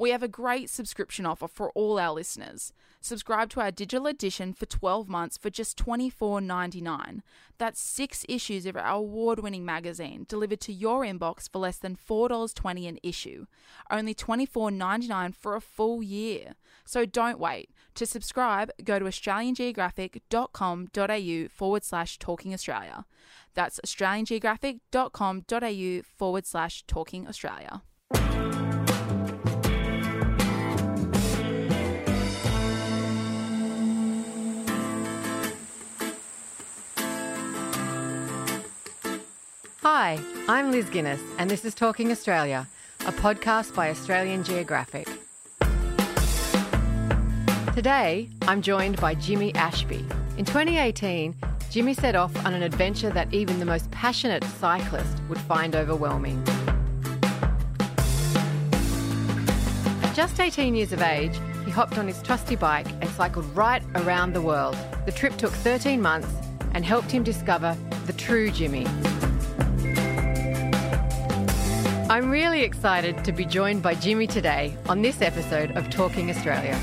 We 0.00 0.10
have 0.12 0.22
a 0.22 0.28
great 0.28 0.70
subscription 0.70 1.26
offer 1.26 1.46
for 1.46 1.70
all 1.72 1.98
our 1.98 2.14
listeners. 2.14 2.72
Subscribe 3.02 3.50
to 3.50 3.60
our 3.60 3.70
digital 3.70 4.06
edition 4.06 4.54
for 4.54 4.64
12 4.64 5.10
months 5.10 5.36
for 5.36 5.50
just 5.50 5.76
$24.99. 5.76 7.20
That's 7.58 7.78
six 7.78 8.24
issues 8.26 8.64
of 8.64 8.78
our 8.78 8.86
award 8.86 9.40
winning 9.40 9.66
magazine 9.66 10.24
delivered 10.26 10.60
to 10.60 10.72
your 10.72 11.02
inbox 11.02 11.52
for 11.52 11.58
less 11.58 11.76
than 11.76 11.96
$4.20 11.96 12.88
an 12.88 12.98
issue. 13.02 13.44
Only 13.90 14.14
$24.99 14.14 15.34
for 15.34 15.54
a 15.54 15.60
full 15.60 16.02
year. 16.02 16.54
So 16.86 17.04
don't 17.04 17.38
wait. 17.38 17.68
To 17.96 18.06
subscribe, 18.06 18.70
go 18.82 18.98
to 18.98 19.04
australiangeographic.com.au 19.04 21.48
forward 21.54 21.84
slash 21.84 22.18
talking 22.18 22.54
Australia. 22.54 23.04
That's 23.52 23.78
australiangeographic.com.au 23.84 26.02
forward 26.16 26.46
slash 26.46 26.84
talking 26.86 27.28
Australia. 27.28 27.82
Hi, 39.82 40.20
I'm 40.46 40.72
Liz 40.72 40.90
Guinness, 40.90 41.22
and 41.38 41.50
this 41.50 41.64
is 41.64 41.74
Talking 41.74 42.10
Australia, 42.10 42.68
a 43.06 43.12
podcast 43.12 43.74
by 43.74 43.88
Australian 43.88 44.44
Geographic. 44.44 45.08
Today, 47.74 48.28
I'm 48.42 48.60
joined 48.60 49.00
by 49.00 49.14
Jimmy 49.14 49.54
Ashby. 49.54 50.04
In 50.36 50.44
2018, 50.44 51.34
Jimmy 51.70 51.94
set 51.94 52.14
off 52.14 52.44
on 52.44 52.52
an 52.52 52.62
adventure 52.62 53.08
that 53.08 53.32
even 53.32 53.58
the 53.58 53.64
most 53.64 53.90
passionate 53.90 54.44
cyclist 54.44 55.16
would 55.30 55.40
find 55.40 55.74
overwhelming. 55.74 56.46
At 60.02 60.14
just 60.14 60.38
18 60.38 60.74
years 60.74 60.92
of 60.92 61.00
age, 61.00 61.40
he 61.64 61.70
hopped 61.70 61.96
on 61.96 62.06
his 62.06 62.22
trusty 62.22 62.54
bike 62.54 62.88
and 63.00 63.08
cycled 63.08 63.46
right 63.56 63.82
around 63.94 64.34
the 64.34 64.42
world. 64.42 64.76
The 65.06 65.12
trip 65.12 65.38
took 65.38 65.52
13 65.52 66.02
months 66.02 66.28
and 66.74 66.84
helped 66.84 67.10
him 67.10 67.22
discover 67.22 67.74
the 68.04 68.12
true 68.12 68.50
Jimmy. 68.50 68.86
I'm 72.10 72.28
really 72.28 72.62
excited 72.62 73.24
to 73.24 73.30
be 73.30 73.44
joined 73.44 73.84
by 73.84 73.94
Jimmy 73.94 74.26
today 74.26 74.76
on 74.88 75.00
this 75.00 75.22
episode 75.22 75.70
of 75.76 75.88
Talking 75.90 76.28
Australia. 76.28 76.74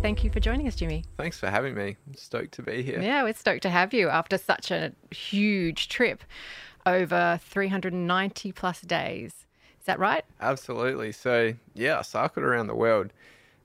Thank 0.00 0.24
you 0.24 0.30
for 0.30 0.40
joining 0.40 0.68
us, 0.68 0.74
Jimmy. 0.74 1.04
Thanks 1.18 1.38
for 1.38 1.50
having 1.50 1.74
me. 1.74 1.98
I'm 2.06 2.14
stoked 2.14 2.54
to 2.54 2.62
be 2.62 2.82
here. 2.82 2.98
Yeah, 3.02 3.24
we're 3.24 3.34
stoked 3.34 3.60
to 3.64 3.68
have 3.68 3.92
you 3.92 4.08
after 4.08 4.38
such 4.38 4.70
a 4.70 4.92
huge 5.10 5.90
trip 5.90 6.24
over 6.86 7.38
390 7.44 8.52
plus 8.52 8.80
days. 8.80 9.32
Is 9.78 9.84
that 9.84 9.98
right? 9.98 10.24
Absolutely. 10.40 11.12
So, 11.12 11.52
yeah, 11.74 11.98
I 11.98 12.02
cycled 12.02 12.46
around 12.46 12.68
the 12.68 12.74
world, 12.74 13.12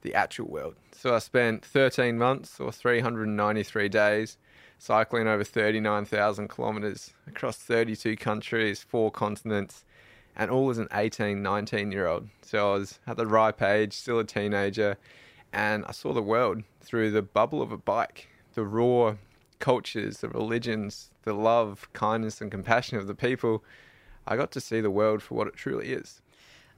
the 0.01 0.13
actual 0.15 0.47
world. 0.49 0.75
So, 0.91 1.15
I 1.15 1.19
spent 1.19 1.63
13 1.63 2.17
months 2.17 2.59
or 2.59 2.73
393 2.73 3.87
days 3.87 4.37
cycling 4.79 5.27
over 5.27 5.43
39,000 5.43 6.47
kilometers 6.47 7.13
across 7.27 7.57
32 7.57 8.15
countries, 8.15 8.81
four 8.81 9.11
continents, 9.11 9.83
and 10.35 10.49
all 10.49 10.71
as 10.71 10.79
an 10.79 10.87
18, 10.91 11.43
19 11.43 11.91
year 11.91 12.07
old. 12.07 12.29
So, 12.41 12.73
I 12.73 12.77
was 12.77 12.99
at 13.05 13.17
the 13.17 13.27
ripe 13.27 13.61
age, 13.61 13.93
still 13.93 14.17
a 14.17 14.23
teenager 14.23 14.97
and 15.53 15.85
I 15.87 15.91
saw 15.91 16.13
the 16.13 16.21
world 16.21 16.63
through 16.81 17.11
the 17.11 17.21
bubble 17.21 17.61
of 17.61 17.71
a 17.71 17.77
bike, 17.77 18.27
the 18.53 18.63
raw 18.63 19.15
cultures, 19.59 20.19
the 20.19 20.29
religions, 20.29 21.11
the 21.23 21.33
love, 21.33 21.89
kindness, 21.93 22.41
and 22.41 22.51
compassion 22.51 22.97
of 22.97 23.07
the 23.07 23.15
people. 23.15 23.63
I 24.27 24.35
got 24.35 24.51
to 24.51 24.61
see 24.61 24.81
the 24.81 24.91
world 24.91 25.21
for 25.21 25.35
what 25.35 25.47
it 25.47 25.55
truly 25.55 25.91
is. 25.91 26.21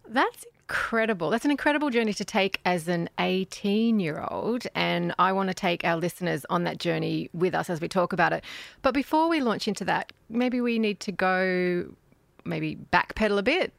That's 0.08 0.46
incredible. 0.72 1.30
That's 1.30 1.44
an 1.44 1.52
incredible 1.52 1.90
journey 1.90 2.14
to 2.14 2.24
take 2.24 2.62
as 2.64 2.88
an 2.88 3.10
18 3.20 4.00
year 4.00 4.26
old. 4.32 4.66
And 4.74 5.14
I 5.20 5.34
want 5.34 5.50
to 5.50 5.54
take 5.54 5.84
our 5.84 5.98
listeners 5.98 6.46
on 6.50 6.64
that 6.64 6.78
journey 6.78 7.30
with 7.34 7.54
us 7.54 7.70
as 7.70 7.82
we 7.82 7.90
talk 7.90 8.14
about 8.14 8.32
it. 8.32 8.46
But 8.82 8.94
before 8.94 9.28
we 9.28 9.42
launch 9.42 9.68
into 9.68 9.84
that, 9.86 10.14
maybe 10.30 10.62
we 10.62 10.80
need 10.80 11.02
to 11.02 11.12
go, 11.12 11.94
maybe 12.46 12.78
backpedal 12.94 13.38
a 13.38 13.44
bit 13.44 13.74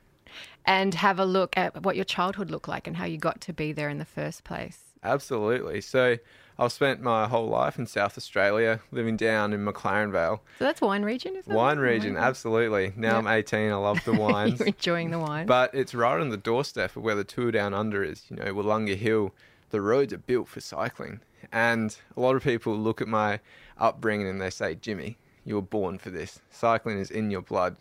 and 0.67 0.95
have 0.95 1.19
a 1.19 1.25
look 1.25 1.57
at 1.57 1.83
what 1.83 1.97
your 1.97 2.05
childhood 2.05 2.51
looked 2.51 2.69
like 2.69 2.87
and 2.87 2.95
how 2.99 3.07
you 3.07 3.17
got 3.17 3.41
to 3.41 3.55
be 3.55 3.73
there 3.73 3.89
in 3.89 3.97
the 3.97 4.05
first 4.05 4.45
place. 4.45 4.79
Absolutely. 5.03 5.81
So 5.81 6.19
I've 6.59 6.73
spent 6.73 7.01
my 7.01 7.27
whole 7.27 7.49
life 7.49 7.79
in 7.79 7.87
South 7.87 8.17
Australia, 8.19 8.81
living 8.91 9.17
down 9.17 9.53
in 9.53 9.65
McLaren 9.65 10.13
Vale. 10.13 10.43
So 10.59 10.65
that's 10.65 10.81
wine 10.81 11.03
region, 11.03 11.37
isn't 11.37 11.51
it? 11.51 11.57
Wine 11.57 11.79
region, 11.79 12.17
absolutely. 12.17 12.93
Now. 12.97 13.19
I'm 13.19 13.27
18. 13.27 13.71
I 13.71 13.75
love 13.75 14.05
the 14.05 14.13
wines. 14.19 14.61
You're 14.61 14.69
enjoying 14.69 15.11
the 15.11 15.19
wine. 15.19 15.47
But 15.47 15.75
it's 15.75 15.95
right 15.95 16.21
on 16.21 16.29
the 16.29 16.37
doorstep 16.37 16.97
of 16.97 17.03
where 17.03 17.15
the 17.15 17.25
tour 17.25 17.51
down 17.51 17.75
under 17.75 18.05
is. 18.05 18.25
You 18.29 18.37
know, 18.37 18.55
Willunga 18.55 18.97
Hill. 18.97 19.33
The 19.71 19.81
roads 19.81 20.13
are 20.13 20.19
built 20.19 20.49
for 20.49 20.61
cycling, 20.61 21.21
and 21.51 21.97
a 22.15 22.21
lot 22.21 22.37
of 22.37 22.45
people 22.45 22.77
look 22.77 23.01
at 23.01 23.09
my 23.09 23.41
upbringing 23.79 24.29
and 24.29 24.39
they 24.39 24.51
say, 24.51 24.75
"Jimmy, 24.75 25.17
you 25.47 25.55
were 25.55 25.63
born 25.63 25.97
for 25.97 26.11
this. 26.11 26.41
Cycling 26.51 26.99
is 26.99 27.11
in 27.11 27.31
your 27.31 27.41
blood." 27.41 27.77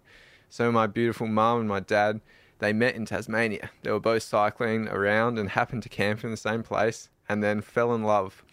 So 0.50 0.72
my 0.72 0.88
beautiful 0.88 1.28
mum 1.28 1.60
and 1.60 1.68
my 1.68 1.82
dad 1.82 2.22
they 2.62 2.74
met 2.74 2.96
in 2.96 3.06
Tasmania. 3.06 3.72
They 3.82 3.92
were 3.92 4.00
both 4.00 4.22
cycling 4.22 4.88
around 4.88 5.40
and 5.40 5.50
happened 5.50 5.82
to 5.84 5.90
camp 5.90 6.24
in 6.24 6.30
the 6.30 6.38
same 6.38 6.62
place 6.62 7.10
and 7.28 7.44
then 7.44 7.60
fell 7.60 7.94
in 7.94 8.04
love. 8.04 8.44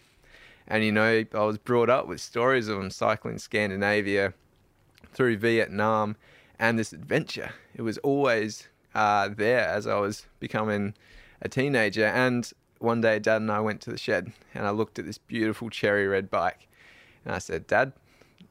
And 0.69 0.83
you 0.83 0.91
know, 0.91 1.25
I 1.33 1.43
was 1.43 1.57
brought 1.57 1.89
up 1.89 2.07
with 2.07 2.21
stories 2.21 2.67
of 2.67 2.77
them 2.77 2.91
cycling 2.91 3.39
Scandinavia 3.39 4.33
through 5.13 5.37
Vietnam 5.37 6.15
and 6.59 6.77
this 6.77 6.93
adventure. 6.93 7.51
It 7.73 7.81
was 7.81 7.97
always 7.99 8.67
uh, 8.93 9.29
there 9.35 9.67
as 9.67 9.87
I 9.87 9.99
was 9.99 10.27
becoming 10.39 10.93
a 11.41 11.49
teenager. 11.49 12.05
And 12.05 12.49
one 12.77 13.01
day, 13.01 13.19
Dad 13.19 13.41
and 13.41 13.51
I 13.51 13.59
went 13.61 13.81
to 13.81 13.89
the 13.89 13.97
shed 13.97 14.31
and 14.53 14.67
I 14.67 14.69
looked 14.69 14.99
at 14.99 15.05
this 15.05 15.17
beautiful 15.17 15.69
cherry 15.69 16.07
red 16.07 16.29
bike. 16.29 16.67
And 17.25 17.33
I 17.33 17.39
said, 17.39 17.65
Dad, 17.65 17.93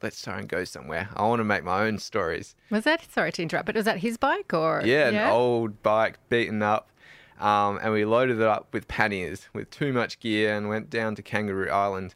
let's 0.02 0.22
try 0.22 0.38
and 0.38 0.48
go 0.48 0.64
somewhere. 0.64 1.08
I 1.14 1.22
want 1.22 1.40
to 1.40 1.44
make 1.44 1.64
my 1.64 1.86
own 1.86 1.98
stories. 1.98 2.54
Was 2.70 2.84
that 2.84 3.10
sorry 3.10 3.32
to 3.32 3.42
interrupt, 3.42 3.66
but 3.66 3.76
was 3.76 3.84
that 3.84 3.98
his 3.98 4.16
bike 4.16 4.52
or 4.52 4.82
yeah, 4.84 5.10
yeah? 5.10 5.28
an 5.28 5.32
old 5.32 5.82
bike 5.82 6.18
beaten 6.28 6.62
up. 6.62 6.90
Um, 7.38 7.78
and 7.82 7.92
we 7.92 8.04
loaded 8.04 8.40
it 8.40 8.46
up 8.46 8.68
with 8.72 8.88
panniers 8.88 9.48
with 9.52 9.70
too 9.70 9.92
much 9.92 10.18
gear 10.18 10.54
and 10.54 10.68
went 10.68 10.90
down 10.90 11.14
to 11.14 11.22
Kangaroo 11.22 11.70
Island 11.70 12.14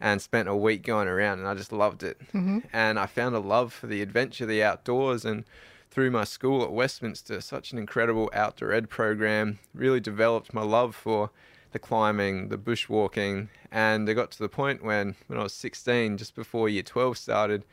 and 0.00 0.22
spent 0.22 0.48
a 0.48 0.56
week 0.56 0.82
going 0.82 1.08
around 1.08 1.40
and 1.40 1.48
I 1.48 1.54
just 1.54 1.72
loved 1.72 2.02
it. 2.02 2.20
Mm-hmm. 2.28 2.60
And 2.72 2.98
I 2.98 3.06
found 3.06 3.34
a 3.34 3.40
love 3.40 3.72
for 3.72 3.86
the 3.86 4.00
adventure, 4.00 4.46
the 4.46 4.62
outdoors 4.62 5.24
and 5.24 5.44
through 5.90 6.10
my 6.10 6.24
school 6.24 6.62
at 6.62 6.72
Westminster, 6.72 7.40
such 7.40 7.72
an 7.72 7.78
incredible 7.78 8.30
outdoor 8.32 8.72
ed 8.72 8.88
program, 8.88 9.58
really 9.74 10.00
developed 10.00 10.54
my 10.54 10.62
love 10.62 10.94
for 10.94 11.30
the 11.72 11.78
climbing, 11.78 12.48
the 12.48 12.58
bushwalking, 12.58 13.48
and 13.70 14.08
it 14.08 14.14
got 14.14 14.30
to 14.32 14.38
the 14.38 14.48
point 14.48 14.84
when, 14.84 15.16
when 15.26 15.38
I 15.38 15.42
was 15.42 15.52
16, 15.52 16.16
just 16.16 16.34
before 16.34 16.68
year 16.68 16.82
12 16.82 17.18
started, 17.18 17.64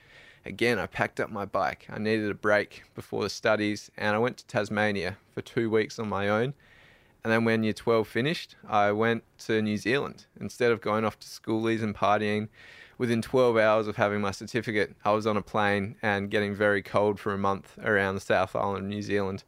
again, 0.45 0.79
I 0.79 0.87
packed 0.87 1.19
up 1.19 1.31
my 1.31 1.45
bike. 1.45 1.87
I 1.89 1.99
needed 1.99 2.29
a 2.29 2.35
break 2.35 2.83
before 2.95 3.23
the 3.23 3.29
studies, 3.29 3.91
and 3.97 4.15
I 4.15 4.19
went 4.19 4.37
to 4.37 4.47
Tasmania 4.47 5.17
for 5.33 5.41
two 5.41 5.69
weeks 5.69 5.99
on 5.99 6.09
my 6.09 6.27
own. 6.27 6.53
And 7.27 7.33
then 7.33 7.43
when 7.43 7.61
year 7.61 7.73
12 7.73 8.07
finished, 8.07 8.55
I 8.69 8.93
went 8.93 9.21
to 9.39 9.61
New 9.61 9.75
Zealand. 9.75 10.27
Instead 10.39 10.71
of 10.71 10.79
going 10.79 11.03
off 11.03 11.19
to 11.19 11.27
schoolies 11.27 11.83
and 11.83 11.93
partying, 11.93 12.47
within 12.97 13.21
12 13.21 13.57
hours 13.57 13.85
of 13.85 13.97
having 13.97 14.21
my 14.21 14.31
certificate, 14.31 14.95
I 15.03 15.11
was 15.11 15.27
on 15.27 15.35
a 15.35 15.41
plane 15.41 15.97
and 16.01 16.31
getting 16.31 16.55
very 16.55 16.81
cold 16.81 17.19
for 17.19 17.33
a 17.33 17.37
month 17.37 17.77
around 17.83 18.15
the 18.15 18.21
South 18.21 18.55
Island 18.55 18.85
of 18.85 18.89
New 18.89 19.01
Zealand. 19.01 19.43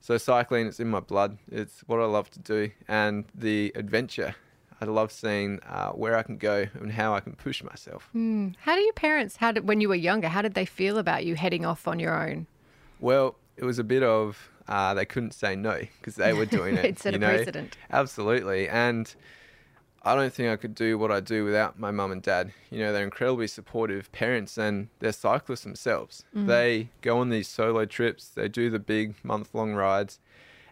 So 0.00 0.18
cycling, 0.18 0.68
it's 0.68 0.78
in 0.78 0.86
my 0.86 1.00
blood. 1.00 1.36
It's 1.50 1.80
what 1.88 1.98
I 1.98 2.04
love 2.04 2.30
to 2.30 2.38
do, 2.38 2.70
and 2.86 3.24
the 3.34 3.72
adventure. 3.74 4.36
I 4.80 4.84
love 4.84 5.10
seeing 5.10 5.58
uh, 5.68 5.90
where 5.90 6.16
I 6.16 6.22
can 6.22 6.36
go 6.36 6.68
and 6.74 6.92
how 6.92 7.12
I 7.12 7.18
can 7.18 7.32
push 7.32 7.60
myself. 7.64 8.08
Mm. 8.14 8.54
How 8.60 8.76
do 8.76 8.82
your 8.82 8.92
parents, 8.92 9.34
how 9.34 9.50
did, 9.50 9.66
when 9.66 9.80
you 9.80 9.88
were 9.88 9.96
younger, 9.96 10.28
how 10.28 10.42
did 10.42 10.54
they 10.54 10.64
feel 10.64 10.96
about 10.96 11.24
you 11.24 11.34
heading 11.34 11.66
off 11.66 11.88
on 11.88 11.98
your 11.98 12.14
own? 12.22 12.46
Well, 13.00 13.34
it 13.56 13.64
was 13.64 13.80
a 13.80 13.84
bit 13.84 14.04
of 14.04 14.48
uh, 14.70 14.94
they 14.94 15.04
couldn't 15.04 15.32
say 15.32 15.56
no 15.56 15.80
because 15.98 16.14
they 16.14 16.32
were 16.32 16.46
doing 16.58 16.76
it. 16.76 16.84
it 16.84 16.98
set 16.98 17.14
a 17.14 17.18
know? 17.18 17.28
precedent. 17.28 17.76
Absolutely, 17.90 18.68
and 18.68 19.14
I 20.02 20.14
don't 20.14 20.32
think 20.32 20.48
I 20.48 20.56
could 20.56 20.74
do 20.74 20.96
what 20.96 21.12
I 21.12 21.20
do 21.20 21.44
without 21.44 21.78
my 21.78 21.90
mum 21.90 22.10
and 22.10 22.22
dad. 22.22 22.52
You 22.70 22.78
know, 22.78 22.92
they're 22.92 23.04
incredibly 23.04 23.46
supportive 23.46 24.10
parents 24.12 24.56
and 24.56 24.88
they're 25.00 25.12
cyclists 25.12 25.64
themselves. 25.64 26.24
Mm. 26.34 26.46
They 26.46 26.88
go 27.02 27.18
on 27.18 27.28
these 27.28 27.48
solo 27.48 27.84
trips, 27.84 28.28
they 28.28 28.48
do 28.48 28.70
the 28.70 28.78
big 28.78 29.14
month 29.22 29.54
long 29.54 29.74
rides, 29.74 30.18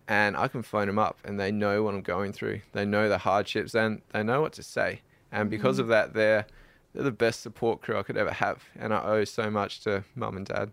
and 0.06 0.34
I 0.34 0.48
can 0.48 0.62
phone 0.62 0.86
them 0.86 0.98
up 0.98 1.18
and 1.24 1.38
they 1.38 1.52
know 1.52 1.82
what 1.82 1.94
I'm 1.94 2.00
going 2.00 2.32
through. 2.32 2.62
They 2.72 2.86
know 2.86 3.08
the 3.10 3.18
hardships 3.18 3.74
and 3.74 4.00
they 4.12 4.22
know 4.22 4.40
what 4.40 4.54
to 4.54 4.62
say. 4.62 5.02
And 5.30 5.50
because 5.50 5.76
mm. 5.76 5.80
of 5.80 5.88
that, 5.88 6.14
they're, 6.14 6.46
they're 6.94 7.02
the 7.02 7.10
best 7.10 7.42
support 7.42 7.82
crew 7.82 7.98
I 7.98 8.02
could 8.02 8.16
ever 8.16 8.32
have. 8.32 8.64
And 8.78 8.94
I 8.94 9.02
owe 9.02 9.24
so 9.24 9.50
much 9.50 9.80
to 9.80 10.04
mum 10.14 10.38
and 10.38 10.46
dad. 10.46 10.70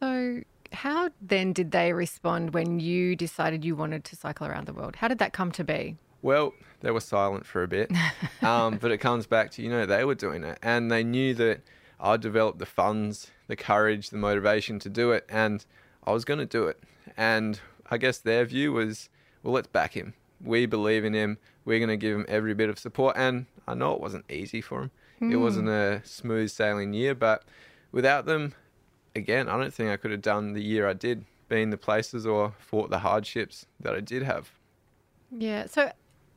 So, 0.00 0.42
how 0.72 1.10
then 1.20 1.52
did 1.52 1.70
they 1.70 1.92
respond 1.92 2.54
when 2.54 2.80
you 2.80 3.16
decided 3.16 3.64
you 3.64 3.76
wanted 3.76 4.04
to 4.04 4.16
cycle 4.16 4.46
around 4.46 4.66
the 4.66 4.72
world? 4.72 4.96
How 4.96 5.08
did 5.08 5.18
that 5.18 5.32
come 5.32 5.52
to 5.52 5.64
be? 5.64 5.96
Well, 6.22 6.54
they 6.80 6.90
were 6.90 7.00
silent 7.00 7.46
for 7.46 7.62
a 7.62 7.68
bit, 7.68 7.90
um, 8.42 8.78
but 8.78 8.90
it 8.90 8.98
comes 8.98 9.26
back 9.26 9.50
to 9.52 9.62
you 9.62 9.70
know 9.70 9.86
they 9.86 10.04
were 10.04 10.14
doing 10.14 10.44
it, 10.44 10.58
and 10.62 10.90
they 10.90 11.04
knew 11.04 11.34
that 11.34 11.60
I 11.98 12.16
developed 12.16 12.58
the 12.58 12.66
funds, 12.66 13.30
the 13.46 13.56
courage, 13.56 14.10
the 14.10 14.18
motivation 14.18 14.78
to 14.80 14.88
do 14.88 15.12
it, 15.12 15.24
and 15.28 15.64
I 16.06 16.12
was 16.12 16.24
going 16.24 16.38
to 16.38 16.46
do 16.46 16.66
it. 16.66 16.82
And 17.16 17.60
I 17.90 17.98
guess 17.98 18.18
their 18.18 18.44
view 18.44 18.72
was, 18.72 19.08
well, 19.42 19.54
let's 19.54 19.68
back 19.68 19.94
him. 19.94 20.14
We 20.40 20.66
believe 20.66 21.04
in 21.04 21.14
him. 21.14 21.38
We're 21.64 21.78
going 21.78 21.88
to 21.88 21.96
give 21.96 22.14
him 22.14 22.26
every 22.28 22.54
bit 22.54 22.68
of 22.68 22.78
support. 22.78 23.16
And 23.16 23.46
I 23.66 23.74
know 23.74 23.94
it 23.94 24.00
wasn't 24.00 24.30
easy 24.30 24.60
for 24.60 24.82
him. 24.82 24.90
Mm. 25.20 25.32
It 25.32 25.36
wasn't 25.36 25.68
a 25.68 26.02
smooth 26.04 26.50
sailing 26.50 26.92
year, 26.92 27.14
but 27.14 27.44
without 27.90 28.26
them, 28.26 28.54
again, 29.16 29.48
I 29.48 29.58
don't 29.58 29.72
think 29.72 29.90
I 29.90 29.96
could 29.96 30.10
have 30.10 30.22
done 30.22 30.52
the 30.52 30.62
year 30.62 30.86
I 30.88 30.92
did, 30.92 31.24
been 31.48 31.70
the 31.70 31.76
places 31.76 32.26
or 32.26 32.54
fought 32.58 32.90
the 32.90 33.00
hardships 33.00 33.66
that 33.80 33.94
I 33.94 34.00
did 34.00 34.22
have. 34.22 34.50
Yeah. 35.30 35.66
So, 35.66 35.90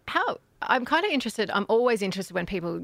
how 0.07 0.39
I'm 0.63 0.85
kind 0.85 1.05
of 1.05 1.11
interested. 1.11 1.51
I'm 1.51 1.65
always 1.69 2.01
interested 2.01 2.33
when 2.33 2.45
people 2.45 2.83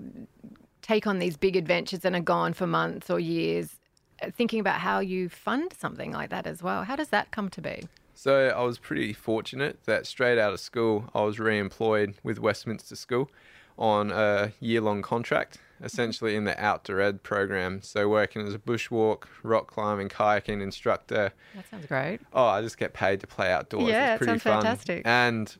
take 0.81 1.07
on 1.07 1.19
these 1.19 1.35
big 1.35 1.55
adventures 1.55 2.05
and 2.05 2.15
are 2.15 2.21
gone 2.21 2.53
for 2.53 2.67
months 2.67 3.09
or 3.09 3.19
years. 3.19 3.79
Uh, 4.21 4.31
thinking 4.31 4.61
about 4.61 4.79
how 4.79 4.99
you 4.99 5.27
fund 5.27 5.73
something 5.77 6.11
like 6.11 6.29
that 6.29 6.47
as 6.47 6.63
well. 6.63 6.83
How 6.83 6.95
does 6.95 7.09
that 7.09 7.31
come 7.31 7.49
to 7.49 7.61
be? 7.61 7.87
So 8.13 8.47
I 8.47 8.63
was 8.63 8.79
pretty 8.79 9.11
fortunate 9.11 9.83
that 9.85 10.05
straight 10.05 10.37
out 10.37 10.53
of 10.53 10.61
school, 10.61 11.09
I 11.13 11.23
was 11.23 11.37
re-employed 11.37 12.15
with 12.23 12.39
Westminster 12.39 12.95
School 12.95 13.29
on 13.77 14.11
a 14.11 14.53
year-long 14.61 15.01
contract, 15.01 15.57
essentially 15.83 16.35
in 16.35 16.45
the 16.45 16.59
outdoor 16.63 17.01
ed 17.01 17.23
program. 17.23 17.81
So 17.81 18.07
working 18.07 18.45
as 18.47 18.53
a 18.53 18.59
bushwalk, 18.59 19.23
rock 19.43 19.67
climbing, 19.67 20.09
kayaking 20.09 20.61
instructor. 20.61 21.33
That 21.55 21.69
sounds 21.69 21.85
great. 21.85 22.19
Oh, 22.33 22.45
I 22.45 22.61
just 22.61 22.77
get 22.77 22.93
paid 22.93 23.19
to 23.21 23.27
play 23.27 23.51
outdoors. 23.51 23.87
Yeah, 23.87 24.13
it's 24.13 24.17
pretty 24.19 24.33
it 24.33 24.41
sounds 24.41 24.43
fun. 24.43 24.63
fantastic. 24.63 25.01
And 25.05 25.55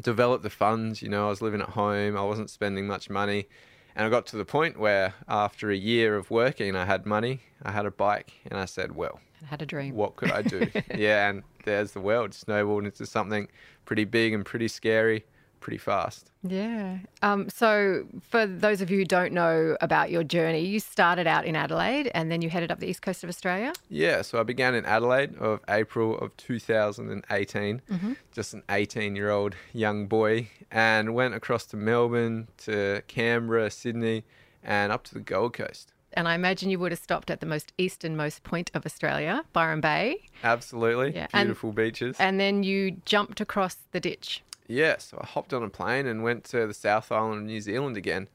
develop 0.00 0.42
the 0.42 0.50
funds. 0.50 1.02
You 1.02 1.08
know, 1.08 1.26
I 1.26 1.28
was 1.28 1.42
living 1.42 1.60
at 1.60 1.70
home. 1.70 2.16
I 2.16 2.22
wasn't 2.22 2.50
spending 2.50 2.86
much 2.86 3.10
money. 3.10 3.48
And 3.96 4.06
I 4.06 4.08
got 4.08 4.26
to 4.26 4.36
the 4.36 4.44
point 4.44 4.78
where 4.78 5.14
after 5.28 5.70
a 5.70 5.76
year 5.76 6.16
of 6.16 6.30
working, 6.30 6.76
I 6.76 6.84
had 6.84 7.06
money, 7.06 7.40
I 7.62 7.72
had 7.72 7.86
a 7.86 7.90
bike, 7.90 8.32
and 8.46 8.58
I 8.58 8.64
said, 8.64 8.94
well, 8.94 9.20
I 9.42 9.46
had 9.46 9.62
a 9.62 9.66
dream. 9.66 9.96
What 9.96 10.16
could 10.16 10.30
I 10.30 10.42
do? 10.42 10.70
yeah, 10.94 11.28
and 11.28 11.42
there's 11.64 11.92
the 11.92 12.00
world 12.00 12.32
snowballed 12.32 12.84
into 12.84 13.04
something 13.04 13.48
pretty 13.84 14.04
big 14.04 14.32
and 14.32 14.44
pretty 14.44 14.68
scary 14.68 15.24
pretty 15.60 15.78
fast. 15.78 16.30
Yeah. 16.42 16.98
Um, 17.22 17.48
so, 17.48 18.06
for 18.22 18.46
those 18.46 18.80
of 18.80 18.90
you 18.90 18.98
who 18.98 19.04
don't 19.04 19.32
know 19.32 19.76
about 19.80 20.10
your 20.10 20.24
journey, 20.24 20.60
you 20.60 20.80
started 20.80 21.26
out 21.26 21.44
in 21.44 21.54
Adelaide 21.54 22.10
and 22.14 22.30
then 22.30 22.42
you 22.42 22.50
headed 22.50 22.72
up 22.72 22.80
the 22.80 22.88
east 22.88 23.02
coast 23.02 23.22
of 23.22 23.28
Australia? 23.28 23.72
Yeah. 23.88 24.22
So, 24.22 24.40
I 24.40 24.42
began 24.42 24.74
in 24.74 24.84
Adelaide 24.86 25.36
of 25.36 25.60
April 25.68 26.18
of 26.18 26.36
2018, 26.38 27.82
mm-hmm. 27.90 28.12
just 28.32 28.54
an 28.54 28.62
18 28.70 29.16
year 29.16 29.30
old 29.30 29.54
young 29.72 30.06
boy, 30.06 30.48
and 30.70 31.14
went 31.14 31.34
across 31.34 31.66
to 31.66 31.76
Melbourne, 31.76 32.48
to 32.58 33.02
Canberra, 33.06 33.70
Sydney, 33.70 34.24
and 34.62 34.92
up 34.92 35.04
to 35.04 35.14
the 35.14 35.20
Gold 35.20 35.52
Coast. 35.52 35.92
And 36.12 36.26
I 36.26 36.34
imagine 36.34 36.70
you 36.70 36.78
would 36.78 36.92
have 36.92 36.98
stopped 36.98 37.30
at 37.30 37.40
the 37.40 37.46
most 37.46 37.72
easternmost 37.78 38.42
point 38.42 38.70
of 38.74 38.84
Australia, 38.84 39.44
Byron 39.52 39.80
Bay. 39.80 40.24
Absolutely. 40.42 41.14
Yeah. 41.14 41.28
Beautiful 41.32 41.70
and, 41.70 41.76
beaches. 41.76 42.16
And 42.18 42.40
then 42.40 42.62
you 42.62 42.92
jumped 43.04 43.40
across 43.40 43.76
the 43.92 44.00
ditch. 44.00 44.42
Yeah, 44.70 44.98
so 44.98 45.18
I 45.20 45.26
hopped 45.26 45.52
on 45.52 45.64
a 45.64 45.68
plane 45.68 46.06
and 46.06 46.22
went 46.22 46.44
to 46.44 46.64
the 46.64 46.74
South 46.74 47.10
Island 47.10 47.40
of 47.40 47.46
New 47.46 47.60
Zealand 47.60 47.96
again, 47.96 48.28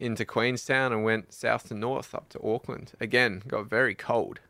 into 0.00 0.24
Queenstown 0.24 0.92
and 0.92 1.04
went 1.04 1.32
south 1.32 1.68
to 1.68 1.74
north 1.74 2.12
up 2.12 2.28
to 2.30 2.40
Auckland. 2.44 2.92
Again, 3.00 3.42
got 3.46 3.66
very 3.66 3.94
cold 3.94 4.40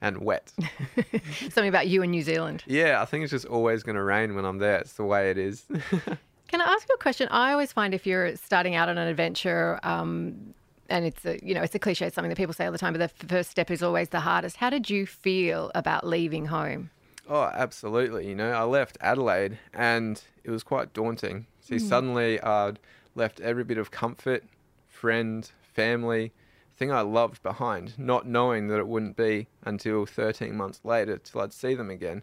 and 0.00 0.18
wet. 0.18 0.52
Something 1.40 1.68
about 1.68 1.88
you 1.88 2.02
and 2.02 2.12
New 2.12 2.22
Zealand. 2.22 2.62
Yeah, 2.66 3.02
I 3.02 3.04
think 3.04 3.24
it's 3.24 3.32
just 3.32 3.46
always 3.46 3.82
going 3.82 3.96
to 3.96 4.02
rain 4.02 4.36
when 4.36 4.44
I'm 4.44 4.58
there. 4.58 4.78
It's 4.78 4.92
the 4.92 5.04
way 5.04 5.28
it 5.28 5.38
is. 5.38 5.64
Can 6.48 6.60
I 6.60 6.64
ask 6.64 6.88
you 6.88 6.94
a 6.94 7.02
question? 7.02 7.26
I 7.32 7.50
always 7.50 7.72
find 7.72 7.92
if 7.92 8.06
you're 8.06 8.36
starting 8.36 8.76
out 8.76 8.88
on 8.88 8.96
an 8.96 9.08
adventure, 9.08 9.80
um, 9.82 10.54
and 10.88 11.04
it's 11.04 11.24
a 11.24 11.44
you 11.44 11.54
know 11.54 11.62
it's 11.62 11.74
a 11.74 11.80
cliche, 11.80 12.06
it's 12.06 12.14
something 12.14 12.28
that 12.28 12.36
people 12.36 12.54
say 12.54 12.66
all 12.66 12.72
the 12.72 12.78
time, 12.78 12.92
but 12.92 13.18
the 13.18 13.26
first 13.26 13.50
step 13.50 13.72
is 13.72 13.82
always 13.82 14.10
the 14.10 14.20
hardest. 14.20 14.58
How 14.58 14.70
did 14.70 14.88
you 14.88 15.04
feel 15.04 15.72
about 15.74 16.06
leaving 16.06 16.46
home? 16.46 16.90
Oh, 17.28 17.50
absolutely. 17.54 18.28
You 18.28 18.34
know, 18.34 18.50
I 18.50 18.64
left 18.64 18.98
Adelaide 19.00 19.58
and 19.72 20.22
it 20.42 20.50
was 20.50 20.62
quite 20.62 20.92
daunting. 20.92 21.46
See, 21.60 21.76
mm. 21.76 21.80
suddenly 21.80 22.40
I'd 22.40 22.78
left 23.14 23.40
every 23.40 23.64
bit 23.64 23.78
of 23.78 23.90
comfort, 23.90 24.44
friend, 24.88 25.50
family, 25.62 26.32
thing 26.76 26.92
I 26.92 27.00
loved 27.00 27.42
behind, 27.42 27.98
not 27.98 28.26
knowing 28.26 28.68
that 28.68 28.78
it 28.78 28.88
wouldn't 28.88 29.16
be 29.16 29.46
until 29.64 30.06
13 30.06 30.56
months 30.56 30.80
later 30.84 31.18
till 31.18 31.40
I'd 31.40 31.52
see 31.52 31.74
them 31.74 31.90
again. 31.90 32.22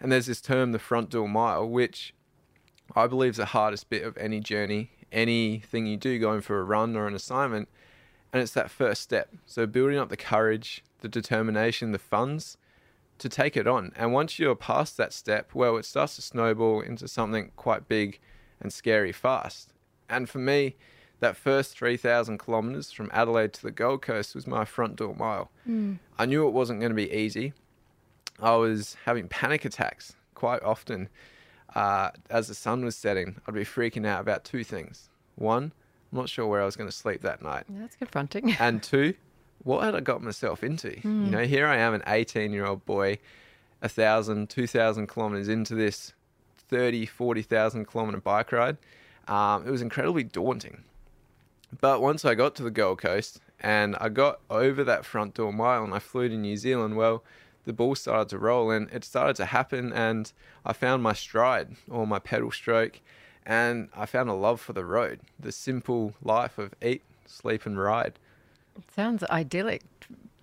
And 0.00 0.10
there's 0.10 0.26
this 0.26 0.40
term, 0.40 0.72
the 0.72 0.78
front 0.78 1.10
door 1.10 1.28
mile, 1.28 1.68
which 1.68 2.14
I 2.96 3.06
believe 3.06 3.32
is 3.32 3.36
the 3.36 3.46
hardest 3.46 3.90
bit 3.90 4.04
of 4.04 4.16
any 4.16 4.40
journey, 4.40 4.90
anything 5.12 5.86
you 5.86 5.96
do 5.96 6.18
going 6.18 6.40
for 6.40 6.60
a 6.60 6.64
run 6.64 6.96
or 6.96 7.06
an 7.06 7.14
assignment. 7.14 7.68
And 8.32 8.40
it's 8.40 8.52
that 8.52 8.70
first 8.70 9.02
step. 9.02 9.34
So 9.44 9.66
building 9.66 9.98
up 9.98 10.08
the 10.08 10.16
courage, 10.16 10.84
the 11.00 11.08
determination, 11.08 11.92
the 11.92 11.98
funds 11.98 12.56
to 13.20 13.28
take 13.28 13.56
it 13.56 13.66
on. 13.66 13.92
And 13.96 14.12
once 14.12 14.38
you're 14.38 14.54
past 14.54 14.96
that 14.96 15.12
step, 15.12 15.54
well, 15.54 15.76
it 15.76 15.84
starts 15.84 16.16
to 16.16 16.22
snowball 16.22 16.80
into 16.80 17.06
something 17.08 17.52
quite 17.56 17.88
big 17.88 18.18
and 18.60 18.72
scary 18.72 19.12
fast. 19.12 19.72
And 20.08 20.28
for 20.28 20.38
me, 20.38 20.76
that 21.20 21.36
first 21.36 21.76
3,000 21.76 22.38
kilometres 22.38 22.90
from 22.90 23.10
Adelaide 23.12 23.52
to 23.54 23.62
the 23.62 23.70
Gold 23.70 24.02
Coast 24.02 24.34
was 24.34 24.46
my 24.46 24.64
front 24.64 24.96
door 24.96 25.14
mile. 25.14 25.50
Mm. 25.68 25.98
I 26.18 26.26
knew 26.26 26.46
it 26.46 26.52
wasn't 26.52 26.80
going 26.80 26.90
to 26.90 26.96
be 26.96 27.12
easy. 27.12 27.52
I 28.40 28.56
was 28.56 28.96
having 29.04 29.28
panic 29.28 29.64
attacks 29.64 30.14
quite 30.34 30.62
often. 30.62 31.08
Uh, 31.74 32.10
as 32.30 32.48
the 32.48 32.54
sun 32.54 32.84
was 32.84 32.96
setting, 32.96 33.40
I'd 33.46 33.54
be 33.54 33.64
freaking 33.64 34.06
out 34.06 34.20
about 34.20 34.44
two 34.44 34.64
things. 34.64 35.08
One, 35.36 35.72
I'm 36.10 36.18
not 36.18 36.28
sure 36.28 36.46
where 36.46 36.62
I 36.62 36.64
was 36.64 36.74
going 36.74 36.88
to 36.88 36.96
sleep 36.96 37.20
that 37.22 37.42
night. 37.42 37.64
That's 37.68 37.96
confronting. 37.96 38.52
and 38.58 38.82
two, 38.82 39.14
what 39.62 39.84
had 39.84 39.94
I 39.94 40.00
got 40.00 40.22
myself 40.22 40.62
into? 40.62 40.88
Mm. 40.88 41.04
You 41.04 41.10
hmm. 41.10 41.30
know, 41.30 41.44
here 41.44 41.66
I 41.66 41.76
am, 41.76 41.94
an 41.94 42.02
18 42.06 42.52
year 42.52 42.66
old 42.66 42.84
boy, 42.86 43.18
a 43.82 43.88
thousand, 43.88 44.50
two 44.50 44.66
thousand 44.66 45.08
kilometers 45.08 45.48
into 45.48 45.74
this 45.74 46.12
30, 46.70 47.06
40,000 47.06 47.84
kilometer 47.86 48.20
bike 48.20 48.52
ride. 48.52 48.76
Um, 49.28 49.66
it 49.66 49.70
was 49.70 49.82
incredibly 49.82 50.24
daunting. 50.24 50.84
But 51.80 52.00
once 52.00 52.24
I 52.24 52.34
got 52.34 52.54
to 52.56 52.62
the 52.62 52.70
Gold 52.70 52.98
Coast 52.98 53.40
and 53.60 53.96
I 54.00 54.08
got 54.08 54.40
over 54.48 54.82
that 54.84 55.04
front 55.04 55.34
door 55.34 55.52
mile 55.52 55.84
and 55.84 55.94
I 55.94 55.98
flew 55.98 56.28
to 56.28 56.36
New 56.36 56.56
Zealand, 56.56 56.96
well, 56.96 57.22
the 57.64 57.72
ball 57.72 57.94
started 57.94 58.28
to 58.30 58.38
roll 58.38 58.70
and 58.70 58.90
it 58.90 59.04
started 59.04 59.36
to 59.36 59.44
happen 59.46 59.92
and 59.92 60.32
I 60.64 60.72
found 60.72 61.02
my 61.02 61.12
stride 61.12 61.76
or 61.88 62.06
my 62.06 62.18
pedal 62.18 62.50
stroke 62.50 63.00
and 63.46 63.88
I 63.96 64.06
found 64.06 64.30
a 64.30 64.34
love 64.34 64.60
for 64.60 64.72
the 64.72 64.84
road, 64.84 65.20
the 65.38 65.52
simple 65.52 66.14
life 66.22 66.58
of 66.58 66.74
eat, 66.82 67.02
sleep 67.26 67.66
and 67.66 67.78
ride. 67.78 68.18
It 68.76 68.90
sounds 68.94 69.24
idyllic 69.24 69.82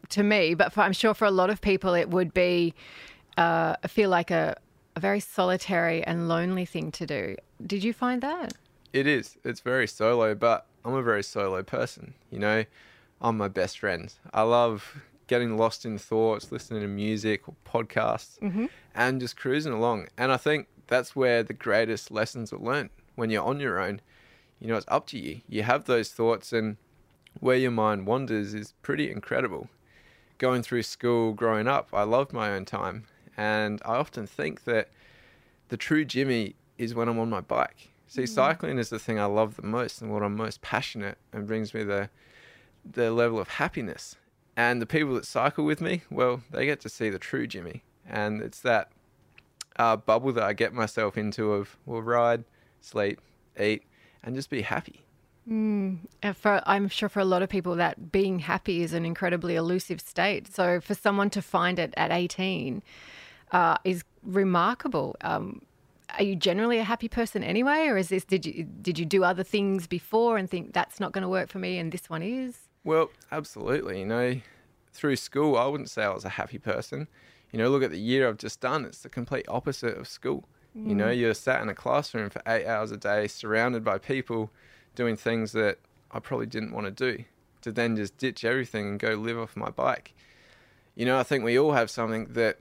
to 0.09 0.23
me, 0.23 0.53
but 0.53 0.71
for, 0.73 0.81
I'm 0.81 0.93
sure 0.93 1.13
for 1.13 1.25
a 1.25 1.31
lot 1.31 1.49
of 1.49 1.61
people 1.61 1.93
it 1.93 2.09
would 2.09 2.33
be 2.33 2.73
uh, 3.37 3.75
feel 3.87 4.09
like 4.09 4.31
a, 4.31 4.55
a 4.95 4.99
very 4.99 5.19
solitary 5.19 6.03
and 6.03 6.27
lonely 6.27 6.65
thing 6.65 6.91
to 6.93 7.05
do. 7.05 7.35
Did 7.65 7.83
you 7.83 7.93
find 7.93 8.21
that? 8.21 8.53
It 8.93 9.07
is. 9.07 9.37
It's 9.43 9.59
very 9.59 9.87
solo, 9.87 10.33
but 10.35 10.65
I'm 10.85 10.93
a 10.93 11.03
very 11.03 11.23
solo 11.23 11.61
person. 11.63 12.13
You 12.31 12.39
know, 12.39 12.65
I'm 13.21 13.37
my 13.37 13.47
best 13.47 13.79
friend. 13.79 14.13
I 14.33 14.43
love 14.43 15.01
getting 15.27 15.57
lost 15.57 15.85
in 15.85 15.97
thoughts, 15.97 16.51
listening 16.51 16.81
to 16.81 16.87
music 16.87 17.47
or 17.47 17.55
podcasts, 17.65 18.39
mm-hmm. 18.39 18.67
and 18.95 19.19
just 19.19 19.35
cruising 19.35 19.73
along. 19.73 20.07
And 20.17 20.31
I 20.31 20.37
think 20.37 20.67
that's 20.87 21.15
where 21.15 21.43
the 21.43 21.53
greatest 21.53 22.11
lessons 22.11 22.53
are 22.53 22.59
learned 22.59 22.89
when 23.15 23.29
you're 23.29 23.43
on 23.43 23.59
your 23.59 23.79
own. 23.79 24.01
You 24.59 24.67
know, 24.67 24.77
it's 24.77 24.85
up 24.87 25.05
to 25.07 25.19
you. 25.19 25.41
You 25.49 25.63
have 25.63 25.85
those 25.85 26.09
thoughts, 26.09 26.53
and 26.53 26.77
where 27.39 27.57
your 27.57 27.71
mind 27.71 28.07
wanders 28.07 28.53
is 28.53 28.73
pretty 28.81 29.11
incredible. 29.11 29.69
Going 30.37 30.61
through 30.61 30.83
school, 30.83 31.33
growing 31.33 31.67
up, 31.67 31.89
I 31.93 32.03
loved 32.03 32.33
my 32.33 32.51
own 32.51 32.65
time, 32.65 33.05
and 33.35 33.81
I 33.85 33.95
often 33.95 34.27
think 34.27 34.65
that 34.65 34.89
the 35.69 35.77
true 35.77 36.05
Jimmy 36.05 36.55
is 36.77 36.93
when 36.93 37.07
I'm 37.07 37.19
on 37.19 37.29
my 37.29 37.41
bike. 37.41 37.89
See, 38.07 38.23
mm. 38.23 38.29
cycling 38.29 38.77
is 38.77 38.89
the 38.89 38.99
thing 38.99 39.19
I 39.19 39.25
love 39.25 39.55
the 39.55 39.63
most 39.63 40.01
and 40.01 40.11
what 40.11 40.23
I'm 40.23 40.35
most 40.35 40.61
passionate 40.61 41.17
and 41.33 41.47
brings 41.47 41.73
me 41.73 41.83
the 41.83 42.09
the 42.89 43.11
level 43.11 43.37
of 43.39 43.49
happiness. 43.49 44.15
And 44.55 44.81
the 44.81 44.85
people 44.85 45.13
that 45.15 45.25
cycle 45.25 45.65
with 45.65 45.81
me, 45.81 46.03
well, 46.09 46.41
they 46.51 46.65
get 46.65 46.79
to 46.81 46.89
see 46.89 47.09
the 47.09 47.19
true 47.19 47.45
Jimmy, 47.45 47.83
and 48.07 48.41
it's 48.41 48.61
that 48.61 48.89
uh, 49.77 49.97
bubble 49.97 50.31
that 50.33 50.43
I 50.43 50.53
get 50.53 50.73
myself 50.73 51.17
into 51.17 51.53
of 51.53 51.77
well, 51.85 52.01
ride, 52.01 52.43
sleep, 52.81 53.19
eat, 53.59 53.83
and 54.23 54.35
just 54.35 54.49
be 54.49 54.61
happy. 54.61 55.03
Mm, 55.47 55.99
for, 56.35 56.61
I'm 56.65 56.89
sure 56.89 57.07
for 57.07 57.19
a 57.19 57.25
lot 57.25 57.41
of 57.41 57.49
people 57.49 57.75
that 57.75 58.11
being 58.11 58.39
happy 58.39 58.81
is 58.81 58.93
an 58.93 59.05
incredibly 59.05 59.55
elusive 59.55 60.01
state. 60.01 60.53
So 60.53 60.81
for 60.81 60.93
someone 60.93 61.29
to 61.31 61.41
find 61.41 61.79
it 61.79 61.93
at 61.95 62.11
18 62.11 62.81
uh, 63.51 63.77
is 63.85 64.03
remarkable. 64.23 65.15
Um, 65.21 65.61
are 66.17 66.23
you 66.23 66.35
generally 66.35 66.79
a 66.79 66.83
happy 66.83 67.07
person 67.07 67.43
anyway, 67.43 67.87
or 67.87 67.97
is 67.97 68.09
this 68.09 68.23
did 68.23 68.45
you 68.45 68.63
did 68.63 68.97
you 68.97 69.05
do 69.05 69.23
other 69.23 69.43
things 69.43 69.87
before 69.87 70.37
and 70.37 70.49
think 70.49 70.73
that's 70.73 70.99
not 70.99 71.11
going 71.11 71.23
to 71.23 71.27
work 71.27 71.49
for 71.49 71.59
me 71.59 71.77
and 71.77 71.91
this 71.91 72.09
one 72.09 72.23
is? 72.23 72.57
Well, 72.83 73.11
absolutely. 73.31 73.99
You 73.99 74.05
know, 74.05 74.41
through 74.93 75.17
school, 75.17 75.57
I 75.57 75.65
wouldn't 75.65 75.89
say 75.89 76.03
I 76.03 76.13
was 76.13 76.25
a 76.25 76.29
happy 76.29 76.59
person. 76.59 77.07
You 77.51 77.59
know, 77.59 77.69
look 77.69 77.83
at 77.83 77.91
the 77.91 77.99
year 77.99 78.27
I've 78.27 78.37
just 78.37 78.61
done. 78.61 78.85
It's 78.85 78.99
the 78.99 79.09
complete 79.09 79.45
opposite 79.47 79.97
of 79.97 80.07
school. 80.07 80.45
Mm. 80.77 80.89
You 80.89 80.95
know, 80.95 81.07
mm. 81.07 81.17
you're 81.17 81.33
sat 81.33 81.61
in 81.61 81.69
a 81.69 81.75
classroom 81.75 82.29
for 82.29 82.41
eight 82.47 82.65
hours 82.65 82.91
a 82.91 82.97
day, 82.97 83.27
surrounded 83.27 83.83
by 83.83 83.97
people 83.97 84.49
doing 84.97 85.15
things 85.15 85.53
that 85.53 85.77
I 86.11 86.19
probably 86.19 86.47
didn't 86.47 86.73
want 86.73 86.85
to 86.87 86.91
do, 86.91 87.23
to 87.61 87.71
then 87.71 87.95
just 87.95 88.17
ditch 88.17 88.43
everything 88.43 88.87
and 88.87 88.99
go 88.99 89.13
live 89.13 89.37
off 89.37 89.55
my 89.55 89.69
bike. 89.69 90.13
You 90.95 91.05
know, 91.05 91.17
I 91.17 91.23
think 91.23 91.43
we 91.43 91.57
all 91.57 91.73
have 91.73 91.89
something 91.89 92.25
that 92.33 92.57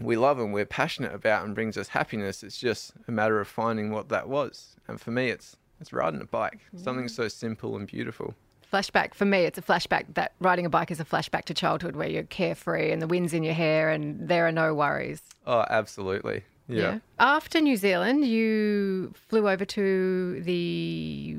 we 0.00 0.16
love 0.16 0.40
and 0.40 0.52
we're 0.52 0.66
passionate 0.66 1.14
about 1.14 1.44
and 1.44 1.54
brings 1.54 1.78
us 1.78 1.88
happiness. 1.88 2.42
It's 2.42 2.58
just 2.58 2.92
a 3.06 3.12
matter 3.12 3.40
of 3.40 3.46
finding 3.48 3.92
what 3.92 4.08
that 4.08 4.28
was. 4.28 4.76
And 4.88 5.00
for 5.00 5.12
me, 5.12 5.28
it's 5.28 5.56
it's 5.80 5.92
riding 5.94 6.20
a 6.20 6.26
bike, 6.26 6.58
mm. 6.74 6.84
something 6.84 7.08
so 7.08 7.28
simple 7.28 7.76
and 7.76 7.86
beautiful. 7.86 8.34
Flashback 8.70 9.14
for 9.14 9.24
me, 9.24 9.44
it's 9.44 9.58
a 9.58 9.62
flashback 9.62 10.14
that 10.14 10.32
riding 10.40 10.66
a 10.66 10.70
bike 10.70 10.90
is 10.90 11.00
a 11.00 11.04
flashback 11.04 11.44
to 11.44 11.54
childhood 11.54 11.96
where 11.96 12.08
you're 12.08 12.24
carefree 12.24 12.90
and 12.92 13.00
the 13.00 13.06
wind's 13.06 13.32
in 13.32 13.42
your 13.42 13.54
hair 13.54 13.88
and 13.88 14.28
there 14.28 14.46
are 14.46 14.52
no 14.52 14.74
worries. 14.74 15.22
Oh, 15.46 15.64
absolutely. 15.70 16.44
Yeah. 16.68 16.98
After 17.18 17.60
New 17.60 17.76
Zealand, 17.76 18.24
you 18.24 19.12
flew 19.28 19.48
over 19.48 19.64
to 19.64 20.40
the 20.42 21.38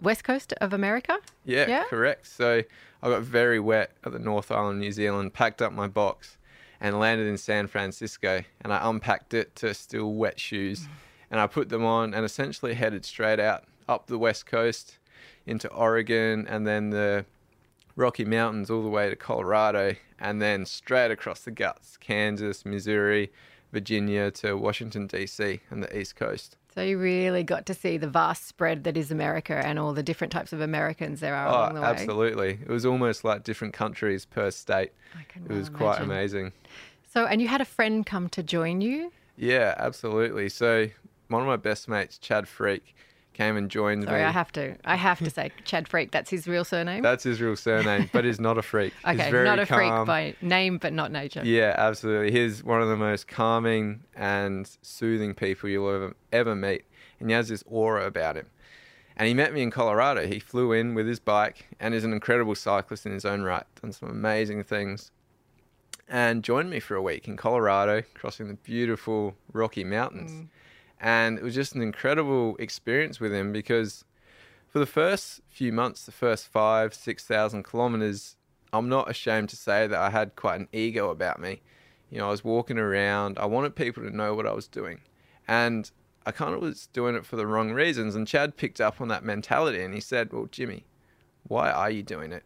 west 0.00 0.24
coast 0.24 0.52
of 0.60 0.72
America. 0.72 1.18
Yeah, 1.44 1.66
Yeah? 1.68 1.84
correct. 1.84 2.26
So 2.26 2.62
I 3.02 3.08
got 3.08 3.22
very 3.22 3.60
wet 3.60 3.92
at 4.04 4.12
the 4.12 4.18
North 4.18 4.50
Island, 4.50 4.80
New 4.80 4.92
Zealand, 4.92 5.32
packed 5.32 5.60
up 5.62 5.72
my 5.72 5.86
box 5.88 6.36
and 6.80 6.98
landed 6.98 7.26
in 7.26 7.36
San 7.38 7.66
Francisco. 7.66 8.42
And 8.62 8.72
I 8.72 8.88
unpacked 8.88 9.34
it 9.34 9.54
to 9.56 9.74
still 9.74 10.12
wet 10.14 10.40
shoes 10.40 10.88
and 11.30 11.40
I 11.40 11.46
put 11.46 11.68
them 11.68 11.84
on 11.84 12.14
and 12.14 12.24
essentially 12.24 12.74
headed 12.74 13.04
straight 13.04 13.38
out 13.40 13.64
up 13.88 14.06
the 14.06 14.18
west 14.18 14.46
coast 14.46 14.98
into 15.46 15.68
Oregon 15.68 16.46
and 16.48 16.66
then 16.66 16.90
the 16.90 17.24
Rocky 17.96 18.24
Mountains 18.24 18.70
all 18.70 18.82
the 18.82 18.88
way 18.88 19.10
to 19.10 19.16
Colorado 19.16 19.94
and 20.18 20.40
then 20.40 20.64
straight 20.64 21.10
across 21.10 21.40
the 21.40 21.50
guts, 21.50 21.96
Kansas, 21.96 22.64
Missouri, 22.64 23.30
Virginia 23.72 24.30
to 24.32 24.54
Washington, 24.56 25.06
D.C. 25.06 25.60
and 25.70 25.82
the 25.82 25.98
East 25.98 26.16
Coast. 26.16 26.56
So 26.74 26.82
you 26.82 26.98
really 26.98 27.42
got 27.42 27.66
to 27.66 27.74
see 27.74 27.96
the 27.96 28.08
vast 28.08 28.46
spread 28.46 28.84
that 28.84 28.96
is 28.96 29.10
America 29.10 29.54
and 29.54 29.78
all 29.78 29.92
the 29.92 30.02
different 30.02 30.32
types 30.32 30.52
of 30.52 30.60
Americans 30.60 31.20
there 31.20 31.34
are 31.34 31.48
oh, 31.48 31.50
along 31.50 31.74
the 31.74 31.80
Oh, 31.80 31.82
way. 31.82 31.88
absolutely. 31.88 32.50
It 32.62 32.68
was 32.68 32.86
almost 32.86 33.24
like 33.24 33.42
different 33.42 33.74
countries 33.74 34.24
per 34.24 34.50
state. 34.50 34.92
I 35.18 35.24
can 35.24 35.44
It 35.46 35.52
was 35.52 35.68
quite 35.68 36.00
amazing. 36.00 36.52
So, 37.12 37.26
and 37.26 37.42
you 37.42 37.48
had 37.48 37.60
a 37.60 37.64
friend 37.64 38.06
come 38.06 38.28
to 38.30 38.42
join 38.42 38.80
you. 38.80 39.12
Yeah, 39.36 39.74
absolutely. 39.78 40.48
So 40.48 40.88
one 41.28 41.42
of 41.42 41.48
my 41.48 41.56
best 41.56 41.88
mates, 41.88 42.18
Chad 42.18 42.46
Freak, 42.46 42.94
came 43.40 43.56
and 43.56 43.70
joined 43.70 44.04
Sorry, 44.04 44.20
me. 44.20 44.24
I 44.24 44.30
have 44.30 44.52
to. 44.52 44.76
I 44.84 44.96
have 44.96 45.18
to 45.20 45.30
say, 45.30 45.50
Chad 45.64 45.88
Freak. 45.88 46.10
That's 46.10 46.28
his 46.28 46.46
real 46.46 46.62
surname. 46.62 47.02
That's 47.02 47.24
his 47.24 47.40
real 47.40 47.56
surname, 47.56 48.10
but 48.12 48.26
he's 48.26 48.38
not 48.38 48.58
a 48.58 48.62
freak. 48.62 48.92
okay, 49.04 49.16
he's 49.16 49.30
very 49.30 49.46
not 49.46 49.58
a 49.58 49.64
freak 49.64 49.90
by 50.06 50.34
name, 50.42 50.76
but 50.76 50.92
not 50.92 51.10
nature. 51.10 51.40
Yeah, 51.42 51.74
absolutely. 51.78 52.32
He's 52.32 52.62
one 52.62 52.82
of 52.82 52.88
the 52.88 52.98
most 52.98 53.28
calming 53.28 54.04
and 54.14 54.70
soothing 54.82 55.34
people 55.34 55.70
you'll 55.70 55.88
ever, 55.88 56.16
ever 56.32 56.54
meet. 56.54 56.84
And 57.18 57.30
he 57.30 57.34
has 57.34 57.48
this 57.48 57.64
aura 57.66 58.06
about 58.06 58.36
him. 58.36 58.46
And 59.16 59.26
he 59.26 59.32
met 59.32 59.54
me 59.54 59.62
in 59.62 59.70
Colorado. 59.70 60.26
He 60.26 60.38
flew 60.38 60.72
in 60.72 60.94
with 60.94 61.06
his 61.06 61.18
bike 61.18 61.66
and 61.80 61.94
is 61.94 62.04
an 62.04 62.12
incredible 62.12 62.54
cyclist 62.54 63.06
in 63.06 63.12
his 63.12 63.24
own 63.24 63.40
right. 63.40 63.64
Done 63.80 63.92
some 63.92 64.10
amazing 64.10 64.64
things. 64.64 65.12
And 66.08 66.42
joined 66.42 66.68
me 66.68 66.80
for 66.80 66.94
a 66.94 67.02
week 67.02 67.26
in 67.26 67.36
Colorado, 67.36 68.02
crossing 68.14 68.48
the 68.48 68.54
beautiful 68.54 69.34
Rocky 69.52 69.84
Mountains. 69.84 70.32
Mm. 70.32 70.48
And 71.00 71.38
it 71.38 71.42
was 71.42 71.54
just 71.54 71.74
an 71.74 71.82
incredible 71.82 72.56
experience 72.58 73.20
with 73.20 73.32
him 73.32 73.52
because 73.52 74.04
for 74.68 74.78
the 74.78 74.86
first 74.86 75.40
few 75.48 75.72
months, 75.72 76.04
the 76.04 76.12
first 76.12 76.46
five, 76.46 76.94
6,000 76.94 77.62
kilometers, 77.62 78.36
I'm 78.72 78.88
not 78.88 79.10
ashamed 79.10 79.48
to 79.48 79.56
say 79.56 79.86
that 79.86 79.98
I 79.98 80.10
had 80.10 80.36
quite 80.36 80.60
an 80.60 80.68
ego 80.72 81.10
about 81.10 81.40
me. 81.40 81.62
You 82.10 82.18
know, 82.18 82.28
I 82.28 82.30
was 82.30 82.44
walking 82.44 82.78
around, 82.78 83.38
I 83.38 83.46
wanted 83.46 83.74
people 83.74 84.02
to 84.02 84.14
know 84.14 84.34
what 84.34 84.46
I 84.46 84.52
was 84.52 84.68
doing. 84.68 85.00
And 85.48 85.90
I 86.26 86.32
kind 86.32 86.54
of 86.54 86.60
was 86.60 86.86
doing 86.92 87.14
it 87.14 87.24
for 87.24 87.36
the 87.36 87.46
wrong 87.46 87.72
reasons. 87.72 88.14
And 88.14 88.26
Chad 88.26 88.56
picked 88.56 88.80
up 88.80 89.00
on 89.00 89.08
that 89.08 89.24
mentality 89.24 89.82
and 89.82 89.94
he 89.94 90.00
said, 90.00 90.32
Well, 90.32 90.46
Jimmy, 90.50 90.84
why 91.44 91.70
are 91.70 91.90
you 91.90 92.02
doing 92.02 92.32
it? 92.32 92.44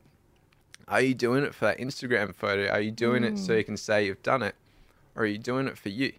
Are 0.87 1.01
you 1.01 1.15
doing 1.15 1.45
it 1.45 1.55
for 1.55 1.65
that 1.67 1.79
Instagram 1.79 2.35
photo? 2.35 2.69
Are 2.69 2.81
you 2.81 2.91
doing 2.91 3.25
it 3.25 3.39
so 3.39 3.53
mm. 3.53 3.59
you 3.59 3.65
can 3.65 3.77
say 3.77 4.07
you've 4.07 4.23
done 4.23 4.43
it? 4.43 4.55
Or 5.15 5.23
are 5.23 5.27
you 5.27 5.39
doing 5.39 5.67
it 5.67 5.79
for 5.79 5.89
you? 5.89 6.13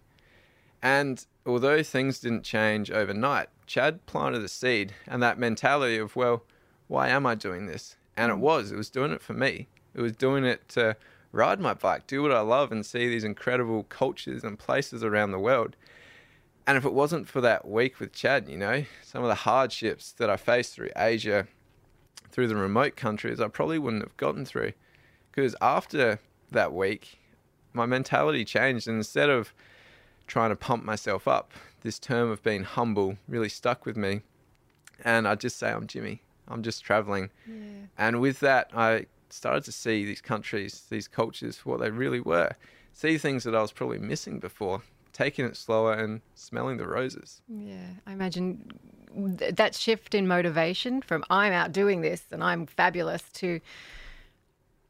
And 0.86 1.26
although 1.44 1.82
things 1.82 2.20
didn't 2.20 2.44
change 2.44 2.92
overnight, 2.92 3.48
Chad 3.66 4.06
planted 4.06 4.44
a 4.44 4.48
seed 4.48 4.94
and 5.08 5.20
that 5.20 5.36
mentality 5.36 5.98
of, 5.98 6.14
well, 6.14 6.44
why 6.86 7.08
am 7.08 7.26
I 7.26 7.34
doing 7.34 7.66
this? 7.66 7.96
And 8.16 8.30
it 8.30 8.36
mm. 8.36 8.42
was, 8.42 8.70
it 8.70 8.76
was 8.76 8.88
doing 8.88 9.10
it 9.10 9.20
for 9.20 9.32
me. 9.32 9.66
It 9.94 10.00
was 10.00 10.12
doing 10.12 10.44
it 10.44 10.68
to 10.70 10.94
ride 11.32 11.58
my 11.58 11.74
bike, 11.74 12.06
do 12.06 12.22
what 12.22 12.30
I 12.30 12.38
love, 12.38 12.70
and 12.70 12.86
see 12.86 13.08
these 13.08 13.24
incredible 13.24 13.82
cultures 13.88 14.44
and 14.44 14.60
places 14.60 15.02
around 15.02 15.32
the 15.32 15.40
world. 15.40 15.74
And 16.68 16.78
if 16.78 16.84
it 16.84 16.92
wasn't 16.92 17.26
for 17.26 17.40
that 17.40 17.66
week 17.66 17.98
with 17.98 18.12
Chad, 18.12 18.48
you 18.48 18.56
know, 18.56 18.84
some 19.02 19.24
of 19.24 19.28
the 19.28 19.34
hardships 19.34 20.12
that 20.12 20.30
I 20.30 20.36
faced 20.36 20.76
through 20.76 20.90
Asia, 20.94 21.48
through 22.30 22.46
the 22.46 22.54
remote 22.54 22.94
countries, 22.94 23.40
I 23.40 23.48
probably 23.48 23.80
wouldn't 23.80 24.04
have 24.04 24.16
gotten 24.16 24.44
through. 24.44 24.72
Because 25.32 25.56
after 25.60 26.20
that 26.52 26.72
week, 26.72 27.18
my 27.72 27.86
mentality 27.86 28.44
changed. 28.44 28.86
And 28.86 28.98
instead 28.98 29.30
of 29.30 29.52
trying 30.26 30.50
to 30.50 30.56
pump 30.56 30.84
myself 30.84 31.28
up, 31.28 31.52
this 31.82 31.98
term 31.98 32.30
of 32.30 32.42
being 32.42 32.64
humble 32.64 33.16
really 33.28 33.48
stuck 33.48 33.86
with 33.86 33.96
me. 33.96 34.22
And 35.04 35.28
I 35.28 35.34
just 35.34 35.58
say, 35.58 35.70
I'm 35.70 35.86
Jimmy. 35.86 36.22
I'm 36.48 36.62
just 36.62 36.84
traveling. 36.84 37.30
And 37.98 38.20
with 38.20 38.40
that, 38.40 38.70
I 38.74 39.06
started 39.30 39.64
to 39.64 39.72
see 39.72 40.04
these 40.04 40.20
countries, 40.20 40.84
these 40.90 41.08
cultures 41.08 41.58
for 41.58 41.70
what 41.70 41.80
they 41.80 41.90
really 41.90 42.20
were. 42.20 42.52
See 42.92 43.18
things 43.18 43.44
that 43.44 43.54
I 43.54 43.60
was 43.60 43.72
probably 43.72 43.98
missing 43.98 44.38
before, 44.38 44.82
taking 45.12 45.44
it 45.44 45.56
slower 45.56 45.92
and 45.92 46.22
smelling 46.34 46.78
the 46.78 46.86
roses. 46.86 47.42
Yeah, 47.48 47.88
I 48.06 48.12
imagine 48.12 48.70
th- 49.38 49.54
that 49.56 49.74
shift 49.74 50.14
in 50.14 50.26
motivation 50.26 51.02
from 51.02 51.24
I'm 51.28 51.52
out 51.52 51.72
doing 51.72 52.00
this 52.00 52.24
and 52.30 52.42
I'm 52.42 52.66
fabulous 52.66 53.22
to 53.34 53.60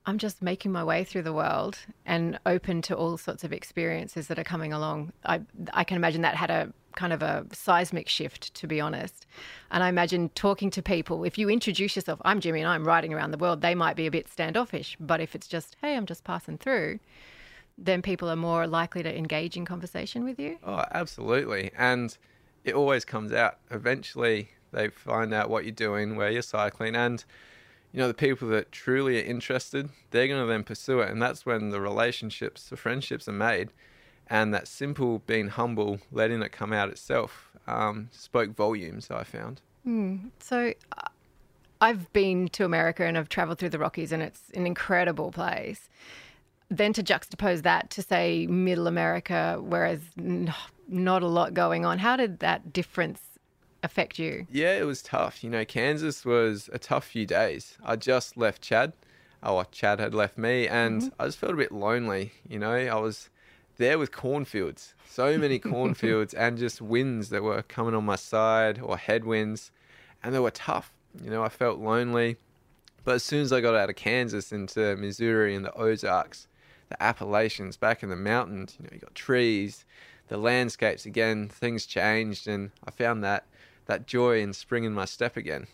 I'm 0.07 0.19
just 0.19 0.41
making 0.41 0.71
my 0.73 0.85
way 0.85 1.03
through 1.03 1.23
the 1.23 1.33
world 1.33 1.79
and 2.05 2.39
open 2.47 2.81
to 2.83 2.97
all 2.97 3.17
sorts 3.17 3.43
of 3.43 3.53
experiences 3.53 4.29
that 4.29 4.39
are 4.39 4.45
coming 4.45 4.73
along. 4.73 5.13
I 5.25 5.41
I 5.75 5.85
can 5.85 5.97
imagine 5.97 6.23
that 6.23 6.37
had 6.37 6.51
a 6.51 6.73
kind 6.97 7.13
of 7.13 7.23
a 7.23 7.45
seismic 7.53 8.09
shift, 8.09 8.55
to 8.55 8.67
be 8.67 8.81
honest. 8.81 9.27
And 9.71 9.85
I 9.85 9.89
imagine 9.89 10.31
talking 10.31 10.71
to 10.71 10.83
people, 10.83 11.25
if 11.25 11.37
you 11.37 11.51
introduce 11.51 11.95
yourself, 11.95 12.21
I'm 12.25 12.41
Jimmy 12.41 12.61
and 12.61 12.69
I'm 12.69 12.87
riding 12.87 13.13
around 13.13 13.33
the 13.33 13.39
world, 13.39 13.61
they 13.61 13.75
might 13.75 13.97
be 13.97 14.07
a 14.07 14.11
bit 14.11 14.29
standoffish. 14.29 14.97
But 14.99 15.21
if 15.21 15.35
it's 15.35 15.47
just, 15.47 15.77
hey, 15.83 15.95
I'm 15.95 16.07
just 16.07 16.25
passing 16.25 16.57
through, 16.57 16.99
then 17.77 18.01
people 18.01 18.31
are 18.31 18.37
more 18.37 18.67
likely 18.67 19.03
to 19.03 19.15
engage 19.15 19.57
in 19.59 19.67
conversation 19.67 20.25
with 20.25 20.41
you. 20.41 20.57
Oh, 20.65 20.85
absolutely. 20.91 21.71
And 21.77 22.17
it 22.65 22.75
always 22.75 23.05
comes 23.05 23.33
out. 23.33 23.59
Eventually, 23.71 24.51
they 24.73 24.89
find 24.89 25.35
out 25.35 25.51
what 25.51 25.65
you're 25.65 25.73
doing, 25.73 26.17
where 26.17 26.31
you're 26.31 26.41
cycling, 26.41 26.97
and 26.97 27.25
you 27.93 28.01
know 28.01 28.09
the 28.09 28.15
people 28.15 28.49
that 28.49 28.73
truly 28.73 29.19
are 29.19 29.25
interested, 29.25 29.89
they're 30.11 30.29
going 30.29 30.41
to 30.41 30.47
then 30.47 30.65
pursue 30.65 31.01
it, 31.01 31.11
and 31.11 31.21
that's 31.21 31.47
when 31.47 31.71
the 31.71 31.81
relationships, 31.81 32.69
the 32.69 32.77
friendships 32.77 33.29
are 33.29 33.33
made, 33.33 33.71
and 34.29 34.53
that 34.53 34.69
simple 34.69 35.21
being 35.27 35.49
humble, 35.49 36.01
letting 36.13 36.43
it 36.43 36.53
come 36.53 36.73
out 36.73 36.89
itself, 36.89 37.53
um, 37.67 38.09
spoke 38.13 38.55
volumes. 38.55 39.11
I 39.11 39.25
found. 39.25 39.61
So 40.41 40.73
uh, 40.97 41.09
I've 41.81 42.13
been 42.13 42.49
to 42.49 42.65
America 42.65 43.05
and 43.05 43.17
I've 43.17 43.29
traveled 43.29 43.59
through 43.59 43.69
the 43.71 43.79
Rockies 43.79 44.13
and 44.13 44.23
it's 44.23 44.51
an 44.55 44.67
incredible 44.67 45.31
place. 45.31 45.89
Then 46.69 46.93
to 46.95 47.03
juxtapose 47.03 47.63
that 47.63 47.91
to 47.91 48.03
say 48.03 48.47
middle 48.49 48.89
America, 48.89 49.59
whereas 49.61 50.01
n- 50.19 50.53
not 50.89 51.23
a 51.23 51.29
lot 51.29 51.55
going 51.55 51.85
on, 51.85 51.99
how 51.99 52.17
did 52.17 52.41
that 52.41 52.73
difference 52.73 53.21
affect 53.87 54.19
you? 54.19 54.47
Yeah, 54.51 54.79
it 54.79 54.85
was 54.85 55.03
tough. 55.03 55.43
You 55.43 55.51
know, 55.51 55.65
Kansas 55.65 56.25
was 56.25 56.69
a 56.73 56.79
tough 56.79 57.07
few 57.07 57.27
days. 57.27 57.79
I 57.85 57.97
just 57.97 58.37
left 58.37 58.63
Chad. 58.63 58.93
Oh, 59.43 59.63
Chad 59.71 60.01
had 60.01 60.15
left 60.15 60.37
me, 60.37 60.69
and 60.69 61.03
mm-hmm. 61.03 61.23
I 61.23 61.27
just 61.27 61.39
felt 61.39 61.55
a 61.55 61.57
bit 61.57 61.73
lonely. 61.73 62.33
You 62.49 62.59
know, 62.59 62.73
I 62.73 62.97
was 62.97 63.31
there 63.79 63.99
with 63.99 64.13
cornfields, 64.13 64.95
so 65.09 65.39
many 65.39 65.59
cornfields, 65.73 66.35
and 66.35 66.59
just 66.59 66.83
winds 66.83 67.31
that 67.31 67.43
were 67.43 67.63
coming 67.63 67.95
on 67.95 68.05
my 68.05 68.17
side 68.17 68.81
or 68.81 68.97
headwinds, 68.97 69.71
and 70.23 70.35
they 70.35 70.39
were 70.39 70.51
tough. 70.51 70.93
You 71.23 71.31
know, 71.31 71.43
I 71.43 71.49
felt 71.49 71.79
lonely. 71.79 72.37
But 73.05 73.15
as 73.15 73.23
soon 73.23 73.43
as 73.43 73.53
I 73.53 73.61
got 73.61 73.77
out 73.77 73.89
of 73.89 73.95
Kansas 73.95 74.51
into 74.51 74.97
Missouri 74.97 75.55
and 75.55 75.65
the 75.65 75.73
Ozarks, 75.75 76.49
the 76.89 77.01
Appalachians, 77.01 77.77
back 77.77 78.03
in 78.03 78.09
the 78.09 78.17
mountains, 78.17 78.77
you 78.79 78.85
know, 78.85 78.91
you 78.93 78.99
got 78.99 79.15
trees, 79.15 79.85
the 80.29 80.37
landscapes 80.37 81.07
again, 81.07 81.49
things 81.49 81.87
changed, 81.87 82.49
and 82.49 82.73
I 82.85 82.91
found 82.91 83.23
that 83.23 83.47
that 83.87 84.07
joy 84.07 84.43
and 84.43 84.55
spring 84.55 84.85
in 84.85 84.93
my 84.93 85.05
step 85.05 85.37
again. 85.37 85.67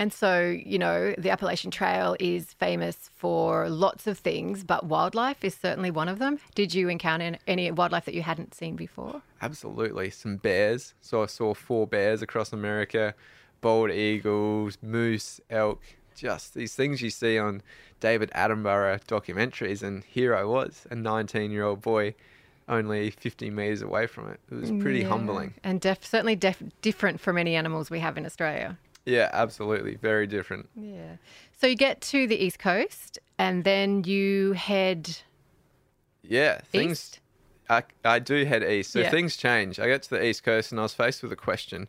And 0.00 0.14
so, 0.14 0.48
you 0.48 0.78
know, 0.78 1.14
the 1.18 1.28
Appalachian 1.28 1.70
Trail 1.70 2.16
is 2.18 2.54
famous 2.54 3.10
for 3.14 3.68
lots 3.68 4.06
of 4.06 4.16
things, 4.16 4.64
but 4.64 4.86
wildlife 4.86 5.44
is 5.44 5.54
certainly 5.54 5.90
one 5.90 6.08
of 6.08 6.18
them. 6.18 6.38
Did 6.54 6.72
you 6.72 6.88
encounter 6.88 7.36
any 7.46 7.70
wildlife 7.70 8.06
that 8.06 8.14
you 8.14 8.22
hadn't 8.22 8.54
seen 8.54 8.76
before? 8.76 9.20
Absolutely, 9.42 10.08
some 10.08 10.38
bears. 10.38 10.94
So 11.02 11.22
I 11.22 11.26
saw 11.26 11.52
four 11.52 11.86
bears 11.86 12.22
across 12.22 12.50
America, 12.50 13.14
bald 13.60 13.90
eagles, 13.90 14.78
moose, 14.80 15.38
elk, 15.50 15.82
just 16.16 16.54
these 16.54 16.74
things 16.74 17.02
you 17.02 17.10
see 17.10 17.38
on 17.38 17.62
David 18.00 18.30
Attenborough 18.34 19.04
documentaries. 19.04 19.82
And 19.82 20.02
here 20.04 20.34
I 20.34 20.44
was, 20.44 20.86
a 20.90 20.94
19 20.94 21.50
year 21.50 21.64
old 21.64 21.82
boy, 21.82 22.14
only 22.70 23.10
50 23.10 23.50
meters 23.50 23.82
away 23.82 24.06
from 24.06 24.30
it. 24.30 24.40
It 24.50 24.54
was 24.54 24.70
pretty 24.70 25.00
Yeah. 25.00 25.08
humbling. 25.08 25.54
And 25.62 25.80
def- 25.80 26.04
certainly 26.06 26.36
def- 26.36 26.62
different 26.80 27.20
from 27.20 27.36
any 27.36 27.54
animals 27.56 27.90
we 27.90 27.98
have 28.00 28.16
in 28.16 28.24
Australia. 28.24 28.78
Yeah, 29.04 29.28
absolutely, 29.32 29.96
very 29.96 30.26
different. 30.26 30.68
Yeah. 30.76 31.16
So 31.58 31.66
you 31.66 31.74
get 31.76 32.00
to 32.02 32.26
the 32.26 32.36
East 32.36 32.58
Coast 32.58 33.18
and 33.38 33.64
then 33.64 34.04
you 34.04 34.52
head 34.52 35.18
Yeah, 36.22 36.60
things 36.60 36.92
east. 36.92 37.20
I, 37.68 37.82
I 38.04 38.18
do 38.18 38.44
head 38.44 38.62
east. 38.62 38.92
So 38.92 39.00
Yeah. 39.00 39.10
things 39.10 39.36
change. 39.36 39.78
I 39.80 39.86
get 39.86 40.02
to 40.04 40.10
the 40.10 40.24
east 40.24 40.42
coast 40.44 40.70
and 40.70 40.78
I 40.80 40.84
was 40.84 40.94
faced 40.94 41.22
with 41.22 41.32
a 41.32 41.36
question. 41.36 41.88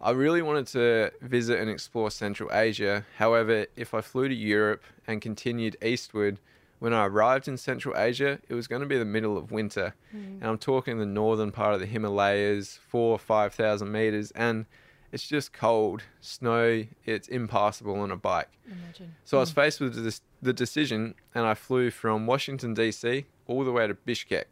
I 0.00 0.10
really 0.10 0.42
wanted 0.42 0.66
to 0.68 1.10
visit 1.22 1.58
and 1.60 1.70
explore 1.70 2.10
Central 2.10 2.50
Asia. 2.52 3.04
However, 3.16 3.66
if 3.76 3.94
I 3.94 4.00
flew 4.00 4.28
to 4.28 4.34
Europe 4.34 4.82
and 5.06 5.22
continued 5.22 5.76
eastward, 5.82 6.38
when 6.84 6.92
I 6.92 7.06
arrived 7.06 7.48
in 7.48 7.56
Central 7.56 7.96
Asia, 7.96 8.38
it 8.46 8.52
was 8.52 8.66
going 8.66 8.82
to 8.82 8.86
be 8.86 8.98
the 8.98 9.06
middle 9.06 9.38
of 9.38 9.50
winter. 9.50 9.94
And 10.12 10.44
I'm 10.44 10.58
talking 10.58 10.98
the 10.98 11.06
northern 11.06 11.50
part 11.50 11.72
of 11.72 11.80
the 11.80 11.86
Himalayas, 11.86 12.78
four 12.86 13.12
or 13.12 13.18
5,000 13.18 13.90
meters, 13.90 14.32
and 14.32 14.66
it's 15.10 15.26
just 15.26 15.54
cold, 15.54 16.02
snow, 16.20 16.84
it's 17.06 17.26
impassable 17.28 17.98
on 17.98 18.10
a 18.10 18.18
bike. 18.18 18.50
Imagine. 18.70 19.14
So 19.24 19.38
I 19.38 19.40
was 19.40 19.50
faced 19.50 19.80
with 19.80 20.04
this, 20.04 20.20
the 20.42 20.52
decision, 20.52 21.14
and 21.34 21.46
I 21.46 21.54
flew 21.54 21.90
from 21.90 22.26
Washington, 22.26 22.74
D.C., 22.74 23.24
all 23.46 23.64
the 23.64 23.72
way 23.72 23.86
to 23.86 23.94
Bishkek, 23.94 24.44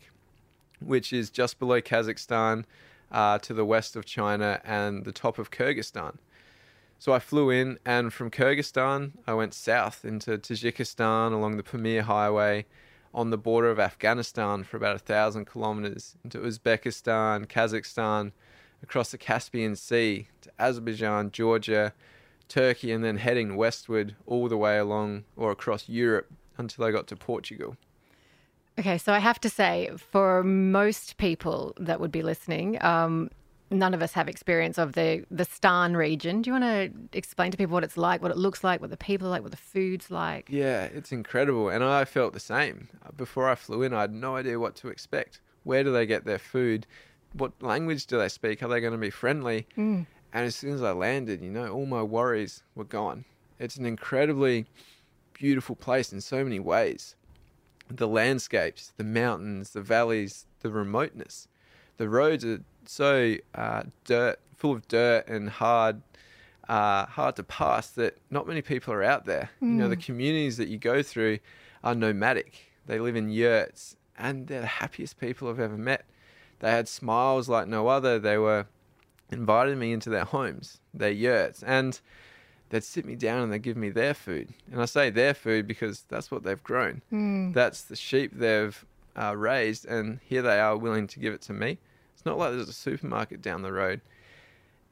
which 0.81 1.13
is 1.13 1.29
just 1.29 1.59
below 1.59 1.83
Kazakhstan, 1.83 2.65
uh, 3.11 3.41
to 3.41 3.53
the 3.53 3.67
west 3.67 3.95
of 3.95 4.07
China, 4.07 4.59
and 4.65 5.05
the 5.05 5.13
top 5.13 5.39
of 5.39 5.51
Kyrgyzstan. 5.51 6.17
So 7.03 7.13
I 7.13 7.19
flew 7.19 7.51
in, 7.51 7.81
and 7.85 8.13
from 8.13 8.31
Kyrgyzstan, 8.31 9.15
I 9.27 9.35
went 9.35 9.55
south 9.55 10.05
into 10.05 10.39
Tajikistan 10.39 11.33
along 11.33 11.57
the 11.57 11.65
Pamir 11.65 12.03
Highway 12.03 12.65
on 13.13 13.31
the 13.31 13.37
border 13.37 13.71
of 13.71 13.81
Afghanistan 13.81 14.63
for 14.63 14.77
about 14.77 14.95
a 14.95 15.01
thousand 15.01 15.47
kilometers 15.47 16.15
into 16.23 16.39
Uzbekistan, 16.39 17.49
Kazakhstan, 17.49 18.31
across 18.85 19.11
the 19.11 19.19
Caspian 19.19 19.75
Sea 19.75 20.29
to 20.43 20.51
Azerbaijan, 20.61 21.33
Georgia, 21.33 21.93
Turkey, 22.47 22.93
and 22.93 23.03
then 23.03 23.17
heading 23.17 23.57
westward 23.57 24.15
all 24.25 24.49
the 24.49 24.57
way 24.57 24.79
along 24.79 25.25
or 25.35 25.51
across 25.51 25.89
Europe 25.89 26.31
until 26.57 26.85
I 26.85 26.93
got 26.93 27.09
to 27.09 27.17
Portugal. 27.17 27.77
Okay, 28.79 28.97
so 28.97 29.13
I 29.13 29.19
have 29.19 29.41
to 29.41 29.51
say, 29.51 29.91
for 29.97 30.45
most 30.45 31.17
people 31.17 31.75
that 31.81 31.99
would 31.99 32.13
be 32.13 32.23
listening, 32.23 32.81
um, 32.85 33.29
none 33.73 33.95
of 33.95 34.03
us 34.03 34.13
have 34.13 34.29
experience 34.29 34.79
of 34.79 34.93
the 34.93 35.25
the 35.31 35.45
Stan 35.45 35.97
region. 35.97 36.43
Do 36.43 36.51
you 36.51 36.61
want 36.61 36.65
to 36.65 37.17
explain 37.19 37.51
to 37.51 37.57
people 37.57 37.75
what 37.75 37.85
it's 37.85 37.97
like, 37.97 38.23
what 38.23 38.31
it 38.31 38.37
looks 38.37 38.63
like, 38.63 38.81
what 38.81 38.91
the 38.91 38.97
people 38.97 39.27
are 39.29 39.31
like, 39.31 39.43
what 39.43 39.51
the 39.51 39.57
food's 39.57 40.11
like? 40.11 40.47
Yeah, 40.49 40.85
it's 40.85 41.13
incredible. 41.13 41.69
And 41.69 41.83
I 41.83 42.05
felt 42.05 42.33
the 42.33 42.41
same. 42.41 42.89
Before 43.17 43.49
I 43.49 43.55
flew 43.55 43.83
in, 43.83 43.93
I 43.95 44.03
had 44.03 44.13
no 44.13 44.37
idea 44.37 44.59
what 44.59 44.77
to 44.77 44.89
expect. 44.89 45.41
Where 45.65 45.85
do 45.85 45.93
they 45.93 46.07
get 46.07 46.25
their 46.25 46.39
food? 46.39 46.87
What 47.35 47.53
language 47.63 48.07
do 48.07 48.19
they 48.19 48.29
speak? 48.29 48.63
Are 48.63 48.69
they 48.69 48.81
going 48.81 48.93
to 48.93 48.99
be 48.99 49.11
friendly? 49.11 49.67
Mm. 49.77 50.07
And 50.33 50.47
as 50.47 50.57
soon 50.57 50.75
as 50.75 50.83
I 50.83 50.93
landed, 50.93 51.43
you 51.43 51.51
know, 51.51 51.69
all 51.73 51.87
my 51.87 52.03
worries 52.03 52.63
were 52.75 52.85
gone. 52.85 53.25
It's 53.59 53.77
an 53.77 53.87
incredibly 53.87 54.67
beautiful 55.35 55.77
place 55.77 56.13
in 56.13 56.21
so 56.21 56.43
many 56.43 56.59
ways. 56.59 57.15
The 57.89 58.09
landscapes, 58.09 58.93
the 58.97 59.05
mountains, 59.05 59.71
the 59.71 59.83
valleys, 59.83 60.47
the 60.61 60.71
remoteness. 60.71 61.49
The 61.99 62.09
roads 62.09 62.45
are 62.45 62.61
so 62.89 63.37
uh, 63.55 63.83
dirt, 64.05 64.39
full 64.57 64.73
of 64.73 64.87
dirt 64.89 65.27
and 65.29 65.49
hard, 65.51 66.03
uh, 66.69 67.07
hard 67.07 67.37
to 67.37 67.43
pass 67.43 67.91
that 67.91 68.19
not 68.31 68.47
many 68.47 68.63
people 68.63 68.93
are 68.95 69.03
out 69.03 69.25
there. 69.25 69.51
You 69.61 69.69
know, 69.69 69.89
the 69.89 69.97
communities 69.97 70.57
that 70.57 70.69
you 70.69 70.79
go 70.79 71.03
through 71.03 71.39
are 71.85 71.95
nomadic. 71.95 72.71
They 72.87 72.99
live 72.99 73.17
in 73.17 73.29
yurts, 73.31 73.97
and 74.19 74.47
they're 74.47 74.61
the 74.61 74.67
happiest 74.67 75.19
people 75.19 75.49
I've 75.49 75.61
ever 75.61 75.77
met. 75.77 76.05
They 76.61 76.71
had 76.71 76.89
smiles 76.89 77.49
like 77.49 77.67
no 77.69 77.89
other. 77.89 78.19
They 78.19 78.39
were 78.39 78.67
invited 79.31 79.79
me 79.79 79.93
into 79.93 80.11
their 80.11 80.25
homes, 80.25 80.81
their 80.95 81.11
yurts, 81.11 81.63
and 81.63 82.01
they'd 82.71 82.85
sit 82.85 83.05
me 83.05 83.15
down 83.17 83.43
and 83.43 83.53
they'd 83.53 83.63
give 83.63 83.77
me 83.77 83.91
their 83.91 84.15
food. 84.15 84.51
And 84.71 84.81
I 84.81 84.85
say 84.87 85.11
their 85.11 85.35
food 85.35 85.67
because 85.67 86.05
that's 86.09 86.31
what 86.31 86.43
they've 86.45 86.63
grown. 86.63 87.03
That's 87.53 87.83
the 87.83 87.97
sheep 87.97 88.33
they've 88.35 88.85
uh, 89.17 89.35
raised, 89.37 89.87
and 89.87 90.21
here 90.25 90.43
they 90.43 90.59
are 90.61 90.77
willing 90.77 91.07
to 91.09 91.19
give 91.21 91.35
it 91.35 91.43
to 91.43 91.53
me. 91.53 91.79
It's 92.23 92.27
not 92.27 92.39
like 92.39 92.53
there's 92.53 92.69
a 92.69 92.73
supermarket 92.73 93.43
down 93.43 93.63
the 93.63 93.73
road. 93.73 94.01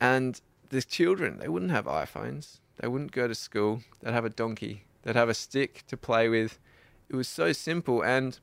And 0.01 0.41
the 0.71 0.83
children, 0.83 1.39
they 1.39 1.47
wouldn't 1.47 1.71
have 1.71 1.85
iPhones. 1.85 2.59
They 2.81 2.89
wouldn't 2.89 3.13
go 3.13 3.29
to 3.29 3.37
school. 3.37 3.83
They'd 4.01 4.13
have 4.13 4.25
a 4.25 4.31
donkey. 4.31 4.83
They'd 5.03 5.15
have 5.15 5.29
a 5.29 5.35
stick 5.35 5.85
to 5.87 5.97
play 5.97 6.29
with. 6.29 6.59
It 7.09 7.15
was 7.15 7.29
so 7.29 7.53
simple. 7.53 8.03
And 8.03 8.37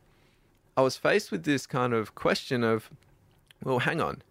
I 0.78 0.84
was 0.84 0.96
faced 0.96 1.34
with 1.34 1.44
this 1.44 1.68
kind 1.68 1.94
of 1.94 2.16
question 2.16 2.64
of, 2.64 2.90
well, 3.62 3.80
hang 3.80 4.00
on. 4.00 4.22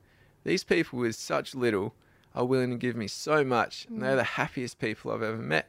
These 0.45 0.65
people 0.65 1.01
with 1.01 1.17
such 1.17 1.55
little 1.55 1.93
are 2.35 2.47
willing 2.47 2.71
to 2.71 2.79
give 2.79 2.97
me 2.97 3.09
so 3.09 3.45
much, 3.45 3.87
and 3.91 4.03
they're 4.03 4.15
mm. 4.15 4.21
the 4.21 4.25
happiest 4.25 4.79
people 4.79 5.13
I've 5.13 5.23
ever 5.23 5.37
met. 5.37 5.69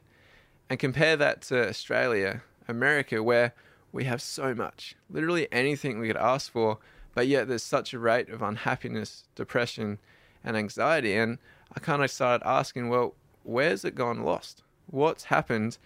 And 0.69 0.79
compare 0.79 1.17
that 1.17 1.41
to 1.41 1.67
Australia, 1.67 2.41
America, 2.69 3.21
where 3.21 3.51
we 3.91 4.05
have 4.05 4.21
so 4.21 4.55
much, 4.55 4.95
literally 5.09 5.49
anything 5.51 5.99
we 5.99 6.07
could 6.07 6.15
ask 6.15 6.49
for, 6.49 6.77
but 7.17 7.25
yet 7.27 7.47
there's 7.47 7.63
such 7.63 7.95
a 7.95 7.99
rate 7.99 8.29
of 8.29 8.43
unhappiness, 8.43 9.23
depression, 9.33 9.97
and 10.43 10.55
anxiety. 10.55 11.15
And 11.15 11.39
I 11.75 11.79
kind 11.79 12.03
of 12.03 12.11
started 12.11 12.47
asking, 12.47 12.89
well, 12.89 13.15
where's 13.41 13.83
it 13.83 13.95
gone 13.95 14.21
lost? 14.21 14.61
What's 14.85 15.23
happened? 15.23 15.79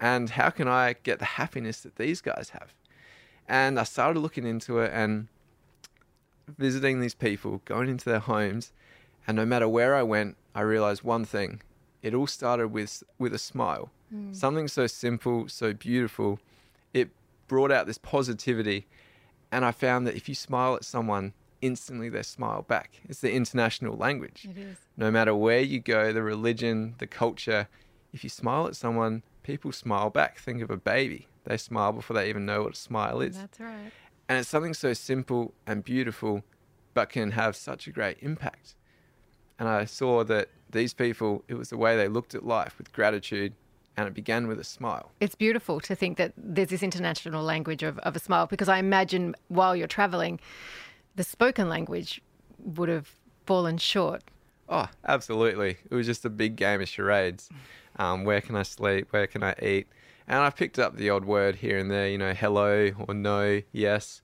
And 0.00 0.30
how 0.30 0.50
can 0.50 0.66
I 0.66 0.96
get 1.04 1.20
the 1.20 1.24
happiness 1.24 1.82
that 1.82 1.94
these 1.94 2.20
guys 2.20 2.50
have? 2.50 2.74
And 3.46 3.78
I 3.78 3.84
started 3.84 4.18
looking 4.18 4.44
into 4.44 4.80
it 4.80 4.90
and 4.92 5.28
visiting 6.58 6.98
these 6.98 7.14
people, 7.14 7.62
going 7.64 7.88
into 7.88 8.06
their 8.06 8.18
homes, 8.18 8.72
and 9.24 9.36
no 9.36 9.46
matter 9.46 9.68
where 9.68 9.94
I 9.94 10.02
went, 10.02 10.36
I 10.52 10.62
realized 10.62 11.04
one 11.04 11.24
thing. 11.24 11.62
It 12.02 12.12
all 12.12 12.26
started 12.26 12.72
with 12.72 13.04
with 13.20 13.32
a 13.32 13.38
smile. 13.38 13.92
Hmm. 14.10 14.32
Something 14.32 14.66
so 14.66 14.88
simple, 14.88 15.46
so 15.46 15.74
beautiful. 15.74 16.40
It 16.92 17.10
brought 17.46 17.70
out 17.70 17.86
this 17.86 17.98
positivity, 17.98 18.88
and 19.52 19.64
I 19.64 19.70
found 19.70 20.06
that 20.06 20.16
if 20.16 20.28
you 20.28 20.34
smile 20.34 20.74
at 20.74 20.84
someone, 20.84 21.34
instantly 21.60 22.08
they 22.08 22.22
smile 22.22 22.62
back. 22.62 23.02
It's 23.04 23.20
the 23.20 23.32
international 23.32 23.96
language. 23.96 24.48
It 24.50 24.58
is. 24.58 24.78
No 24.96 25.10
matter 25.10 25.34
where 25.34 25.60
you 25.60 25.78
go, 25.78 26.12
the 26.12 26.22
religion, 26.22 26.94
the 26.98 27.06
culture, 27.06 27.68
if 28.12 28.24
you 28.24 28.30
smile 28.30 28.66
at 28.66 28.74
someone, 28.74 29.22
people 29.42 29.70
smile 29.70 30.10
back. 30.10 30.38
Think 30.38 30.62
of 30.62 30.70
a 30.70 30.76
baby. 30.76 31.28
They 31.44 31.58
smile 31.58 31.92
before 31.92 32.14
they 32.14 32.28
even 32.28 32.46
know 32.46 32.62
what 32.62 32.72
a 32.72 32.76
smile 32.76 33.20
is. 33.20 33.36
That's 33.36 33.60
right. 33.60 33.92
And 34.28 34.38
it's 34.38 34.48
something 34.48 34.74
so 34.74 34.94
simple 34.94 35.52
and 35.66 35.84
beautiful, 35.84 36.42
but 36.94 37.10
can 37.10 37.32
have 37.32 37.54
such 37.54 37.86
a 37.86 37.90
great 37.90 38.16
impact. 38.20 38.74
And 39.58 39.68
I 39.68 39.84
saw 39.84 40.24
that 40.24 40.48
these 40.70 40.94
people, 40.94 41.44
it 41.46 41.54
was 41.54 41.68
the 41.68 41.76
way 41.76 41.96
they 41.96 42.08
looked 42.08 42.34
at 42.34 42.44
life 42.44 42.78
with 42.78 42.92
gratitude, 42.92 43.52
and 43.96 44.08
it 44.08 44.14
began 44.14 44.46
with 44.46 44.58
a 44.58 44.64
smile. 44.64 45.10
It's 45.20 45.34
beautiful 45.34 45.80
to 45.80 45.94
think 45.94 46.16
that 46.18 46.32
there's 46.36 46.68
this 46.68 46.82
international 46.82 47.42
language 47.42 47.82
of, 47.82 47.98
of 48.00 48.16
a 48.16 48.18
smile 48.18 48.46
because 48.46 48.68
I 48.68 48.78
imagine 48.78 49.34
while 49.48 49.76
you're 49.76 49.86
traveling, 49.86 50.40
the 51.16 51.24
spoken 51.24 51.68
language 51.68 52.22
would 52.58 52.88
have 52.88 53.14
fallen 53.46 53.78
short. 53.78 54.22
Oh, 54.68 54.88
absolutely. 55.06 55.76
It 55.90 55.94
was 55.94 56.06
just 56.06 56.24
a 56.24 56.30
big 56.30 56.56
game 56.56 56.80
of 56.80 56.88
charades. 56.88 57.50
Um, 57.96 58.24
where 58.24 58.40
can 58.40 58.56
I 58.56 58.62
sleep? 58.62 59.08
Where 59.10 59.26
can 59.26 59.42
I 59.42 59.54
eat? 59.60 59.88
And 60.26 60.38
I 60.38 60.50
picked 60.50 60.78
up 60.78 60.96
the 60.96 61.10
odd 61.10 61.24
word 61.24 61.56
here 61.56 61.78
and 61.78 61.90
there, 61.90 62.08
you 62.08 62.16
know, 62.16 62.32
hello 62.32 62.92
or 63.06 63.12
no, 63.12 63.60
yes. 63.72 64.22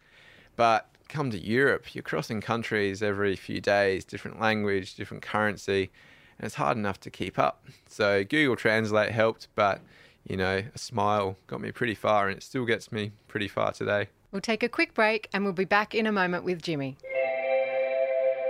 But 0.57 0.89
come 1.09 1.31
to 1.31 1.39
Europe, 1.39 1.95
you're 1.95 2.03
crossing 2.03 2.41
countries 2.41 3.03
every 3.03 3.37
few 3.37 3.61
days, 3.61 4.05
different 4.05 4.41
language, 4.41 4.95
different 4.95 5.23
currency, 5.23 5.91
and 6.38 6.46
it's 6.46 6.55
hard 6.55 6.77
enough 6.77 7.01
to 7.01 7.11
keep 7.11 7.38
up. 7.38 7.64
So 7.88 8.24
Google 8.24 8.57
Translate 8.57 9.11
helped, 9.11 9.48
but, 9.55 9.81
you 10.27 10.37
know, 10.37 10.62
a 10.74 10.79
smile 10.79 11.37
got 11.46 11.61
me 11.61 11.72
pretty 11.72 11.94
far, 11.94 12.29
and 12.29 12.37
it 12.37 12.42
still 12.42 12.64
gets 12.64 12.92
me 12.92 13.12
pretty 13.27 13.48
far 13.48 13.72
today. 13.72 14.09
We'll 14.31 14.42
take 14.42 14.62
a 14.62 14.68
quick 14.68 14.94
break 14.94 15.29
and 15.33 15.44
we'll 15.44 15.55
be 15.55 15.64
back 15.64 15.94
in 15.94 16.07
a 16.07 16.12
moment 16.12 16.44
with 16.44 16.62
Jimmy. 16.62 16.98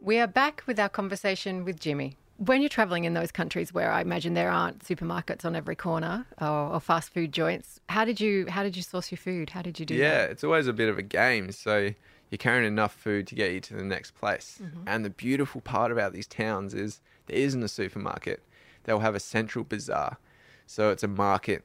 We 0.00 0.18
are 0.18 0.26
back 0.26 0.64
with 0.66 0.80
our 0.80 0.88
conversation 0.88 1.64
with 1.64 1.78
Jimmy. 1.78 2.16
When 2.38 2.62
you're 2.62 2.70
traveling 2.70 3.04
in 3.04 3.12
those 3.12 3.30
countries 3.30 3.74
where 3.74 3.92
I 3.92 4.00
imagine 4.00 4.32
there 4.32 4.50
aren't 4.50 4.78
supermarkets 4.78 5.44
on 5.44 5.54
every 5.54 5.76
corner 5.76 6.24
or, 6.40 6.72
or 6.72 6.80
fast 6.80 7.12
food 7.12 7.32
joints, 7.32 7.80
how 7.90 8.06
did 8.06 8.18
you 8.18 8.46
how 8.48 8.62
did 8.62 8.76
you 8.76 8.82
source 8.82 9.10
your 9.10 9.18
food? 9.18 9.50
How 9.50 9.60
did 9.60 9.78
you 9.78 9.84
do 9.84 9.94
yeah, 9.94 10.22
that? 10.22 10.30
it's 10.30 10.42
always 10.42 10.66
a 10.66 10.72
bit 10.72 10.88
of 10.88 10.96
a 10.96 11.02
game. 11.02 11.52
So 11.52 11.90
you're 12.30 12.38
carrying 12.38 12.66
enough 12.66 12.94
food 12.94 13.26
to 13.26 13.34
get 13.34 13.52
you 13.52 13.60
to 13.60 13.74
the 13.74 13.84
next 13.84 14.12
place. 14.12 14.58
Mm-hmm. 14.62 14.84
And 14.86 15.04
the 15.04 15.10
beautiful 15.10 15.60
part 15.60 15.92
about 15.92 16.14
these 16.14 16.26
towns 16.26 16.72
is 16.72 17.02
isn't 17.32 17.62
a 17.62 17.68
supermarket. 17.68 18.42
They'll 18.84 19.00
have 19.00 19.14
a 19.14 19.20
central 19.20 19.64
bazaar. 19.64 20.18
So 20.66 20.90
it's 20.90 21.02
a 21.02 21.08
market. 21.08 21.64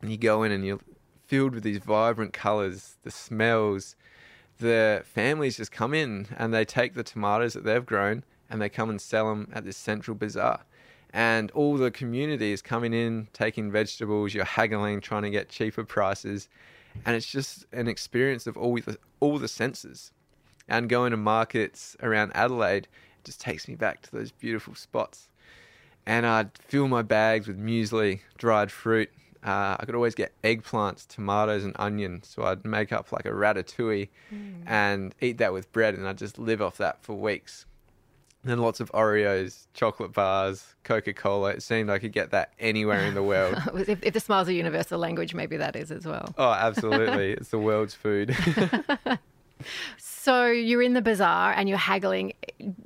And 0.00 0.10
you 0.10 0.16
go 0.16 0.42
in 0.42 0.52
and 0.52 0.64
you're 0.64 0.80
filled 1.26 1.54
with 1.54 1.64
these 1.64 1.78
vibrant 1.78 2.32
colors, 2.32 2.96
the 3.02 3.10
smells, 3.10 3.96
the 4.58 5.02
families 5.04 5.56
just 5.56 5.72
come 5.72 5.94
in 5.94 6.28
and 6.36 6.52
they 6.52 6.64
take 6.64 6.94
the 6.94 7.02
tomatoes 7.02 7.54
that 7.54 7.64
they've 7.64 7.84
grown 7.84 8.24
and 8.48 8.60
they 8.60 8.68
come 8.68 8.90
and 8.90 9.00
sell 9.00 9.28
them 9.28 9.50
at 9.52 9.64
this 9.64 9.76
central 9.76 10.16
bazaar. 10.16 10.64
And 11.12 11.50
all 11.52 11.76
the 11.76 11.90
community 11.90 12.52
is 12.52 12.60
coming 12.60 12.92
in, 12.92 13.28
taking 13.32 13.70
vegetables, 13.70 14.34
you're 14.34 14.44
haggling, 14.44 15.00
trying 15.00 15.22
to 15.22 15.30
get 15.30 15.48
cheaper 15.48 15.84
prices. 15.84 16.48
And 17.06 17.16
it's 17.16 17.26
just 17.26 17.66
an 17.72 17.88
experience 17.88 18.46
of 18.46 18.56
all 18.56 18.74
the, 18.76 18.98
all 19.20 19.38
the 19.38 19.48
senses. 19.48 20.12
And 20.68 20.88
going 20.88 21.10
to 21.12 21.16
markets 21.16 21.96
around 22.02 22.32
Adelaide 22.34 22.88
just 23.24 23.40
takes 23.40 23.66
me 23.68 23.74
back 23.74 24.02
to 24.02 24.12
those 24.12 24.30
beautiful 24.30 24.74
spots. 24.74 25.28
And 26.06 26.26
I'd 26.26 26.50
fill 26.58 26.86
my 26.88 27.02
bags 27.02 27.48
with 27.48 27.58
muesli, 27.58 28.20
dried 28.36 28.70
fruit. 28.70 29.10
Uh, 29.42 29.76
I 29.78 29.84
could 29.84 29.94
always 29.94 30.14
get 30.14 30.32
eggplants, 30.42 31.06
tomatoes, 31.06 31.64
and 31.64 31.74
onion. 31.78 32.22
So 32.22 32.44
I'd 32.44 32.64
make 32.64 32.92
up 32.92 33.12
like 33.12 33.24
a 33.26 33.30
ratatouille 33.30 34.08
and 34.66 35.14
eat 35.20 35.38
that 35.38 35.52
with 35.52 35.70
bread, 35.72 35.94
and 35.94 36.06
I'd 36.06 36.18
just 36.18 36.38
live 36.38 36.62
off 36.62 36.76
that 36.78 37.02
for 37.02 37.14
weeks. 37.14 37.66
Then 38.42 38.58
lots 38.58 38.80
of 38.80 38.92
Oreos, 38.92 39.66
chocolate 39.72 40.12
bars, 40.12 40.74
Coca 40.82 41.14
Cola. 41.14 41.50
It 41.52 41.62
seemed 41.62 41.88
I 41.88 41.98
could 41.98 42.12
get 42.12 42.30
that 42.32 42.52
anywhere 42.58 43.00
in 43.06 43.14
the 43.14 43.22
world. 43.32 43.56
if, 43.74 44.02
if 44.02 44.12
the 44.12 44.20
smile's 44.20 44.48
a 44.48 44.54
universal 44.54 44.98
language, 44.98 45.34
maybe 45.34 45.56
that 45.56 45.76
is 45.76 45.90
as 45.90 46.04
well. 46.06 46.34
Oh, 46.36 46.52
absolutely. 46.52 47.32
it's 47.38 47.48
the 47.48 47.58
world's 47.58 47.94
food. 47.94 48.36
So 49.96 50.46
you're 50.46 50.82
in 50.82 50.94
the 50.94 51.02
bazaar 51.02 51.52
and 51.52 51.68
you're 51.68 51.78
haggling. 51.78 52.32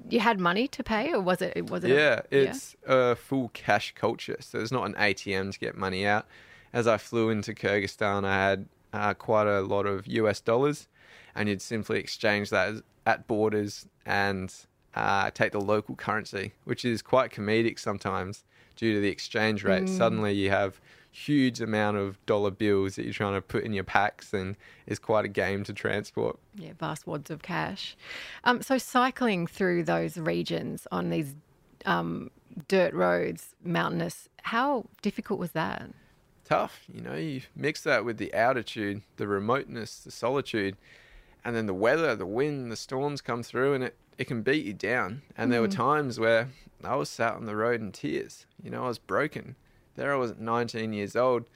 You 0.08 0.20
had 0.20 0.40
money 0.40 0.66
to 0.68 0.82
pay, 0.82 1.12
or 1.12 1.20
was 1.20 1.40
it? 1.40 1.70
Was 1.70 1.84
it? 1.84 1.90
yeah, 1.90 2.20
it's 2.30 2.76
a 2.86 3.14
full 3.14 3.50
cash 3.54 3.94
culture. 3.94 4.36
So 4.40 4.58
there's 4.58 4.72
not 4.72 4.84
an 4.86 4.94
ATM 4.94 5.52
to 5.52 5.58
get 5.58 5.76
money 5.76 6.06
out. 6.06 6.26
As 6.72 6.86
I 6.86 6.98
flew 6.98 7.30
into 7.30 7.54
Kyrgyzstan, 7.54 8.24
I 8.24 8.34
had 8.34 8.66
uh, 8.92 9.14
quite 9.14 9.46
a 9.46 9.60
lot 9.60 9.86
of 9.86 10.06
US 10.06 10.40
dollars, 10.40 10.88
and 11.34 11.48
you'd 11.48 11.62
simply 11.62 11.98
exchange 11.98 12.50
that 12.50 12.82
at 13.06 13.26
borders 13.26 13.86
and 14.04 14.52
uh, 14.94 15.30
take 15.30 15.52
the 15.52 15.60
local 15.60 15.94
currency, 15.94 16.52
which 16.64 16.84
is 16.84 17.02
quite 17.02 17.30
comedic 17.30 17.78
sometimes 17.78 18.44
due 18.76 18.94
to 18.94 19.00
the 19.00 19.08
exchange 19.08 19.64
rate. 19.64 19.88
Suddenly 19.88 20.32
you 20.34 20.50
have 20.50 20.80
huge 21.10 21.60
amount 21.60 21.96
of 21.96 22.24
dollar 22.26 22.50
bills 22.50 22.96
that 22.96 23.04
you're 23.04 23.12
trying 23.12 23.34
to 23.34 23.40
put 23.40 23.64
in 23.64 23.72
your 23.72 23.84
packs, 23.84 24.32
and 24.32 24.56
it's 24.86 24.98
quite 24.98 25.24
a 25.24 25.28
game 25.28 25.64
to 25.64 25.72
transport. 25.72 26.38
Yeah, 26.54 26.72
vast 26.78 27.06
wads 27.06 27.30
of 27.30 27.42
cash. 27.42 27.96
Um, 28.44 28.62
so 28.62 28.78
cycling 28.78 29.46
through 29.46 29.84
those 29.84 30.16
regions 30.16 30.86
on 30.92 31.10
these 31.10 31.34
um, 31.86 32.30
dirt 32.68 32.94
roads, 32.94 33.54
mountainous, 33.62 34.28
how 34.42 34.86
difficult 35.02 35.38
was 35.38 35.52
that? 35.52 35.90
tough. 36.48 36.84
You 36.92 37.02
know, 37.02 37.14
you 37.14 37.42
mix 37.54 37.82
that 37.82 38.04
with 38.04 38.16
the 38.16 38.32
altitude, 38.32 39.02
the 39.16 39.28
remoteness, 39.28 40.00
the 40.00 40.10
solitude, 40.10 40.76
and 41.44 41.54
then 41.54 41.66
the 41.66 41.74
weather, 41.74 42.16
the 42.16 42.26
wind, 42.26 42.72
the 42.72 42.76
storms 42.76 43.20
come 43.20 43.42
through, 43.42 43.74
and 43.74 43.84
it, 43.84 43.96
it 44.16 44.24
can 44.24 44.42
beat 44.42 44.64
you 44.64 44.72
down. 44.72 45.22
And 45.36 45.52
there 45.52 45.60
were 45.60 45.68
times 45.68 46.18
where 46.18 46.48
I 46.82 46.96
was 46.96 47.08
sat 47.08 47.34
on 47.34 47.46
the 47.46 47.54
road 47.54 47.80
in 47.80 47.92
tears. 47.92 48.46
You 48.62 48.70
know, 48.70 48.84
I 48.84 48.88
was 48.88 48.98
broken. 48.98 49.56
There 49.98 50.14
I 50.14 50.16
was 50.16 50.30
at 50.30 50.40
19 50.40 50.92
years 50.92 51.16
old. 51.16 51.46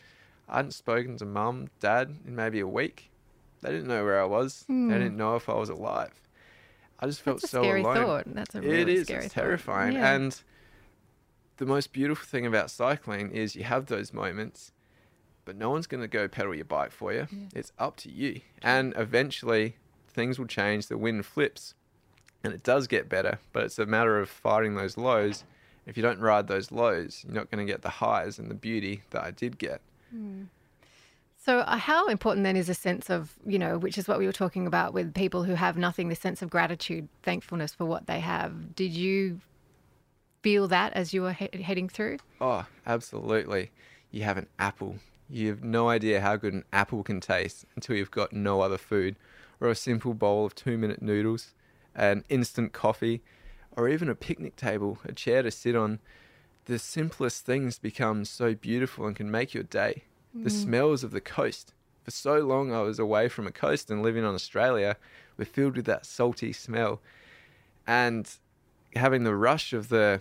I 0.49 0.57
hadn't 0.57 0.73
spoken 0.73 1.17
to 1.19 1.25
mum, 1.25 1.69
dad 1.79 2.17
in 2.27 2.35
maybe 2.35 2.59
a 2.59 2.67
week. 2.67 3.09
They 3.61 3.71
didn't 3.71 3.87
know 3.87 4.05
where 4.05 4.21
I 4.21 4.25
was. 4.25 4.65
They 4.69 4.75
hmm. 4.75 4.91
didn't 4.91 5.17
know 5.17 5.37
if 5.37 5.49
I 5.49 5.55
was 5.55 5.69
alive. 5.69 6.13
I 6.99 7.07
just 7.07 7.23
felt 7.23 7.41
That's 7.41 7.53
a 7.53 7.57
so 7.57 7.63
scary 7.63 7.83
alone. 7.83 7.97
thought. 7.97 8.25
That's 8.27 8.55
a 8.57 8.61
really 8.61 8.81
It 8.81 8.89
is. 8.89 9.07
scary 9.07 9.27
It's 9.27 9.35
thought. 9.35 9.41
terrifying. 9.43 9.93
Yeah. 9.93 10.15
And 10.15 10.43
the 11.59 11.67
most 11.67 11.93
beautiful 11.93 12.27
thing 12.27 12.45
about 12.45 12.69
cycling 12.69 13.31
is 13.31 13.55
you 13.55 13.63
have 13.63 13.87
those 13.87 14.13
moments, 14.13 14.73
but 15.45 15.57
no 15.57 15.71
one's 15.71 15.87
going 15.87 16.01
to 16.01 16.09
go 16.09 16.27
pedal 16.27 16.53
your 16.53 16.65
bike 16.65 16.91
for 16.91 17.13
you. 17.13 17.29
It's 17.55 17.71
up 17.79 17.97
to 17.99 18.11
you. 18.11 18.41
And 18.61 18.93
eventually, 18.97 19.77
things 20.09 20.37
will 20.41 20.47
change. 20.49 20.89
The 20.89 20.99
wind 20.99 21.27
flips, 21.27 21.75
and 22.43 22.53
it 22.53 22.65
does 22.65 22.89
get 22.89 23.09
better. 23.09 23.39
But 23.53 23.65
it's 23.65 23.79
a 23.79 23.87
matter 23.87 24.19
of 24.19 24.29
fighting 24.29 24.75
those 24.75 24.97
lows. 24.97 25.45
If 25.87 25.97
you 25.97 26.03
don't 26.03 26.21
ride 26.21 26.47
those 26.47 26.71
lows, 26.71 27.25
you're 27.27 27.35
not 27.35 27.51
going 27.51 27.67
to 27.67 27.71
get 27.71 27.83
the 27.83 27.89
highs 27.89 28.39
and 28.39 28.51
the 28.51 28.55
beauty 28.55 29.03
that 29.11 29.23
I 29.23 29.31
did 29.31 29.59
get. 29.59 29.81
So, 31.45 31.59
uh, 31.61 31.77
how 31.77 32.07
important 32.07 32.45
then 32.45 32.57
is 32.57 32.69
a 32.69 32.75
sense 32.75 33.11
of, 33.11 33.33
you 33.45 33.59
know, 33.59 33.77
which 33.79 33.99
is 33.99 34.07
what 34.07 34.19
we 34.19 34.27
were 34.27 34.33
talking 34.33 34.67
about 34.67 34.95
with 34.95 35.13
people 35.13 35.43
who 35.43 35.55
have 35.55 35.77
nothing, 35.77 36.09
the 36.09 36.15
sense 36.15 36.41
of 36.41 36.51
gratitude, 36.51 37.09
thankfulness 37.25 37.75
for 37.75 37.85
what 37.85 38.07
they 38.07 38.21
have. 38.21 38.77
Did 38.77 38.93
you 38.93 39.41
feel 40.43 40.69
that 40.69 40.93
as 40.93 41.13
you 41.13 41.23
were 41.23 41.33
he- 41.33 41.63
heading 41.63 41.89
through? 41.89 42.19
Oh, 42.41 42.67
absolutely. 42.87 43.73
You 44.13 44.23
have 44.23 44.37
an 44.37 44.47
apple. 44.59 44.97
You 45.29 45.49
have 45.49 45.65
no 45.65 45.89
idea 45.89 46.21
how 46.21 46.37
good 46.37 46.53
an 46.53 46.65
apple 46.73 47.03
can 47.03 47.21
taste 47.21 47.65
until 47.75 47.97
you've 47.97 48.11
got 48.11 48.33
no 48.33 48.61
other 48.61 48.79
food, 48.79 49.17
or 49.61 49.69
a 49.69 49.75
simple 49.75 50.15
bowl 50.15 50.47
of 50.47 50.55
two 50.55 50.79
minute 50.79 51.03
noodles, 51.03 51.55
an 51.95 52.25
instant 52.29 52.73
coffee, 52.73 53.23
or 53.77 53.89
even 53.89 54.09
a 54.09 54.15
picnic 54.15 54.57
table, 54.57 54.99
a 55.05 55.13
chair 55.13 55.43
to 55.43 55.51
sit 55.51 55.75
on. 55.75 56.01
The 56.67 56.79
simplest 56.79 57.45
things 57.45 57.79
become 57.79 58.25
so 58.25 58.55
beautiful 58.55 59.07
and 59.07 59.17
can 59.17 59.31
make 59.31 59.55
your 59.55 59.65
day. 59.65 60.05
The 60.35 60.51
smells 60.51 61.05
of 61.05 61.11
the 61.11 61.21
coast. 61.21 61.75
For 62.05 62.11
so 62.11 62.39
long, 62.39 62.73
I 62.73 62.81
was 62.81 62.99
away 62.99 63.29
from 63.29 63.47
a 63.47 63.53
coast 63.53 63.91
and 63.91 64.03
living 64.03 64.25
on 64.25 64.35
Australia. 64.35 64.97
We're 65.37 65.45
filled 65.45 65.77
with 65.77 65.85
that 65.87 66.07
salty 66.07 66.53
smell. 66.53 67.01
And 67.87 68.29
having 68.97 69.25
the 69.25 69.35
rush 69.35 69.73
of 69.73 69.89
the 69.89 70.21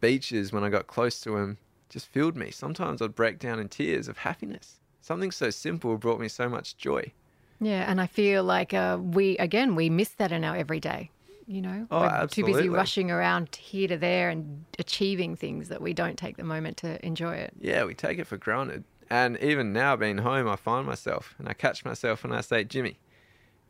beaches 0.00 0.52
when 0.52 0.64
I 0.64 0.68
got 0.68 0.86
close 0.86 1.20
to 1.20 1.32
them 1.32 1.58
just 1.88 2.06
filled 2.06 2.36
me. 2.36 2.50
Sometimes 2.50 3.00
I'd 3.02 3.14
break 3.14 3.38
down 3.38 3.58
in 3.58 3.68
tears 3.68 4.08
of 4.08 4.18
happiness. 4.18 4.80
Something 5.00 5.30
so 5.30 5.50
simple 5.50 5.96
brought 5.96 6.20
me 6.20 6.28
so 6.28 6.48
much 6.48 6.76
joy. 6.76 7.12
Yeah, 7.60 7.90
and 7.90 8.00
I 8.00 8.06
feel 8.06 8.44
like 8.44 8.74
uh, 8.74 8.98
we, 9.00 9.36
again, 9.38 9.74
we 9.74 9.90
miss 9.90 10.10
that 10.10 10.32
in 10.32 10.44
our 10.44 10.56
everyday. 10.56 11.10
You 11.46 11.62
know, 11.62 11.86
Oh, 11.90 12.00
we're 12.00 12.26
too 12.28 12.44
busy 12.44 12.68
rushing 12.68 13.10
around 13.10 13.56
here 13.56 13.88
to 13.88 13.96
there 13.96 14.30
and 14.30 14.64
achieving 14.78 15.36
things 15.36 15.68
that 15.68 15.82
we 15.82 15.92
don't 15.92 16.16
take 16.16 16.36
the 16.36 16.44
moment 16.44 16.76
to 16.78 17.04
enjoy 17.04 17.34
it. 17.34 17.52
Yeah, 17.60 17.84
we 17.84 17.94
take 17.94 18.18
it 18.18 18.26
for 18.26 18.36
granted. 18.36 18.84
And 19.10 19.36
even 19.42 19.72
now, 19.72 19.96
being 19.96 20.18
home, 20.18 20.48
I 20.48 20.56
find 20.56 20.86
myself 20.86 21.34
and 21.38 21.48
I 21.48 21.52
catch 21.52 21.84
myself 21.84 22.24
and 22.24 22.34
I 22.34 22.40
say, 22.40 22.64
Jimmy, 22.64 22.98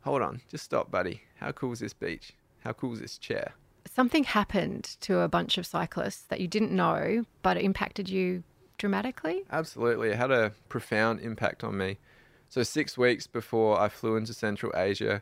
hold 0.01 0.21
on, 0.21 0.41
just 0.49 0.63
stop, 0.63 0.89
buddy. 0.91 1.21
How 1.35 1.51
cool 1.51 1.73
is 1.73 1.79
this 1.79 1.93
beach? 1.93 2.33
How 2.63 2.73
cool 2.73 2.93
is 2.93 2.99
this 2.99 3.17
chair? 3.17 3.53
Something 3.93 4.23
happened 4.23 4.95
to 5.01 5.19
a 5.19 5.27
bunch 5.27 5.57
of 5.57 5.65
cyclists 5.65 6.21
that 6.29 6.39
you 6.39 6.47
didn't 6.47 6.71
know, 6.71 7.25
but 7.41 7.57
it 7.57 7.63
impacted 7.63 8.07
you 8.07 8.43
dramatically. 8.77 9.43
Absolutely. 9.51 10.09
It 10.09 10.15
had 10.17 10.31
a 10.31 10.53
profound 10.69 11.19
impact 11.19 11.63
on 11.63 11.77
me. 11.77 11.97
So, 12.47 12.63
six 12.63 12.97
weeks 12.97 13.27
before 13.27 13.79
I 13.79 13.89
flew 13.89 14.15
into 14.15 14.33
Central 14.33 14.71
Asia, 14.75 15.21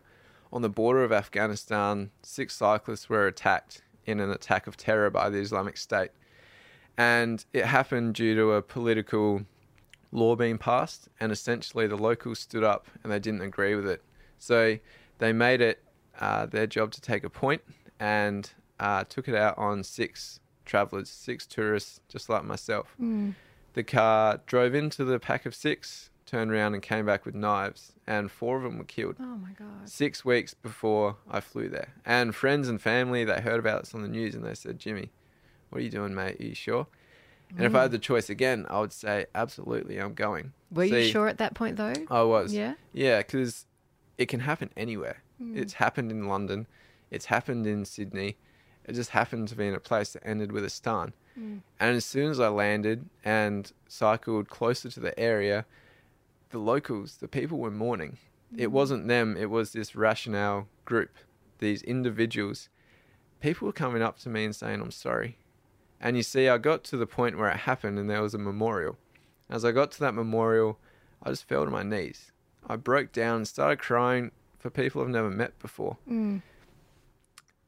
on 0.52 0.62
the 0.62 0.70
border 0.70 1.04
of 1.04 1.12
Afghanistan, 1.12 2.12
six 2.24 2.56
cyclists 2.56 3.10
were 3.10 3.28
attacked 3.28 3.82
in 4.06 4.20
an 4.20 4.32
attack 4.32 4.68
of 4.68 4.78
terror 4.78 5.10
by 5.10 5.30
the 5.30 5.40
Islamic 5.40 5.78
State. 5.78 6.12
And 6.98 7.44
it 7.54 7.66
happened 7.66 8.16
due 8.16 8.36
to 8.36 8.54
a 8.54 8.62
political 8.62 9.44
law 10.12 10.36
being 10.36 10.58
passed, 10.58 11.08
and 11.20 11.32
essentially 11.32 11.88
the 11.88 11.96
locals 11.96 12.40
stood 12.40 12.64
up 12.64 12.88
and 13.04 13.12
they 13.12 13.20
didn't 13.20 13.42
agree 13.42 13.76
with 13.76 13.88
it. 13.88 14.04
So, 14.38 14.78
they 15.20 15.34
made 15.34 15.62
it 15.62 15.84
uh, 16.20 16.48
their 16.48 16.68
job 16.68 16.92
to 16.92 17.02
take 17.02 17.24
a 17.24 17.30
point 17.30 17.62
and 18.00 18.50
uh, 18.80 19.04
took 19.06 19.28
it 19.28 19.36
out 19.36 19.58
on 19.58 19.84
six 19.84 20.40
travelers, 20.66 21.10
six 21.10 21.46
tourists, 21.46 22.02
just 22.10 22.28
like 22.28 22.44
myself 22.44 22.96
the 23.74 23.84
car 23.84 24.42
drove 24.46 24.76
into 24.76 25.04
the 25.04 25.20
pack 25.20 25.46
of 25.46 25.56
six, 25.56 26.10
turned 26.32 26.50
around 26.50 26.74
and 26.74 26.82
came 26.82 27.06
back 27.06 27.26
with 27.26 27.36
knives, 27.36 27.92
and 28.08 28.32
four 28.32 28.56
of 28.56 28.64
them 28.64 28.78
were 28.78 28.86
killed. 28.86 29.18
Oh 29.20 29.38
my 29.38 29.52
God. 29.52 29.90
Six 29.90 30.24
weeks 30.24 30.54
before 30.54 31.18
I 31.30 31.42
flew 31.42 31.68
there. 31.68 31.90
And 32.06 32.34
friends 32.34 32.70
and 32.70 32.82
family, 32.82 33.26
they 33.26 33.42
heard 33.42 33.60
about 33.60 33.82
this 33.82 33.94
on 33.94 34.02
the 34.02 34.08
news 34.08 34.34
and 34.34 34.46
they 34.46 34.56
said, 34.56 34.80
Jimmy, 34.80 35.12
what 35.70 35.80
are 35.80 35.84
you 35.84 35.90
doing, 35.90 36.16
mate? 36.16 36.40
Are 36.40 36.46
you 36.46 36.56
sure? 36.56 36.88
And 37.58 37.66
if 37.66 37.76
I 37.76 37.82
had 37.82 37.92
the 37.92 38.00
choice 38.00 38.30
again, 38.30 38.66
I 38.70 38.80
would 38.80 38.94
say, 38.94 39.26
absolutely, 39.36 39.98
I'm 39.98 40.14
going. 40.14 40.54
Were 40.72 40.86
you 40.86 41.10
sure 41.10 41.28
at 41.28 41.38
that 41.40 41.54
point 41.54 41.76
though? 41.76 41.94
I 42.10 42.22
was. 42.22 42.54
Yeah? 42.54 42.76
Yeah, 42.94 43.18
because 43.18 43.66
it 44.18 44.28
can 44.28 44.40
happen 44.40 44.70
anywhere. 44.78 45.22
Hmm. 45.38 45.58
It's 45.58 45.74
happened 45.74 46.12
in 46.12 46.30
London. 46.30 46.66
It's 47.10 47.26
happened 47.26 47.68
in 47.68 47.84
Sydney. 47.84 48.38
It 48.86 48.94
just 48.94 49.10
happened 49.10 49.50
to 49.50 49.56
be 49.56 49.68
in 49.68 49.74
a 49.74 49.82
place 49.82 50.14
that 50.14 50.26
ended 50.26 50.54
with 50.54 50.64
a 50.64 50.70
stun. 50.70 51.12
Hmm. 51.36 51.58
And 51.78 51.98
as 51.98 52.06
soon 52.06 52.32
as 52.32 52.40
I 52.40 52.48
landed 52.48 53.10
and 53.26 53.70
cycled 53.90 54.48
closer 54.48 54.90
to 54.90 55.00
the 55.02 55.20
area, 55.20 55.66
the 56.52 56.60
locals, 56.60 57.18
the 57.18 57.28
people 57.28 57.58
were 57.58 57.72
mourning. 57.72 58.18
It 58.58 58.72
wasn't 58.72 59.08
them, 59.08 59.38
it 59.38 59.50
was 59.50 59.72
this 59.72 59.96
rationale 59.96 60.68
group, 60.84 61.12
these 61.60 61.82
individuals. 61.84 62.68
People 63.40 63.68
were 63.68 63.74
coming 63.74 64.02
up 64.02 64.20
to 64.20 64.30
me 64.30 64.44
and 64.44 64.56
saying, 64.56 64.82
I'm 64.82 64.92
sorry. 64.92 65.38
And 66.02 66.18
you 66.18 66.24
see, 66.24 66.50
I 66.50 66.58
got 66.58 66.84
to 66.86 66.98
the 66.98 67.06
point 67.06 67.38
where 67.38 67.50
it 67.50 67.58
happened 67.58 67.98
and 67.98 68.10
there 68.10 68.22
was 68.22 68.34
a 68.34 68.40
memorial. 68.40 68.98
As 69.50 69.64
I 69.64 69.72
got 69.72 69.92
to 69.94 70.00
that 70.02 70.14
memorial, 70.14 70.80
I 71.24 71.30
just 71.30 71.48
fell 71.48 71.64
to 71.64 71.72
my 71.72 71.84
knees. 71.84 72.32
I 72.68 72.76
broke 72.76 73.12
down 73.12 73.38
and 73.38 73.48
started 73.48 73.80
crying 73.80 74.32
for 74.60 74.70
people 74.70 75.02
I've 75.02 75.10
never 75.10 75.30
met 75.30 75.58
before. 75.60 75.98
Mm. 76.10 76.42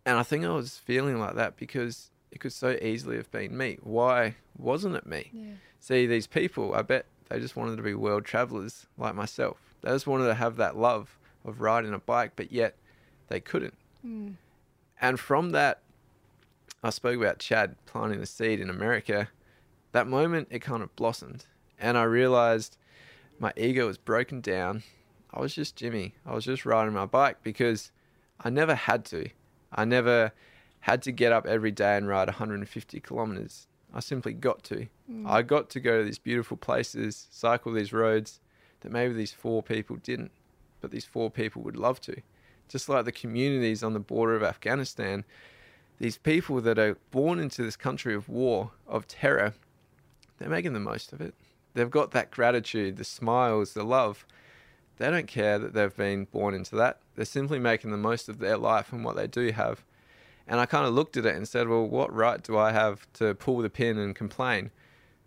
And 0.06 0.17
I 0.17 0.24
think 0.24 0.46
I 0.46 0.52
was 0.52 0.78
feeling 0.78 1.19
like 1.19 1.36
that 1.36 1.56
because 1.56 2.12
it 2.32 2.39
could 2.39 2.54
so 2.54 2.78
easily 2.82 3.15
have 3.15 3.32
been 3.32 3.56
me. 3.56 3.78
Why 3.82 4.36
wasn't 4.58 4.96
it 4.96 5.06
me? 5.06 5.30
Yeah. 5.32 5.54
See, 5.80 6.08
these 6.08 6.28
people, 6.28 6.74
I 6.74 6.82
bet 6.82 7.06
they 7.30 7.40
just 7.40 7.56
wanted 7.56 7.78
to 7.78 7.84
be 7.84 7.94
world 7.94 8.26
travelers 8.26 8.86
like 8.98 9.16
myself. 9.16 9.58
They 9.82 9.90
just 9.90 10.08
wanted 10.08 10.28
to 10.28 10.34
have 10.34 10.58
that 10.58 10.78
love 10.78 11.18
of 11.46 11.62
riding 11.62 11.94
a 11.94 12.00
bike, 12.00 12.34
but 12.36 12.52
yet 12.52 12.76
they 13.28 13.40
couldn't. 13.40 13.76
Hmm. 14.02 14.32
And 15.02 15.20
from 15.20 15.52
that, 15.52 15.80
I 16.84 16.90
spoke 16.90 17.18
about 17.18 17.40
Chad 17.40 17.76
planting 17.86 18.20
the 18.20 18.26
seed 18.26 18.60
in 18.60 18.70
America. 18.70 19.30
That 19.92 20.08
moment, 20.08 20.48
it 20.52 20.60
kind 20.60 20.84
of 20.84 20.96
blossomed. 20.96 21.46
And 21.80 21.98
I 21.98 22.04
realized 22.04 22.78
my 23.40 23.54
ego 23.58 23.88
was 23.88 23.98
broken 23.98 24.42
down. 24.42 24.84
I 25.34 25.40
was 25.40 25.56
just 25.56 25.76
Jimmy. 25.76 26.14
I 26.26 26.34
was 26.34 26.46
just 26.46 26.66
riding 26.66 26.94
my 26.94 27.06
bike 27.06 27.38
because 27.44 27.92
I 28.40 28.50
never 28.50 28.76
had 28.76 29.06
to. 29.06 29.30
I 29.72 29.86
never 29.86 30.32
had 30.82 31.02
to 31.04 31.12
get 31.12 31.32
up 31.32 31.46
every 31.46 31.72
day 31.72 31.98
and 31.98 32.08
ride 32.08 32.28
150 32.28 33.00
kilometers. 33.00 33.68
I 33.94 34.00
simply 34.00 34.34
got 34.34 34.64
to. 34.66 34.88
Mm. 35.12 35.30
I 35.30 35.42
got 35.42 35.70
to 35.72 35.80
go 35.80 36.00
to 36.00 36.04
these 36.04 36.20
beautiful 36.20 36.58
places, 36.58 37.28
cycle 37.32 37.74
these 37.74 37.94
roads 37.94 38.40
that 38.82 38.92
maybe 38.92 39.14
these 39.14 39.32
four 39.32 39.62
people 39.62 39.98
didn't, 39.98 40.32
but 40.82 40.92
these 40.92 41.06
four 41.06 41.30
people 41.30 41.62
would 41.62 41.78
love 41.78 42.02
to. 42.02 42.22
Just 42.68 42.90
like 42.90 43.06
the 43.06 43.12
communities 43.12 43.84
on 43.84 43.94
the 43.94 44.00
border 44.00 44.36
of 44.36 44.44
Afghanistan, 44.44 45.24
these 46.00 46.18
people 46.18 46.60
that 46.62 46.80
are 46.80 46.98
born 47.12 47.40
into 47.40 47.64
this 47.64 47.76
country 47.78 48.16
of 48.16 48.28
war, 48.28 48.72
of 48.88 49.08
terror, 49.08 49.54
they're 50.38 50.50
making 50.50 50.74
the 50.74 50.80
most 50.80 51.14
of 51.14 51.22
it. 51.22 51.34
They've 51.74 51.90
got 51.90 52.12
that 52.12 52.32
gratitude, 52.32 52.98
the 52.98 53.04
smiles, 53.04 53.74
the 53.74 53.84
love. 53.84 54.26
They 54.98 55.10
don't 55.10 55.28
care 55.28 55.58
that 55.60 55.74
they've 55.74 55.96
been 55.96 56.26
born 56.26 56.54
into 56.54 56.76
that. 56.76 57.00
They're 57.16 57.26
simply 57.26 57.60
making 57.60 57.92
the 57.92 57.98
most 57.98 58.30
of 58.30 58.40
their 58.40 58.58
life 58.58 58.92
and 58.92 59.04
what 59.04 59.16
they 59.16 59.28
do 59.28 59.52
have. 59.52 59.84
And 60.48 60.60
I 60.60 60.66
kind 60.66 60.86
of 60.86 60.94
looked 60.94 61.18
at 61.18 61.26
it 61.26 61.36
and 61.36 61.48
said, 61.48 61.68
well, 61.68 61.88
what 61.88 62.14
right 62.14 62.42
do 62.42 62.58
I 62.58 62.72
have 62.72 63.08
to 63.14 63.34
pull 63.36 63.60
the 63.60 63.70
pin 63.70 63.98
and 63.98 64.16
complain? 64.16 64.72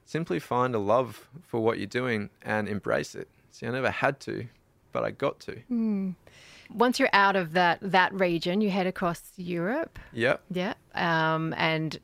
Simply 0.05 0.39
find 0.39 0.75
a 0.75 0.79
love 0.79 1.29
for 1.43 1.61
what 1.61 1.79
you're 1.79 1.87
doing 1.87 2.31
and 2.43 2.69
embrace 2.69 3.15
it. 3.15 3.29
See, 3.51 3.67
I 3.67 3.71
never 3.71 3.91
had 3.91 4.21
to, 4.21 4.47
but 4.93 5.03
I 5.05 5.11
got 5.11 5.41
to. 5.41 6.15
Once 6.71 6.99
you're 6.99 7.09
out 7.13 7.37
of 7.37 7.53
that 7.53 7.79
that 7.81 8.13
region, 8.13 8.61
you 8.61 8.71
head 8.71 8.87
across 8.87 9.23
Europe. 9.37 9.99
Yep. 10.13 10.43
Yeah. 10.51 10.75
Um, 10.95 11.55
and 11.57 11.99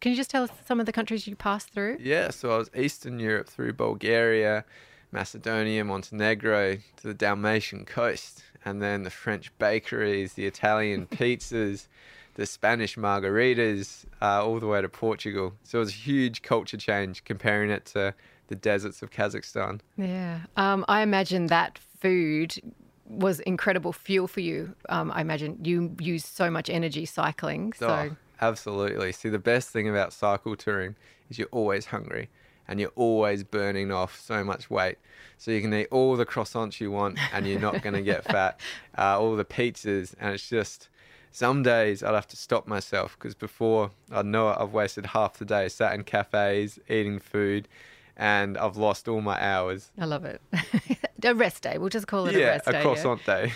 can 0.00 0.10
you 0.10 0.16
just 0.16 0.30
tell 0.30 0.42
us 0.42 0.50
some 0.66 0.80
of 0.80 0.86
the 0.86 0.92
countries 0.92 1.26
you 1.26 1.36
passed 1.36 1.70
through? 1.70 1.98
Yeah, 2.00 2.30
so 2.30 2.50
I 2.52 2.58
was 2.58 2.70
Eastern 2.74 3.20
Europe 3.20 3.48
through 3.48 3.74
Bulgaria, 3.74 4.64
Macedonia, 5.12 5.84
Montenegro 5.84 6.76
to 6.96 7.02
the 7.02 7.14
Dalmatian 7.14 7.84
coast, 7.84 8.42
and 8.64 8.82
then 8.82 9.04
the 9.04 9.10
French 9.10 9.56
bakeries, 9.58 10.32
the 10.32 10.46
Italian 10.46 11.06
pizzas, 11.10 11.86
the 12.34 12.46
Spanish 12.46 12.96
margaritas, 12.96 14.04
uh, 14.20 14.44
all 14.44 14.58
the 14.58 14.66
way 14.66 14.80
to 14.80 14.88
Portugal. 14.88 15.54
So 15.64 15.78
it 15.78 15.80
was 15.80 15.90
a 15.90 15.92
huge 15.92 16.42
culture 16.42 16.76
change 16.76 17.24
comparing 17.24 17.70
it 17.70 17.84
to 17.86 18.14
the 18.48 18.54
deserts 18.54 19.02
of 19.02 19.10
Kazakhstan. 19.10 19.80
Yeah. 19.96 20.40
Um, 20.56 20.84
I 20.88 21.02
imagine 21.02 21.46
that 21.46 21.78
food 21.78 22.58
was 23.06 23.40
incredible 23.40 23.92
fuel 23.92 24.26
for 24.26 24.40
you. 24.40 24.74
Um, 24.88 25.10
I 25.12 25.20
imagine 25.20 25.58
you 25.62 25.94
use 25.98 26.24
so 26.24 26.50
much 26.50 26.70
energy 26.70 27.04
cycling. 27.04 27.72
So 27.74 27.88
Oh, 27.88 28.16
absolutely. 28.40 29.12
See, 29.12 29.28
the 29.28 29.38
best 29.38 29.70
thing 29.70 29.88
about 29.88 30.12
cycle 30.12 30.56
touring 30.56 30.96
is 31.28 31.38
you're 31.38 31.48
always 31.50 31.86
hungry 31.86 32.30
and 32.68 32.80
you're 32.80 32.92
always 32.96 33.44
burning 33.44 33.90
off 33.92 34.18
so 34.20 34.42
much 34.44 34.70
weight. 34.70 34.98
So 35.36 35.50
you 35.50 35.60
can 35.60 35.74
eat 35.74 35.88
all 35.90 36.16
the 36.16 36.24
croissants 36.24 36.80
you 36.80 36.90
want 36.90 37.18
and 37.32 37.46
you're 37.46 37.60
not 37.60 37.82
going 37.82 37.94
to 37.94 38.02
get 38.02 38.24
fat, 38.32 38.60
uh, 38.96 39.20
all 39.20 39.36
the 39.36 39.44
pizzas. 39.44 40.14
And 40.20 40.34
it's 40.34 40.48
just 40.48 40.88
some 41.32 41.62
days 41.62 42.02
I'd 42.02 42.14
have 42.14 42.28
to 42.28 42.36
stop 42.36 42.68
myself 42.68 43.16
because 43.18 43.34
before 43.34 43.90
I'd 44.10 44.26
know 44.26 44.50
it, 44.50 44.56
I've 44.60 44.72
wasted 44.72 45.06
half 45.06 45.38
the 45.38 45.44
day 45.44 45.68
sat 45.68 45.94
in 45.94 46.04
cafes 46.04 46.78
eating 46.88 47.18
food 47.18 47.68
and 48.16 48.58
I've 48.58 48.76
lost 48.76 49.08
all 49.08 49.20
my 49.20 49.42
hours. 49.42 49.90
I 49.98 50.04
love 50.04 50.24
it. 50.24 50.40
a 51.24 51.34
rest 51.34 51.62
day. 51.62 51.78
We'll 51.78 51.88
just 51.88 52.06
call 52.06 52.26
it 52.26 52.34
a 52.34 52.38
yeah, 52.38 52.46
rest 52.46 52.68
a 52.68 52.72
day. 52.72 52.78
yeah? 52.78 52.82
croissant 52.82 53.24
day. 53.24 53.52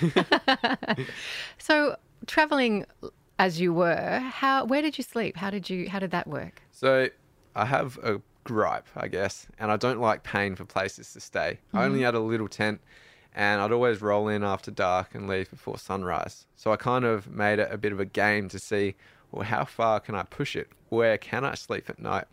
So 1.59 1.97
traveling 2.27 2.87
as 3.39 3.61
you 3.61 3.73
were, 3.73 4.19
how 4.19 4.65
where 4.65 4.83
did 4.83 4.97
you 4.97 5.05
sleep? 5.05 5.37
How 5.37 5.51
did 5.51 5.69
you 5.69 5.89
how 5.91 5.99
did 5.99 6.11
that 6.13 6.27
work? 6.27 6.63
So 6.73 7.09
I 7.55 7.67
have 7.67 7.99
a 8.03 8.21
gripe, 8.45 8.87
I 8.97 9.09
guess, 9.09 9.47
and 9.59 9.71
I 9.71 9.77
don't 9.77 10.01
like 10.01 10.23
paying 10.23 10.57
for 10.57 10.65
places 10.65 11.13
to 11.13 11.21
stay. 11.21 11.59
I 11.75 11.85
only 11.85 11.99
mm-hmm. 11.99 12.05
had 12.05 12.15
a 12.15 12.21
little 12.21 12.49
tent, 12.49 12.81
and 13.37 13.61
I'd 13.61 13.71
always 13.71 14.01
roll 14.01 14.29
in 14.29 14.43
after 14.43 14.71
dark 14.71 15.15
and 15.15 15.29
leave 15.29 15.51
before 15.51 15.79
sunrise. 15.79 16.47
So 16.57 16.73
I 16.73 16.77
kind 16.77 17.05
of 17.05 17.31
made 17.31 17.59
it 17.59 17.69
a 17.71 17.77
bit 17.77 17.93
of 17.93 18.01
a 18.01 18.07
game 18.07 18.49
to 18.49 18.59
see, 18.59 18.95
well, 19.31 19.45
how 19.45 19.67
far 19.67 20.01
can 20.01 20.15
I 20.15 20.23
push 20.23 20.57
it? 20.57 20.71
Where 20.89 21.19
can 21.19 21.45
I 21.45 21.55
sleep 21.55 21.91
at 21.91 21.99
night? 21.99 22.25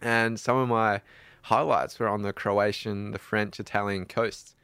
And 0.00 0.38
some 0.38 0.56
of 0.56 0.68
my 0.68 1.00
highlights 1.42 1.98
were 1.98 2.08
on 2.08 2.22
the 2.22 2.32
Croatian, 2.32 3.10
the 3.10 3.18
French, 3.18 3.58
Italian 3.58 4.06
coasts 4.06 4.54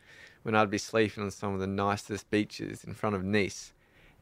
when 0.44 0.55
I'd 0.55 0.70
be 0.70 0.79
sleeping 0.79 1.24
on 1.24 1.33
some 1.33 1.55
of 1.55 1.59
the 1.59 1.66
nicest 1.66 2.31
beaches 2.31 2.85
in 2.85 2.94
front 2.94 3.16
of 3.16 3.24
Nice. 3.24 3.72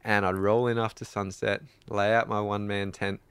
And 0.03 0.25
I'd 0.25 0.35
roll 0.35 0.65
in 0.65 0.79
after 0.79 1.05
sunset, 1.05 1.61
lay 1.87 2.13
out 2.13 2.27
my 2.27 2.41
one 2.41 2.65
man 2.65 2.91
tent, 2.91 3.21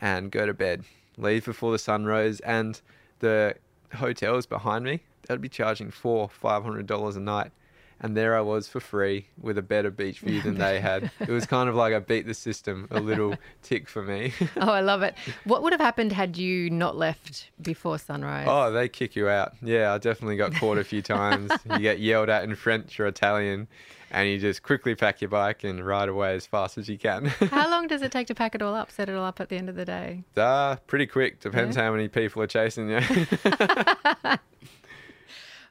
and 0.00 0.30
go 0.30 0.46
to 0.46 0.54
bed. 0.54 0.84
Leave 1.16 1.44
before 1.44 1.72
the 1.72 1.78
sun 1.78 2.04
rose, 2.04 2.38
and 2.40 2.80
the 3.18 3.56
hotels 3.94 4.46
behind 4.46 4.84
me, 4.84 5.00
they'd 5.26 5.40
be 5.40 5.48
charging 5.48 5.90
four, 5.90 6.28
five 6.28 6.62
hundred 6.62 6.86
dollars 6.86 7.16
a 7.16 7.20
night. 7.20 7.52
And 7.98 8.14
there 8.14 8.36
I 8.36 8.42
was 8.42 8.68
for 8.68 8.78
free 8.78 9.28
with 9.40 9.56
a 9.56 9.62
better 9.62 9.90
beach 9.90 10.20
view 10.20 10.42
than 10.42 10.58
they 10.58 10.80
had. 10.80 11.10
It 11.18 11.30
was 11.30 11.46
kind 11.46 11.66
of 11.68 11.74
like 11.74 11.94
I 11.94 11.98
beat 11.98 12.26
the 12.26 12.34
system 12.34 12.86
a 12.90 13.00
little 13.00 13.34
tick 13.62 13.88
for 13.88 14.02
me. 14.02 14.34
Oh, 14.58 14.70
I 14.70 14.80
love 14.82 15.02
it. 15.02 15.14
What 15.44 15.62
would 15.62 15.72
have 15.72 15.80
happened 15.80 16.12
had 16.12 16.36
you 16.36 16.68
not 16.68 16.94
left 16.96 17.50
before 17.62 17.98
sunrise? 17.98 18.46
Oh, 18.50 18.70
they 18.70 18.90
kick 18.90 19.16
you 19.16 19.30
out. 19.30 19.54
Yeah, 19.62 19.94
I 19.94 19.98
definitely 19.98 20.36
got 20.36 20.54
caught 20.54 20.76
a 20.76 20.84
few 20.84 21.00
times. 21.16 21.50
You 21.70 21.78
get 21.78 21.98
yelled 21.98 22.28
at 22.28 22.44
in 22.44 22.54
French 22.54 23.00
or 23.00 23.06
Italian, 23.06 23.66
and 24.10 24.28
you 24.28 24.38
just 24.38 24.62
quickly 24.62 24.94
pack 24.94 25.22
your 25.22 25.30
bike 25.30 25.64
and 25.64 25.84
ride 25.84 26.10
away 26.10 26.34
as 26.34 26.44
fast 26.44 26.76
as 26.76 26.90
you 26.90 26.98
can. 26.98 27.24
How 27.24 27.70
long 27.70 27.86
does 27.86 28.02
it 28.02 28.12
take 28.12 28.26
to 28.26 28.34
pack 28.34 28.54
it 28.54 28.60
all 28.60 28.74
up, 28.74 28.90
set 28.90 29.08
it 29.08 29.14
all 29.16 29.24
up 29.24 29.40
at 29.40 29.48
the 29.48 29.56
end 29.56 29.70
of 29.70 29.74
the 29.74 29.86
day? 29.86 30.22
uh, 30.36 30.76
pretty 30.86 31.06
quick. 31.06 31.40
Depends 31.40 31.76
how 31.76 31.90
many 31.92 32.08
people 32.08 32.42
are 32.42 32.46
chasing 32.46 32.90
you. 32.90 33.00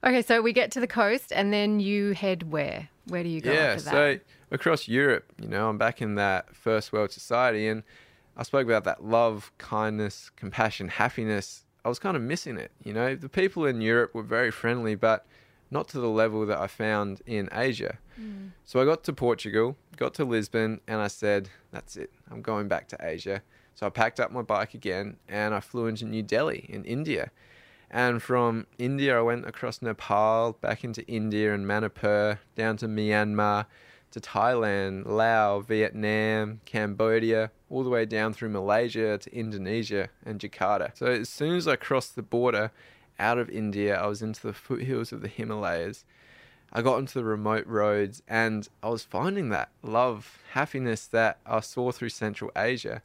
Okay, 0.06 0.22
so 0.22 0.42
we 0.42 0.54
get 0.54 0.72
to 0.72 0.80
the 0.80 0.88
coast 0.88 1.34
and 1.34 1.52
then 1.52 1.80
you 1.80 2.12
head 2.12 2.52
where? 2.52 2.90
Where 3.08 3.24
do 3.24 3.30
you 3.30 3.42
go 3.42 3.52
yeah, 3.52 3.60
after 3.60 3.84
that? 3.86 3.92
so 3.92 4.20
across 4.52 4.88
Europe, 4.88 5.32
you 5.42 5.48
know, 5.48 5.68
I'm 5.68 5.80
back 5.80 6.02
in 6.02 6.16
that 6.16 6.56
first 6.56 6.94
world 6.94 7.12
society, 7.12 7.68
and 7.68 7.82
I 8.38 8.44
spoke 8.44 8.66
about 8.66 8.84
that 8.84 9.04
love, 9.04 9.52
kindness, 9.58 10.32
compassion, 10.36 10.90
happiness. 10.90 11.66
I 11.84 11.90
was 11.90 11.98
kind 11.98 12.16
of 12.16 12.22
missing 12.22 12.58
it. 12.58 12.72
You 12.84 12.94
know, 12.94 13.16
the 13.16 13.30
people 13.30 13.66
in 13.66 13.82
Europe 13.82 14.14
were 14.14 14.24
very 14.24 14.52
friendly, 14.52 14.94
but 14.94 15.26
not 15.72 15.88
to 15.90 16.00
the 16.00 16.10
level 16.10 16.46
that 16.46 16.60
I 16.60 16.68
found 16.68 17.22
in 17.26 17.50
Asia. 17.52 17.98
Mm. 18.20 18.52
So 18.64 18.80
I 18.80 18.86
got 18.86 19.04
to 19.06 19.14
Portugal, 19.14 19.76
got 19.98 20.14
to 20.16 20.26
Lisbon, 20.26 20.82
and 20.88 21.02
I 21.02 21.08
said, 21.08 21.50
that's 21.72 21.98
it. 21.98 22.12
I'm 22.32 22.42
going 22.42 22.68
back 22.68 22.88
to 22.90 22.98
Asia. 23.02 23.42
So 23.74 23.88
I 23.88 23.90
packed 23.90 24.20
up 24.20 24.32
my 24.32 24.42
bike 24.42 24.74
again 24.74 25.18
and 25.28 25.54
I 25.54 25.60
flew 25.60 25.88
into 25.88 26.06
New 26.06 26.24
Delhi 26.24 26.66
in 26.70 26.86
India. 26.86 27.32
And 27.90 28.22
from 28.22 28.68
India, 28.78 29.18
I 29.18 29.22
went 29.22 29.46
across 29.46 29.82
Nepal, 29.82 30.54
back 30.54 30.84
into 30.84 31.06
India 31.08 31.54
and 31.54 31.68
Manipur, 31.68 32.40
down 32.56 32.78
to 32.78 32.88
Myanmar, 32.88 33.68
to 34.12 34.20
Thailand, 34.20 35.06
Laos, 35.06 35.66
Vietnam, 35.66 36.62
Cambodia, 36.66 37.52
all 37.70 37.84
the 37.84 37.90
way 37.90 38.06
down 38.06 38.34
through 38.34 38.50
Malaysia 38.50 39.18
to 39.18 39.36
Indonesia 39.36 40.10
and 40.26 40.40
Jakarta. 40.40 40.92
So 40.98 41.08
as 41.08 41.30
soon 41.30 41.56
as 41.56 41.68
I 41.68 41.76
crossed 41.76 42.16
the 42.16 42.22
border 42.22 42.72
out 43.20 43.38
of 43.38 43.50
India, 43.50 44.00
I 44.00 44.08
was 44.08 44.22
into 44.22 44.42
the 44.42 44.54
foothills 44.54 45.12
of 45.12 45.22
the 45.22 45.28
Himalayas. 45.28 46.06
I 46.72 46.82
got 46.82 46.98
into 47.00 47.14
the 47.14 47.24
remote 47.24 47.68
roads 47.68 48.22
and 48.28 48.68
I 48.84 48.90
was 48.90 49.04
finding 49.04 49.50
that 49.50 49.70
love, 49.82 50.40
happiness 50.52 51.08
that 51.08 51.40
I 51.46 51.60
saw 51.60 51.92
through 51.92 52.10
Central 52.10 52.52
Asia. 52.56 53.02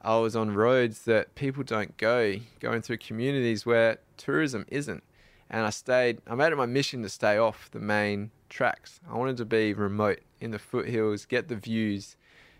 I 0.00 0.16
was 0.16 0.36
on 0.36 0.54
roads 0.54 1.02
that 1.02 1.34
people 1.34 1.62
don't 1.62 1.96
go, 1.96 2.36
going 2.60 2.82
through 2.82 2.98
communities 2.98 3.66
where 3.66 3.98
tourism 4.18 4.66
isn't. 4.68 5.02
And 5.50 5.64
I 5.64 5.70
stayed, 5.70 6.20
I 6.26 6.34
made 6.34 6.52
it 6.52 6.56
my 6.56 6.66
mission 6.66 7.02
to 7.02 7.08
stay 7.08 7.38
off 7.38 7.70
the 7.70 7.78
main 7.80 8.30
tracks. 8.50 9.00
I 9.10 9.16
wanted 9.16 9.38
to 9.38 9.46
be 9.46 9.72
remote 9.72 10.20
in 10.40 10.50
the 10.50 10.58
foothills, 10.58 11.24
get 11.24 11.48
the 11.48 11.56
views, 11.56 12.16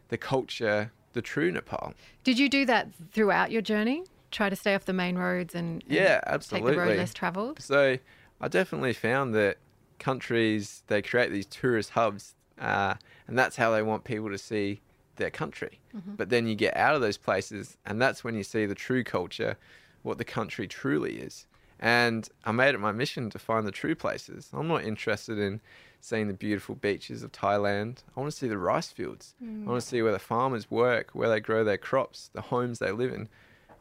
the 0.09 0.17
culture, 0.17 0.93
the 1.13 1.21
true 1.21 1.53
Nepal. 1.53 1.93
Did 2.25 2.39
you 2.39 2.49
do 2.49 2.65
that 2.67 2.89
throughout 3.13 3.51
your 3.51 3.63
journey? 3.63 4.05
Try 4.31 4.49
to 4.49 4.57
stay 4.57 4.75
off 4.75 4.85
the 4.85 4.93
main 4.93 5.17
roads 5.17 5.55
and, 5.55 5.83
and 5.83 5.93
Yeah, 5.93 6.21
take 6.39 6.65
the 6.65 6.77
road 6.77 6.97
less 6.97 7.13
travelled? 7.13 7.61
So 7.61 7.99
I 8.41 8.49
definitely 8.49 8.93
found 8.93 9.35
that 9.35 9.59
countries 9.99 10.83
they 10.87 11.03
create 11.03 11.31
these 11.31 11.47
tourist 11.47 11.91
hubs, 11.91 12.35
uh, 12.59 12.95
and 13.27 13.39
that's 13.39 13.57
how 13.57 13.71
they 13.71 13.83
want 13.83 14.05
people 14.05 14.31
to 14.31 14.39
see 14.39 14.81
their 15.17 15.31
country. 15.31 15.81
But 16.17 16.29
then 16.29 16.47
you 16.47 16.55
get 16.55 16.77
out 16.77 16.95
of 16.95 17.01
those 17.01 17.17
places, 17.17 17.77
and 17.85 18.01
that's 18.01 18.23
when 18.23 18.35
you 18.35 18.45
see 18.45 18.67
the 18.67 18.75
true 18.75 19.03
culture, 19.03 19.57
what 20.03 20.19
the 20.19 20.25
country 20.25 20.69
truly 20.69 21.19
is. 21.19 21.47
And 21.81 22.29
I 22.45 22.53
made 22.53 22.75
it 22.75 22.79
my 22.81 22.93
mission 22.93 23.31
to 23.31 23.39
find 23.39 23.67
the 23.67 23.71
true 23.73 23.95
places. 23.95 24.49
I'm 24.53 24.69
not 24.69 24.85
interested 24.85 25.39
in 25.39 25.61
seeing 26.01 26.29
the 26.29 26.35
beautiful 26.35 26.75
beaches 26.75 27.23
of 27.23 27.33
Thailand. 27.33 27.99
I 28.17 28.21
want 28.21 28.31
to 28.33 28.37
see 28.37 28.49
the 28.49 28.59
rice 28.59 28.91
fields. 28.91 29.35
I 29.43 29.69
want 29.69 29.81
to 29.81 29.87
see 29.87 30.03
where 30.03 30.13
the 30.13 30.19
farmers 30.19 30.71
work, 30.71 31.11
where 31.13 31.29
they 31.29 31.41
grow 31.41 31.65
their 31.65 31.79
crops, 31.79 32.31
the 32.33 32.41
homes 32.41 32.79
they 32.79 32.91
live 32.93 33.13
in. 33.13 33.29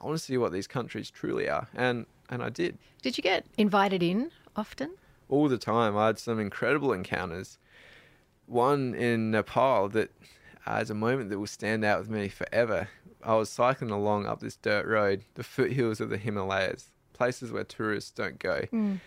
I 0.02 0.06
want 0.06 0.18
to 0.18 0.24
see 0.24 0.38
what 0.38 0.52
these 0.52 0.68
countries 0.68 1.10
truly 1.10 1.50
are. 1.50 1.68
And 1.76 2.06
and 2.30 2.44
I 2.44 2.50
did 2.50 2.78
Did 3.02 3.18
you 3.18 3.22
get 3.24 3.46
invited 3.58 4.04
in 4.04 4.32
often? 4.56 4.92
all 5.30 5.48
the 5.50 5.58
time. 5.58 5.98
I 5.98 6.08
had 6.08 6.20
some 6.20 6.40
incredible 6.40 6.94
encounters. 6.94 7.58
one 8.46 8.94
in 8.96 9.32
Nepal 9.32 9.90
that 9.90 10.10
uh, 10.66 10.80
is 10.82 10.90
a 10.90 10.94
moment 10.96 11.30
that 11.30 11.40
will 11.40 11.48
stand 11.48 11.84
out 11.84 12.00
with 12.00 12.10
me 12.10 12.28
forever. 12.30 12.90
I 13.24 13.36
was 13.36 13.50
cycling 13.50 13.92
along 13.92 14.26
up 14.26 14.40
this 14.40 14.56
dirt 14.58 14.86
road, 14.86 15.24
the 15.36 15.44
foothills 15.44 16.00
of 16.00 16.10
the 16.10 16.18
Himalayas, 16.18 16.92
places 17.18 17.52
where 17.52 17.64
tourists 17.64 18.12
don't 18.12 18.40
go. 18.40 18.66
Mm. 18.72 19.00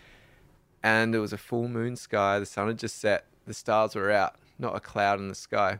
And 0.83 1.15
it 1.15 1.19
was 1.19 1.31
a 1.31 1.37
full 1.37 1.67
moon 1.67 1.95
sky. 1.95 2.39
The 2.39 2.45
sun 2.45 2.67
had 2.67 2.79
just 2.79 2.99
set. 2.99 3.25
The 3.45 3.53
stars 3.53 3.95
were 3.95 4.11
out, 4.11 4.35
not 4.59 4.75
a 4.75 4.79
cloud 4.79 5.19
in 5.19 5.27
the 5.27 5.35
sky. 5.35 5.79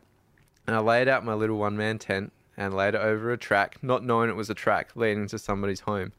And 0.68 0.76
I 0.76 0.80
laid 0.80 1.08
out 1.08 1.26
my 1.26 1.34
little 1.34 1.58
one 1.58 1.76
man 1.76 1.98
tent 2.00 2.32
and 2.58 2.76
laid 2.76 2.96
it 2.96 3.02
over 3.02 3.32
a 3.32 3.38
track, 3.38 3.78
not 3.82 4.04
knowing 4.04 4.30
it 4.30 4.36
was 4.36 4.50
a 4.50 4.54
track 4.54 4.92
leading 4.96 5.28
to 5.28 5.40
somebody's 5.40 5.82
home. 5.82 6.12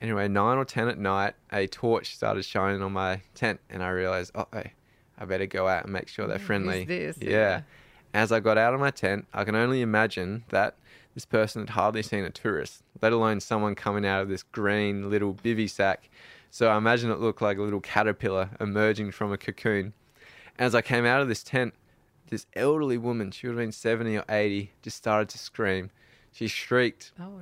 Anyway, 0.00 0.28
nine 0.28 0.58
or 0.58 0.64
ten 0.64 0.88
at 0.88 0.98
night, 0.98 1.34
a 1.52 1.66
torch 1.66 2.14
started 2.14 2.44
shining 2.44 2.82
on 2.82 2.92
my 2.92 3.22
tent, 3.34 3.60
and 3.70 3.82
I 3.82 3.88
realized, 3.88 4.30
oh, 4.34 4.46
I 4.52 5.24
better 5.24 5.46
go 5.46 5.68
out 5.68 5.84
and 5.84 5.92
make 5.92 6.08
sure 6.08 6.26
they're 6.26 6.38
friendly. 6.38 6.84
This? 6.84 7.16
Yeah. 7.20 7.30
Yeah. 7.30 7.60
As 8.14 8.32
I 8.32 8.40
got 8.40 8.58
out 8.58 8.74
of 8.74 8.80
my 8.80 8.90
tent, 8.90 9.26
I 9.32 9.44
can 9.44 9.54
only 9.54 9.82
imagine 9.82 10.44
that 10.48 10.76
this 11.16 11.24
person 11.24 11.62
had 11.62 11.70
hardly 11.70 12.02
seen 12.02 12.24
a 12.24 12.30
tourist, 12.30 12.82
let 13.00 13.10
alone 13.10 13.40
someone 13.40 13.74
coming 13.74 14.04
out 14.04 14.20
of 14.20 14.28
this 14.28 14.42
green 14.42 15.08
little 15.08 15.32
bivy 15.32 15.68
sack. 15.68 16.10
So 16.50 16.68
I 16.68 16.76
imagine 16.76 17.10
it 17.10 17.20
looked 17.20 17.40
like 17.40 17.56
a 17.56 17.62
little 17.62 17.80
caterpillar 17.80 18.50
emerging 18.60 19.12
from 19.12 19.32
a 19.32 19.38
cocoon. 19.38 19.94
As 20.58 20.74
I 20.74 20.82
came 20.82 21.06
out 21.06 21.22
of 21.22 21.28
this 21.28 21.42
tent, 21.42 21.72
this 22.28 22.46
elderly 22.54 22.98
woman, 22.98 23.30
she 23.30 23.46
would 23.46 23.54
have 23.54 23.62
been 23.62 23.72
70 23.72 24.18
or 24.18 24.24
80, 24.28 24.72
just 24.82 24.98
started 24.98 25.30
to 25.30 25.38
scream. 25.38 25.90
She 26.32 26.48
shrieked, 26.48 27.12
Oh, 27.18 27.40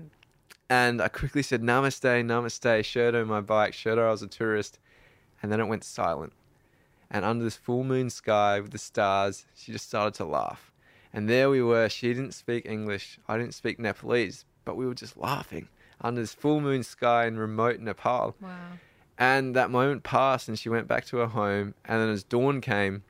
and 0.71 1.03
I 1.03 1.09
quickly 1.09 1.43
said, 1.43 1.61
Namaste, 1.61 2.25
Namaste, 2.25 2.85
showed 2.85 3.15
her 3.15 3.27
my 3.27 3.41
bike, 3.41 3.75
showed 3.75 3.99
her 3.99 4.07
I 4.07 4.13
was 4.13 4.23
a 4.23 4.29
tourist, 4.29 4.79
and 5.43 5.51
then 5.51 5.59
it 5.59 5.67
went 5.67 5.83
silent. 5.83 6.33
And 7.11 7.25
under 7.25 7.43
this 7.43 7.57
full 7.57 7.83
moon 7.83 8.09
sky 8.09 8.61
with 8.61 8.71
the 8.71 8.79
stars, 8.79 9.47
she 9.57 9.73
just 9.73 9.89
started 9.89 10.15
to 10.15 10.25
laugh. 10.25 10.71
And 11.15 11.29
there 11.29 11.49
we 11.49 11.63
were. 11.63 11.89
She 11.89 12.13
didn't 12.13 12.33
speak 12.33 12.67
English. 12.67 13.21
I 13.29 13.39
didn't 13.39 13.55
speak 13.55 13.79
Nepalese, 13.79 14.45
but 14.65 14.77
we 14.77 14.85
were 14.85 14.97
just 14.97 15.17
laughing 15.17 15.69
under 16.01 16.21
this 16.21 16.35
full 16.35 16.61
moon 16.61 16.83
sky 16.83 17.27
in 17.27 17.39
remote 17.39 17.79
Nepal. 17.79 18.35
wow. 18.43 18.51
And 19.17 19.55
that 19.55 19.71
moment 19.71 20.03
passed, 20.03 20.49
and 20.49 20.59
she 20.59 20.69
went 20.69 20.89
back 20.89 21.05
to 21.07 21.19
her 21.19 21.29
home. 21.29 21.75
And 21.85 22.03
then 22.03 22.09
as 22.09 22.25
dawn 22.25 22.61
came, 22.61 23.05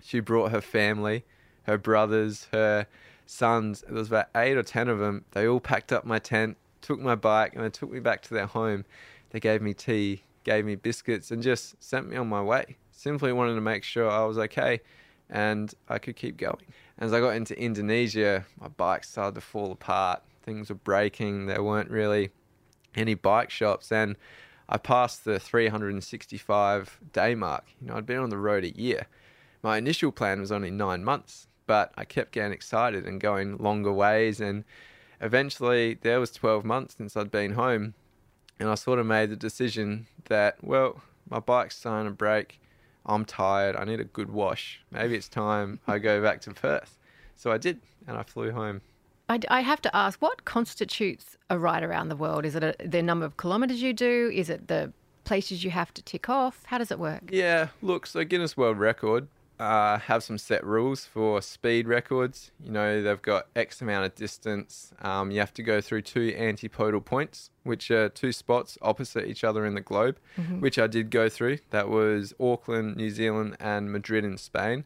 she 0.00 0.20
brought 0.20 0.52
her 0.52 0.60
family, 0.60 1.24
her 1.64 1.76
brothers, 1.76 2.46
her 2.52 2.86
sons. 3.26 3.82
There 3.88 3.94
was 3.94 4.06
about 4.06 4.28
eight 4.36 4.56
or 4.56 4.62
ten 4.62 4.88
of 4.88 5.00
them. 5.00 5.24
They 5.32 5.48
all 5.48 5.58
packed 5.58 5.92
up 5.92 6.04
my 6.04 6.20
tent, 6.20 6.58
took 6.80 7.00
my 7.00 7.16
bike, 7.16 7.56
and 7.56 7.64
they 7.64 7.70
took 7.70 7.90
me 7.90 7.98
back 7.98 8.22
to 8.22 8.34
their 8.34 8.46
home. 8.46 8.84
They 9.30 9.40
gave 9.40 9.62
me 9.62 9.74
tea, 9.74 10.22
gave 10.44 10.64
me 10.64 10.76
biscuits, 10.76 11.32
and 11.32 11.42
just 11.42 11.82
sent 11.82 12.08
me 12.08 12.16
on 12.16 12.28
my 12.28 12.40
way. 12.40 12.76
Simply 12.92 13.32
wanted 13.32 13.56
to 13.56 13.60
make 13.60 13.82
sure 13.82 14.08
I 14.08 14.24
was 14.24 14.38
okay 14.38 14.80
and 15.32 15.74
I 15.88 15.98
could 15.98 16.14
keep 16.14 16.36
going. 16.36 16.66
As 16.98 17.12
I 17.12 17.18
got 17.18 17.30
into 17.30 17.58
Indonesia, 17.58 18.46
my 18.60 18.68
bike 18.68 19.02
started 19.02 19.34
to 19.34 19.40
fall 19.40 19.72
apart. 19.72 20.22
Things 20.44 20.68
were 20.68 20.76
breaking. 20.76 21.46
There 21.46 21.62
weren't 21.62 21.90
really 21.90 22.30
any 22.94 23.14
bike 23.14 23.50
shops, 23.50 23.90
and 23.90 24.16
I 24.68 24.76
passed 24.76 25.24
the 25.24 25.40
365 25.40 27.00
day 27.12 27.34
mark. 27.34 27.64
You 27.80 27.88
know, 27.88 27.96
I'd 27.96 28.06
been 28.06 28.18
on 28.18 28.30
the 28.30 28.38
road 28.38 28.64
a 28.64 28.76
year. 28.76 29.06
My 29.62 29.78
initial 29.78 30.12
plan 30.12 30.40
was 30.40 30.52
only 30.52 30.70
nine 30.70 31.02
months, 31.02 31.48
but 31.66 31.92
I 31.96 32.04
kept 32.04 32.32
getting 32.32 32.52
excited 32.52 33.06
and 33.06 33.20
going 33.20 33.56
longer 33.56 33.92
ways. 33.92 34.40
And 34.40 34.64
eventually, 35.20 35.94
there 35.94 36.20
was 36.20 36.30
12 36.32 36.64
months 36.64 36.96
since 36.98 37.16
I'd 37.16 37.30
been 37.30 37.52
home, 37.52 37.94
and 38.60 38.68
I 38.68 38.74
sort 38.74 38.98
of 38.98 39.06
made 39.06 39.30
the 39.30 39.36
decision 39.36 40.08
that, 40.26 40.62
well, 40.62 41.00
my 41.30 41.38
bike's 41.38 41.78
starting 41.78 42.10
to 42.10 42.14
break. 42.14 42.60
I'm 43.06 43.24
tired. 43.24 43.76
I 43.76 43.84
need 43.84 44.00
a 44.00 44.04
good 44.04 44.30
wash. 44.30 44.80
Maybe 44.90 45.16
it's 45.16 45.28
time 45.28 45.80
I 45.86 45.98
go 45.98 46.22
back 46.22 46.40
to 46.42 46.52
Perth. 46.52 46.98
So 47.36 47.50
I 47.50 47.58
did, 47.58 47.80
and 48.06 48.16
I 48.16 48.22
flew 48.22 48.52
home. 48.52 48.80
I, 49.28 49.40
I 49.48 49.60
have 49.62 49.80
to 49.82 49.96
ask, 49.96 50.20
what 50.20 50.44
constitutes 50.44 51.36
a 51.50 51.58
ride 51.58 51.82
around 51.82 52.08
the 52.08 52.16
world? 52.16 52.44
Is 52.44 52.54
it 52.54 52.62
a, 52.62 52.74
the 52.84 53.02
number 53.02 53.24
of 53.24 53.36
kilometres 53.36 53.82
you 53.82 53.92
do? 53.92 54.30
Is 54.34 54.50
it 54.50 54.68
the 54.68 54.92
places 55.24 55.64
you 55.64 55.70
have 55.70 55.92
to 55.94 56.02
tick 56.02 56.28
off? 56.28 56.62
How 56.66 56.78
does 56.78 56.90
it 56.90 56.98
work? 56.98 57.22
Yeah, 57.30 57.68
look, 57.80 58.06
so 58.06 58.24
Guinness 58.24 58.56
World 58.56 58.78
Record 58.78 59.28
uh, 59.62 59.98
have 60.00 60.24
some 60.24 60.38
set 60.38 60.64
rules 60.66 61.04
for 61.04 61.40
speed 61.40 61.86
records. 61.86 62.50
You 62.64 62.72
know, 62.72 63.00
they've 63.00 63.22
got 63.22 63.46
X 63.54 63.80
amount 63.80 64.04
of 64.04 64.14
distance. 64.16 64.92
Um, 65.02 65.30
you 65.30 65.38
have 65.38 65.54
to 65.54 65.62
go 65.62 65.80
through 65.80 66.02
two 66.02 66.34
antipodal 66.36 67.00
points, 67.00 67.50
which 67.62 67.88
are 67.92 68.08
two 68.08 68.32
spots 68.32 68.76
opposite 68.82 69.28
each 69.28 69.44
other 69.44 69.64
in 69.64 69.74
the 69.74 69.80
globe, 69.80 70.18
which 70.58 70.80
I 70.80 70.88
did 70.88 71.10
go 71.10 71.28
through. 71.28 71.58
That 71.70 71.88
was 71.88 72.34
Auckland, 72.40 72.96
New 72.96 73.10
Zealand, 73.10 73.56
and 73.60 73.92
Madrid 73.92 74.24
in 74.24 74.36
Spain. 74.36 74.84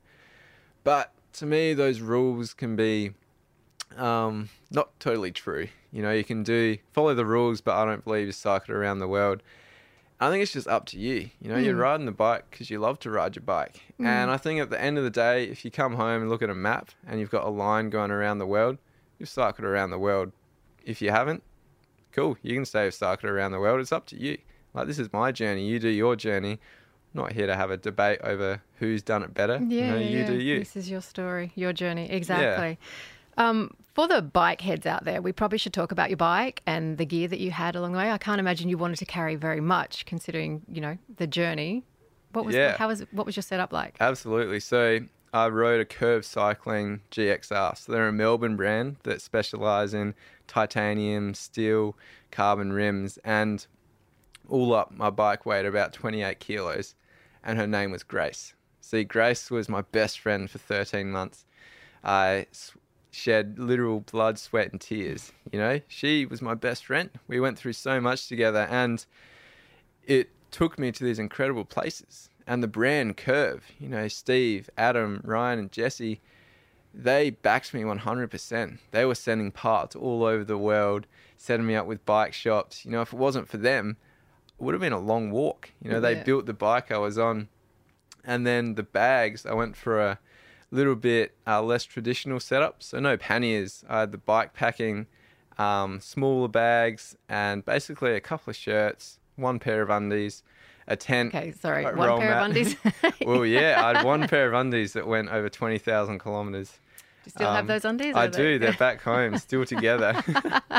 But 0.85 1.11
to 1.35 1.47
me, 1.47 1.73
those 1.73 2.01
rules 2.01 2.53
can 2.53 2.77
be 2.77 3.13
um, 3.97 4.51
not 4.71 5.01
totally 5.01 5.33
true. 5.33 5.69
You 5.91 6.03
know, 6.03 6.13
you 6.13 6.25
can 6.25 6.43
do 6.43 6.77
follow 6.93 7.15
the 7.15 7.25
rules, 7.25 7.63
but 7.63 7.77
I 7.77 7.87
don't 7.87 8.05
believe 8.05 8.27
you 8.27 8.33
cycle 8.33 8.75
around 8.75 8.99
the 8.99 9.09
world. 9.09 9.43
I 10.19 10.31
think 10.31 10.43
it's 10.43 10.53
just 10.53 10.67
up 10.67 10.87
to 10.87 10.99
you. 10.99 11.29
You 11.41 11.51
know, 11.51 11.57
you're 11.59 11.75
Mm. 11.75 11.81
riding 11.81 12.07
the 12.07 12.13
bike 12.13 12.45
because 12.51 12.71
you 12.71 12.79
love 12.79 12.99
to 13.01 13.11
ride 13.11 13.37
your 13.37 13.43
bike. 13.43 13.83
And 13.99 14.31
I 14.31 14.37
think 14.39 14.61
at 14.61 14.71
the 14.71 14.81
end 14.81 14.97
of 14.97 15.05
the 15.05 15.11
day, 15.11 15.45
if 15.45 15.65
you 15.65 15.71
come 15.71 15.95
home 15.95 16.23
and 16.23 16.31
look 16.31 16.41
at 16.43 16.49
a 16.51 16.55
map 16.55 16.91
and 17.07 17.21
you've 17.21 17.31
got 17.31 17.45
a 17.45 17.51
line 17.51 17.91
going 17.91 18.11
around 18.11 18.39
the 18.39 18.47
world, 18.47 18.79
you've 19.19 19.29
cycled 19.29 19.67
around 19.67 19.91
the 19.91 19.99
world. 19.99 20.33
If 20.85 21.03
you 21.03 21.11
haven't, 21.11 21.43
cool. 22.13 22.39
You 22.43 22.55
can 22.55 22.65
say 22.65 22.85
you've 22.85 22.95
cycled 22.95 23.31
around 23.31 23.53
the 23.53 23.61
world. 23.61 23.81
It's 23.81 23.93
up 23.93 24.07
to 24.07 24.17
you. 24.17 24.39
Like, 24.73 24.87
this 24.87 24.99
is 24.99 25.13
my 25.13 25.33
journey. 25.33 25.67
You 25.67 25.79
do 25.79 25.89
your 25.89 26.17
journey. 26.17 26.53
I'm 27.15 27.23
not 27.23 27.33
here 27.33 27.47
to 27.47 27.57
have 27.57 27.71
a 27.71 27.77
debate 27.77 28.21
over 28.23 28.63
who's 28.79 29.03
done 29.03 29.23
it 29.23 29.35
better. 29.35 29.59
Yeah, 29.63 29.87
you 29.87 29.91
know, 29.91 29.99
you 29.99 30.19
yeah. 30.21 30.27
do 30.27 30.41
you. 30.41 30.59
This 30.61 30.77
is 30.77 30.89
your 30.91 31.01
story, 31.03 31.53
your 31.55 31.73
journey. 31.73 32.11
Exactly. 32.11 32.79
Um, 33.37 33.75
for 33.97 34.07
the 34.07 34.21
bike 34.21 34.61
heads 34.61 34.85
out 34.85 35.05
there, 35.05 35.23
we 35.23 35.33
probably 35.33 35.57
should 35.57 35.73
talk 35.73 35.91
about 35.91 36.11
your 36.11 36.19
bike 36.19 36.61
and 36.67 36.99
the 36.99 37.07
gear 37.07 37.27
that 37.29 37.41
you 37.41 37.51
had 37.51 37.75
along 37.75 37.93
the 37.93 37.99
way. 37.99 38.11
I 38.11 38.19
can't 38.19 38.39
imagine 38.39 38.69
you 38.69 38.77
wanted 38.77 38.99
to 38.99 39.07
carry 39.07 39.37
very 39.37 39.63
much, 39.63 40.05
considering 40.05 40.61
you 40.71 40.83
know 40.83 40.99
the 41.17 41.27
journey. 41.27 41.83
What 42.33 42.45
was 42.45 42.55
Yeah. 42.55 42.77
how 42.77 42.89
was 42.89 43.01
what 43.11 43.25
was 43.25 43.37
your 43.37 43.43
setup 43.43 43.73
like? 43.73 43.97
Absolutely. 43.99 44.61
So 44.61 45.01
I 45.33 45.49
rode 45.49 45.81
a 45.81 45.87
Curve 45.87 46.27
Cycling 46.27 47.01
GXR. 47.11 47.75
So 47.79 47.91
they're 47.91 48.07
a 48.09 48.13
Melbourne 48.13 48.55
brand 48.57 48.97
that 49.05 49.23
specialise 49.23 49.95
in 49.95 50.15
titanium, 50.47 51.33
steel, 51.33 51.97
carbon 52.31 52.75
rims, 52.75 53.19
and 53.25 53.67
all 54.47 54.75
up, 54.75 54.93
my 54.93 55.09
bike 55.09 55.47
weighed 55.47 55.65
about 55.65 55.95
28 55.95 56.39
kilos, 56.39 56.95
and 57.43 57.59
her 57.59 57.67
name 57.67 57.91
was 57.93 58.03
Grace. 58.03 58.53
See, 58.83 59.05
Grace 59.05 59.51
was 59.51 59.71
my 59.71 59.81
best 59.81 60.21
friend 60.21 60.51
for 60.51 60.59
13 60.59 61.11
months. 61.11 61.47
I 62.05 62.47
shed 63.17 63.59
literal 63.59 64.01
blood, 64.01 64.39
sweat, 64.39 64.71
and 64.73 64.81
tears. 64.81 65.33
You 65.51 65.59
know, 65.59 65.81
she 65.89 66.27
was 66.27 66.43
my 66.43 66.55
best 66.55 66.85
friend. 66.85 67.11
We 67.27 67.41
went 67.41 67.59
through 67.59 67.73
so 67.73 68.01
much 68.01 68.29
together, 68.29 68.67
and 68.71 69.05
it 70.05 70.31
took 70.51 70.79
me 70.79 70.93
to 70.93 71.03
these 71.05 71.19
incredible 71.19 71.65
places. 71.65 72.29
And 72.47 72.63
the 72.63 72.69
brand 72.69 73.17
Curve, 73.17 73.65
you 73.81 73.89
know, 73.89 74.07
Steve, 74.07 74.71
Adam, 74.79 75.21
Ryan, 75.25 75.59
and 75.59 75.73
Jesse, 75.73 76.21
they 76.95 77.31
backed 77.31 77.75
me 77.75 77.83
100%. 77.83 78.79
They 78.93 79.05
were 79.05 79.15
sending 79.17 79.51
parts 79.51 79.97
all 79.97 80.23
over 80.25 80.45
the 80.45 80.59
world, 80.59 81.07
setting 81.37 81.67
me 81.67 81.75
up 81.75 81.87
with 81.87 82.05
bike 82.07 82.33
shops. 82.33 82.85
You 82.85 82.93
know, 82.93 83.01
if 83.01 83.13
it 83.13 83.19
wasn't 83.19 83.49
for 83.49 83.57
them, 83.57 83.97
it 84.59 84.63
would 84.63 84.75
have 84.75 84.81
been 84.81 84.93
a 84.93 85.01
long 85.01 85.31
walk. 85.31 85.71
You 85.83 85.91
know, 85.91 86.01
they 86.01 86.15
Yeah. 86.15 86.23
built 86.23 86.47
the 86.47 86.55
bike 86.55 86.93
I 86.93 86.99
was 86.99 87.19
on. 87.19 87.49
And 88.25 88.47
then 88.47 88.75
the 88.77 88.83
bags, 88.83 89.45
I 89.45 89.55
went 89.55 89.77
for 89.77 90.01
a 90.01 90.19
little 90.71 90.95
bit 90.97 91.35
uh, 91.47 91.63
less 91.63 91.85
traditional 91.85 92.41
setup. 92.41 92.83
So 92.83 92.99
no 93.01 93.17
panniers. 93.17 93.85
I 93.89 94.01
had 94.01 94.13
the 94.13 94.19
bike 94.19 94.53
packing, 94.55 95.07
um, 95.59 96.01
smaller 96.01 96.49
bags, 96.49 97.17
and 97.29 97.65
basically 97.65 98.15
a 98.15 98.21
couple 98.21 98.51
of 98.51 98.57
shirts, 98.57 99.19
one 99.37 99.59
pair 99.59 99.83
of 99.83 99.91
undies, 99.91 100.43
a 100.89 100.97
tent. 100.97 101.35
Okay, 101.35 101.53
sorry, 101.53 101.85
one 101.85 102.19
pair 102.21 102.35
of 102.39 102.45
undies. 102.47 102.77
well, 103.25 103.45
yeah, 103.47 103.83
I 103.85 103.97
had 103.99 104.05
one 104.07 104.29
pair 104.29 104.49
of 104.49 104.55
undies 104.55 104.93
that 104.95 105.07
went 105.07 105.29
over 105.31 105.49
20,000 105.49 106.19
kilometers. 106.19 106.71
Do 106.71 106.77
you 107.27 107.31
still 107.31 107.51
have 107.51 107.61
Um, 107.61 107.67
those 107.67 107.85
undies? 107.85 108.15
I 108.15 108.27
they- 108.29 108.37
do. 108.37 108.59
They're 108.59 108.73
back 108.75 109.03
home, 109.03 109.37
still 109.39 109.65
together. 109.75 110.23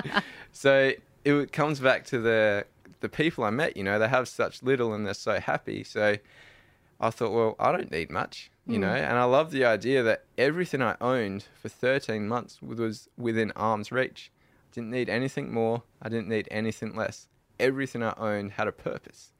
so 0.51 0.91
it 1.25 1.51
comes 1.51 1.79
back 1.79 2.05
to 2.05 2.19
the 2.19 2.65
the 2.99 3.09
people 3.09 3.43
I 3.43 3.49
met. 3.51 3.77
You 3.77 3.83
know, 3.83 3.99
they 3.99 4.07
have 4.07 4.27
such 4.27 4.63
little 4.63 4.93
and 4.93 5.05
they're 5.05 5.13
so 5.13 5.39
happy. 5.39 5.83
So 5.83 6.15
I 6.99 7.09
thought, 7.09 7.31
well, 7.31 7.55
I 7.59 7.71
don't 7.71 7.91
need 7.91 8.09
much. 8.09 8.49
You 8.67 8.75
hmm. 8.75 8.81
know, 8.81 8.93
and 8.93 9.17
I 9.17 9.23
love 9.23 9.51
the 9.51 9.65
idea 9.65 10.03
that 10.03 10.25
everything 10.37 10.81
I 10.81 10.95
owned 10.99 11.45
for 11.61 11.69
13 11.69 12.27
months 12.27 12.61
was 12.61 13.07
within 13.17 13.51
arm's 13.55 13.91
reach. 13.91 14.31
I 14.71 14.75
didn't 14.75 14.91
need 14.91 15.09
anything 15.09 15.53
more. 15.53 15.83
I 16.01 16.09
didn't 16.09 16.27
need 16.27 16.47
anything 16.51 16.95
less. 16.95 17.27
Everything 17.59 18.03
I 18.03 18.13
owned 18.17 18.51
had 18.51 18.67
a 18.67 18.71
purpose. 18.71 19.31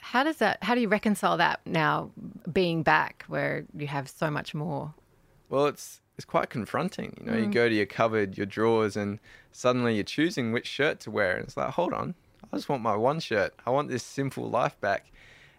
How 0.00 0.24
does 0.24 0.36
that? 0.38 0.62
How 0.62 0.74
do 0.74 0.80
you 0.80 0.88
reconcile 0.88 1.36
that 1.38 1.60
now, 1.64 2.10
being 2.52 2.82
back 2.82 3.24
where 3.28 3.64
you 3.76 3.86
have 3.86 4.08
so 4.08 4.30
much 4.30 4.54
more? 4.54 4.92
Well, 5.48 5.66
it's 5.66 6.00
it's 6.16 6.24
quite 6.24 6.50
confronting. 6.50 7.16
You 7.20 7.30
know, 7.30 7.38
you 7.38 7.44
hmm. 7.44 7.50
go 7.52 7.68
to 7.68 7.74
your 7.74 7.86
cupboard, 7.86 8.36
your 8.36 8.46
drawers, 8.46 8.96
and 8.96 9.18
suddenly 9.52 9.94
you're 9.94 10.04
choosing 10.04 10.52
which 10.52 10.66
shirt 10.66 11.00
to 11.00 11.10
wear, 11.10 11.36
and 11.36 11.44
it's 11.44 11.56
like, 11.56 11.70
hold 11.70 11.94
on, 11.94 12.14
I 12.52 12.56
just 12.56 12.68
want 12.68 12.82
my 12.82 12.96
one 12.96 13.20
shirt. 13.20 13.54
I 13.64 13.70
want 13.70 13.88
this 13.88 14.02
simple 14.02 14.50
life 14.50 14.78
back. 14.80 15.06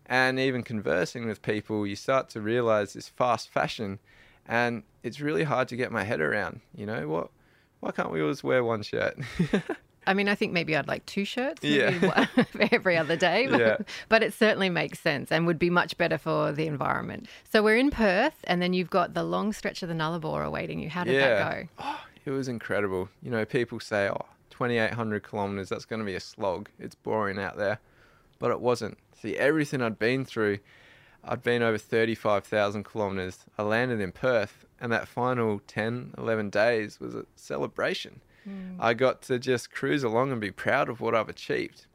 And 0.06 0.39
even 0.39 0.64
conversing 0.64 1.26
with 1.28 1.41
people, 1.41 1.88
you 1.88 1.95
start 1.95 2.30
to 2.32 2.41
realize 2.41 2.93
this 2.93 3.08
fast 3.08 3.49
fashion, 3.49 3.99
and 4.45 4.84
it's 5.01 5.20
really 5.22 5.43
hard 5.43 5.68
to 5.70 5.76
get 5.76 5.91
my 5.91 6.04
head 6.04 6.20
around. 6.20 6.60
You 6.76 6.86
know 6.86 7.08
what? 7.08 7.30
Why 7.80 7.91
can't 7.91 8.12
we 8.12 8.22
always 8.22 8.43
wear 8.43 8.64
one 8.64 8.82
shirt? 8.84 9.18
I 10.06 10.14
mean, 10.14 10.28
I 10.28 10.36
think 10.36 10.51
maybe 10.51 10.76
I'd 10.76 10.88
like 10.89 11.06
two 11.06 11.24
shirts 11.24 11.64
Yeah. 11.64 11.91
one 12.36 12.45
every 12.74 12.97
other 12.97 13.16
day, 13.16 13.47
but, 13.49 13.60
Yeah. 13.62 13.78
but 14.10 14.22
it 14.22 14.34
certainly 14.34 14.70
makes 14.70 14.99
sense 14.99 15.32
and 15.32 15.47
would 15.47 15.60
be 15.60 15.70
much 15.70 15.97
better 15.97 16.18
for 16.18 16.51
the 16.51 16.68
environment. 16.68 17.28
So 17.49 17.64
we're 17.64 17.78
in 17.78 17.89
Perth, 17.89 18.36
and 18.43 18.62
then 18.62 18.74
you've 18.74 18.89
got 18.89 19.14
the 19.14 19.24
long 19.24 19.54
stretch 19.54 19.82
of 19.84 19.88
the 19.89 19.95
Nullarbor 19.95 20.45
awaiting 20.45 20.80
you. 20.80 20.89
How 20.89 21.06
did 21.06 21.22
that 21.22 21.62
go? 21.62 21.68
Oh, 21.80 22.01
it 22.26 22.32
was 22.32 22.49
incredible. 22.49 23.08
You 23.22 23.32
know, 23.32 23.45
people 23.45 23.80
say, 23.80 24.10
oh, 24.10 24.26
2,800 24.49 25.24
kilometers, 25.24 25.70
that's 25.70 25.86
going 25.86 25.99
to 26.01 26.06
be 26.06 26.16
a 26.16 26.20
slog. 26.20 26.68
It's 26.80 26.95
boring 26.95 27.39
out 27.39 27.56
there. 27.56 27.80
But 28.44 28.52
it 28.52 28.60
wasn't. 28.60 28.98
See, 29.22 29.38
everything 29.38 29.82
I'd 29.82 29.98
been 29.98 30.26
through, 30.26 30.60
I'd 31.24 31.44
been 31.44 31.64
over 31.64 31.78
35,000 31.78 32.84
kilometers. 32.84 33.46
I 33.58 33.64
landed 33.64 34.02
in 34.02 34.12
Perth, 34.12 34.66
and 34.82 34.91
that 34.91 35.08
final 35.08 35.62
10, 35.66 36.16
11 36.18 36.50
days 36.50 37.00
was 37.00 37.16
a 37.16 37.26
celebration. 37.38 38.20
Hmm. 38.44 38.76
I 38.82 38.96
got 38.96 39.22
to 39.22 39.39
just 39.39 39.72
cruise 39.72 40.04
along 40.04 40.34
and 40.34 40.41
be 40.41 40.52
proud 40.52 40.89
of 40.89 41.00
what 41.00 41.16
I've 41.16 41.30
achieved, 41.30 41.86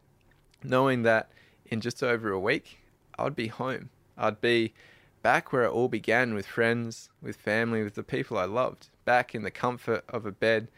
knowing 0.64 1.02
that 1.02 1.28
in 1.66 1.82
just 1.82 2.02
over 2.02 2.30
a 2.30 2.40
week, 2.40 2.78
I'd 3.18 3.36
be 3.36 3.48
home. 3.48 3.90
I'd 4.16 4.40
be 4.40 4.72
back 5.20 5.52
where 5.52 5.64
it 5.64 5.70
all 5.70 5.88
began 5.88 6.32
with 6.32 6.46
friends, 6.46 7.10
with 7.20 7.36
family, 7.36 7.84
with 7.84 7.94
the 7.94 8.02
people 8.02 8.38
I 8.38 8.46
loved, 8.46 8.88
back 9.04 9.34
in 9.34 9.42
the 9.42 9.50
comfort 9.50 10.02
of 10.08 10.24
a 10.24 10.32
bed, 10.32 10.68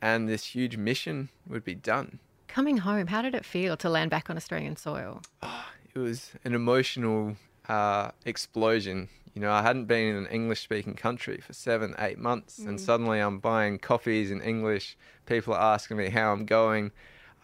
and 0.00 0.30
this 0.30 0.54
huge 0.54 0.78
mission 0.78 1.28
would 1.46 1.62
be 1.62 1.74
done. 1.74 2.20
Coming 2.54 2.76
home, 2.76 3.08
how 3.08 3.20
did 3.20 3.34
it 3.34 3.44
feel 3.44 3.76
to 3.78 3.88
land 3.88 4.12
back 4.12 4.30
on 4.30 4.36
Australian 4.36 4.76
soil? 4.76 5.22
It 5.92 5.98
was 5.98 6.30
an 6.44 6.54
emotional 6.54 7.34
uh, 7.68 8.12
explosion. 8.26 9.08
You 9.34 9.42
know, 9.42 9.50
I 9.50 9.62
hadn't 9.62 9.86
been 9.86 10.14
in 10.14 10.14
an 10.14 10.26
English 10.28 10.62
speaking 10.62 10.94
country 10.94 11.38
for 11.44 11.52
seven, 11.52 11.96
eight 11.98 12.16
months, 12.16 12.60
and 12.60 12.80
suddenly 12.80 13.18
I'm 13.18 13.40
buying 13.40 13.80
coffees 13.80 14.30
in 14.30 14.40
English. 14.40 14.96
People 15.26 15.52
are 15.52 15.74
asking 15.74 15.96
me 15.96 16.10
how 16.10 16.32
I'm 16.32 16.46
going. 16.46 16.92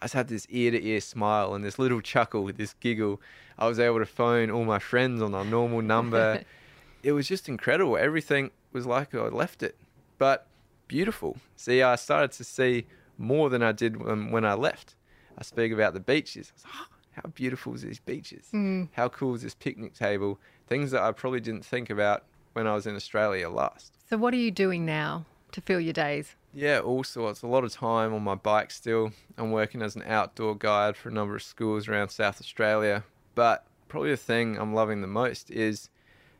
I 0.01 0.05
just 0.05 0.13
had 0.13 0.29
this 0.29 0.47
ear 0.49 0.71
to 0.71 0.81
ear 0.81 1.01
smile 1.01 1.55
and 1.55 1.65
this 1.65 1.77
little 1.77 1.99
chuckle, 1.99 2.45
this 2.45 2.73
giggle. 2.79 3.19
I 3.59 3.67
was 3.67 3.81
able 3.81 3.99
to 3.99 4.05
phone 4.05 4.49
all 4.49 4.63
my 4.63 4.79
friends 4.79 5.21
on 5.21 5.35
our 5.35 5.43
normal 5.43 5.81
number. 5.81 6.45
it 7.03 7.11
was 7.11 7.27
just 7.27 7.49
incredible. 7.49 7.97
Everything 7.97 8.51
was 8.71 8.85
like 8.85 9.13
I 9.13 9.27
left 9.27 9.61
it, 9.61 9.75
but 10.17 10.47
beautiful. 10.87 11.35
See, 11.57 11.81
I 11.81 11.97
started 11.97 12.31
to 12.31 12.45
see 12.45 12.85
more 13.17 13.49
than 13.49 13.61
I 13.61 13.73
did 13.73 14.01
when, 14.01 14.31
when 14.31 14.45
I 14.45 14.53
left. 14.53 14.95
I 15.37 15.43
speak 15.43 15.71
about 15.71 15.93
the 15.93 15.99
beaches. 15.99 16.51
I 16.51 16.55
was 16.55 16.63
like, 16.65 16.73
"Oh, 16.75 16.95
how 17.11 17.29
beautiful 17.29 17.73
is 17.73 17.81
these 17.81 17.99
beaches? 17.99 18.47
Hmm. 18.51 18.85
How 18.93 19.09
cool 19.09 19.35
is 19.35 19.41
this 19.41 19.55
picnic 19.55 19.93
table? 19.93 20.39
Things 20.67 20.91
that 20.91 21.01
I 21.01 21.11
probably 21.11 21.39
didn't 21.39 21.65
think 21.65 21.89
about 21.89 22.23
when 22.53 22.67
I 22.67 22.75
was 22.75 22.87
in 22.87 22.95
Australia 22.95 23.49
last. 23.49 23.93
So, 24.09 24.17
what 24.17 24.33
are 24.33 24.37
you 24.37 24.51
doing 24.51 24.85
now 24.85 25.25
to 25.51 25.61
fill 25.61 25.79
your 25.79 25.93
days? 25.93 26.35
Yeah, 26.53 26.79
all 26.79 27.03
sorts. 27.03 27.41
A 27.41 27.47
lot 27.47 27.63
of 27.63 27.71
time 27.71 28.13
on 28.13 28.23
my 28.23 28.35
bike 28.35 28.71
still. 28.71 29.13
I'm 29.37 29.51
working 29.51 29.81
as 29.81 29.95
an 29.95 30.03
outdoor 30.05 30.55
guide 30.55 30.97
for 30.97 31.09
a 31.09 31.13
number 31.13 31.35
of 31.35 31.43
schools 31.43 31.87
around 31.87 32.09
South 32.09 32.41
Australia. 32.41 33.03
But 33.35 33.65
probably 33.87 34.11
the 34.11 34.17
thing 34.17 34.57
I'm 34.57 34.73
loving 34.73 35.01
the 35.01 35.07
most 35.07 35.49
is 35.49 35.89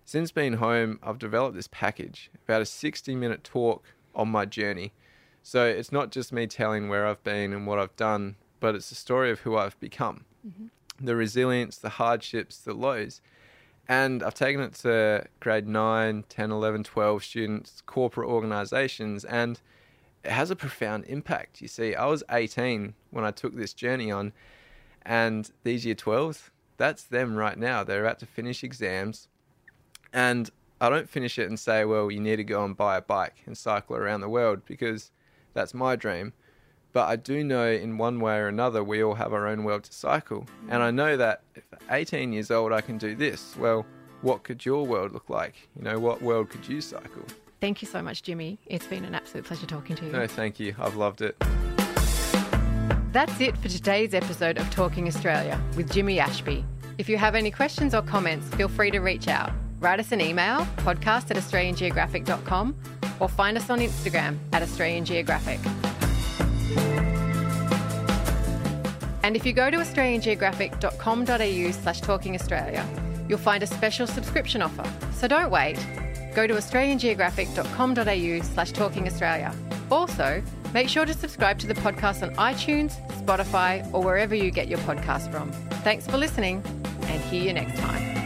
since 0.03 0.31
being 0.31 0.53
home, 0.53 0.99
I've 1.01 1.19
developed 1.19 1.55
this 1.55 1.69
package, 1.71 2.29
about 2.45 2.61
a 2.61 2.65
60 2.65 3.15
minute 3.15 3.43
talk 3.43 3.85
on 4.13 4.27
my 4.29 4.45
journey. 4.45 4.91
So 5.43 5.65
it's 5.65 5.91
not 5.91 6.11
just 6.11 6.33
me 6.33 6.45
telling 6.47 6.89
where 6.89 7.07
I've 7.07 7.23
been 7.23 7.53
and 7.53 7.65
what 7.65 7.79
I've 7.79 7.95
done, 7.95 8.35
but 8.61 8.75
it's 8.75 8.87
the 8.87 8.95
story 8.95 9.29
of 9.29 9.41
who 9.41 9.57
I've 9.57 9.77
become 9.81 10.23
mm-hmm. 10.47 10.67
the 11.05 11.17
resilience, 11.17 11.77
the 11.77 11.89
hardships, 11.89 12.59
the 12.59 12.73
lows. 12.73 13.19
And 13.89 14.23
I've 14.23 14.35
taken 14.35 14.61
it 14.61 14.75
to 14.75 15.25
grade 15.41 15.67
9, 15.67 16.23
10, 16.29 16.51
11, 16.51 16.83
12 16.85 17.23
students, 17.25 17.83
corporate 17.85 18.29
organizations, 18.29 19.25
and 19.25 19.59
it 20.23 20.31
has 20.31 20.49
a 20.49 20.55
profound 20.55 21.05
impact. 21.07 21.61
You 21.61 21.67
see, 21.67 21.95
I 21.95 22.05
was 22.05 22.23
18 22.31 22.93
when 23.09 23.25
I 23.25 23.31
took 23.31 23.53
this 23.55 23.73
journey 23.73 24.09
on, 24.09 24.31
and 25.01 25.51
these 25.63 25.85
year 25.85 25.95
12s, 25.95 26.51
that's 26.77 27.03
them 27.03 27.35
right 27.35 27.57
now. 27.57 27.83
They're 27.83 28.05
about 28.05 28.19
to 28.19 28.25
finish 28.25 28.63
exams, 28.63 29.27
and 30.13 30.49
I 30.79 30.89
don't 30.89 31.09
finish 31.09 31.37
it 31.37 31.49
and 31.49 31.59
say, 31.59 31.83
well, 31.83 32.11
you 32.11 32.19
need 32.19 32.37
to 32.37 32.43
go 32.43 32.63
and 32.63 32.77
buy 32.77 32.97
a 32.97 33.01
bike 33.01 33.41
and 33.45 33.57
cycle 33.57 33.95
around 33.95 34.21
the 34.21 34.29
world 34.29 34.61
because 34.65 35.11
that's 35.53 35.73
my 35.73 35.95
dream. 35.95 36.33
But 36.93 37.07
I 37.07 37.15
do 37.15 37.43
know 37.43 37.67
in 37.67 37.97
one 37.97 38.19
way 38.19 38.37
or 38.37 38.47
another, 38.47 38.83
we 38.83 39.03
all 39.03 39.15
have 39.15 39.33
our 39.33 39.47
own 39.47 39.63
world 39.63 39.83
to 39.83 39.93
cycle. 39.93 40.41
Mm. 40.65 40.71
And 40.71 40.83
I 40.83 40.91
know 40.91 41.17
that 41.17 41.43
if 41.55 41.63
at 41.73 41.81
18 41.89 42.33
years 42.33 42.51
old, 42.51 42.73
I 42.73 42.81
can 42.81 42.97
do 42.97 43.15
this. 43.15 43.55
Well, 43.57 43.85
what 44.21 44.43
could 44.43 44.65
your 44.65 44.85
world 44.85 45.13
look 45.13 45.29
like? 45.29 45.69
You 45.75 45.83
know, 45.83 45.99
what 45.99 46.21
world 46.21 46.49
could 46.49 46.67
you 46.67 46.81
cycle? 46.81 47.23
Thank 47.59 47.81
you 47.81 47.87
so 47.87 48.01
much, 48.01 48.23
Jimmy. 48.23 48.59
It's 48.65 48.87
been 48.87 49.05
an 49.05 49.15
absolute 49.15 49.45
pleasure 49.45 49.67
talking 49.67 49.95
to 49.97 50.05
you. 50.05 50.11
No, 50.11 50.27
thank 50.27 50.59
you. 50.59 50.75
I've 50.79 50.95
loved 50.95 51.21
it. 51.21 51.41
That's 53.11 53.39
it 53.41 53.57
for 53.57 53.67
today's 53.67 54.13
episode 54.13 54.57
of 54.57 54.69
Talking 54.71 55.07
Australia 55.07 55.61
with 55.75 55.91
Jimmy 55.91 56.19
Ashby. 56.19 56.65
If 56.97 57.09
you 57.09 57.17
have 57.17 57.35
any 57.35 57.51
questions 57.51 57.93
or 57.93 58.01
comments, 58.01 58.47
feel 58.55 58.67
free 58.67 58.91
to 58.91 58.99
reach 58.99 59.27
out. 59.27 59.51
Write 59.79 59.99
us 59.99 60.11
an 60.11 60.21
email, 60.21 60.59
podcast 60.77 61.31
at 61.31 61.37
australiangeographic.com, 61.37 62.75
or 63.19 63.27
find 63.27 63.57
us 63.57 63.69
on 63.69 63.79
Instagram 63.79 64.37
at 64.53 64.61
Australian 64.61 65.05
Geographic. 65.05 65.59
And 69.23 69.35
if 69.35 69.45
you 69.45 69.53
go 69.53 69.69
to 69.69 69.77
australiangeographic.com.au 69.77 71.71
slash 71.71 72.01
talking 72.01 72.35
Australia, 72.35 72.85
you'll 73.29 73.37
find 73.37 73.63
a 73.63 73.67
special 73.67 74.07
subscription 74.07 74.61
offer. 74.61 74.83
So 75.13 75.27
don't 75.27 75.51
wait. 75.51 75.77
Go 76.35 76.47
to 76.47 76.53
australiangeographic.com.au 76.53 78.41
slash 78.43 78.71
talking 78.71 79.07
Australia. 79.07 79.53
Also, 79.89 80.41
make 80.73 80.89
sure 80.89 81.05
to 81.05 81.13
subscribe 81.13 81.59
to 81.59 81.67
the 81.67 81.75
podcast 81.75 82.23
on 82.23 82.33
iTunes, 82.35 82.93
Spotify, 83.23 83.87
or 83.93 84.01
wherever 84.03 84.33
you 84.35 84.51
get 84.51 84.67
your 84.67 84.79
podcast 84.79 85.31
from. 85.31 85.51
Thanks 85.83 86.07
for 86.07 86.17
listening, 86.17 86.63
and 87.03 87.21
hear 87.23 87.43
you 87.43 87.53
next 87.53 87.79
time. 87.79 88.20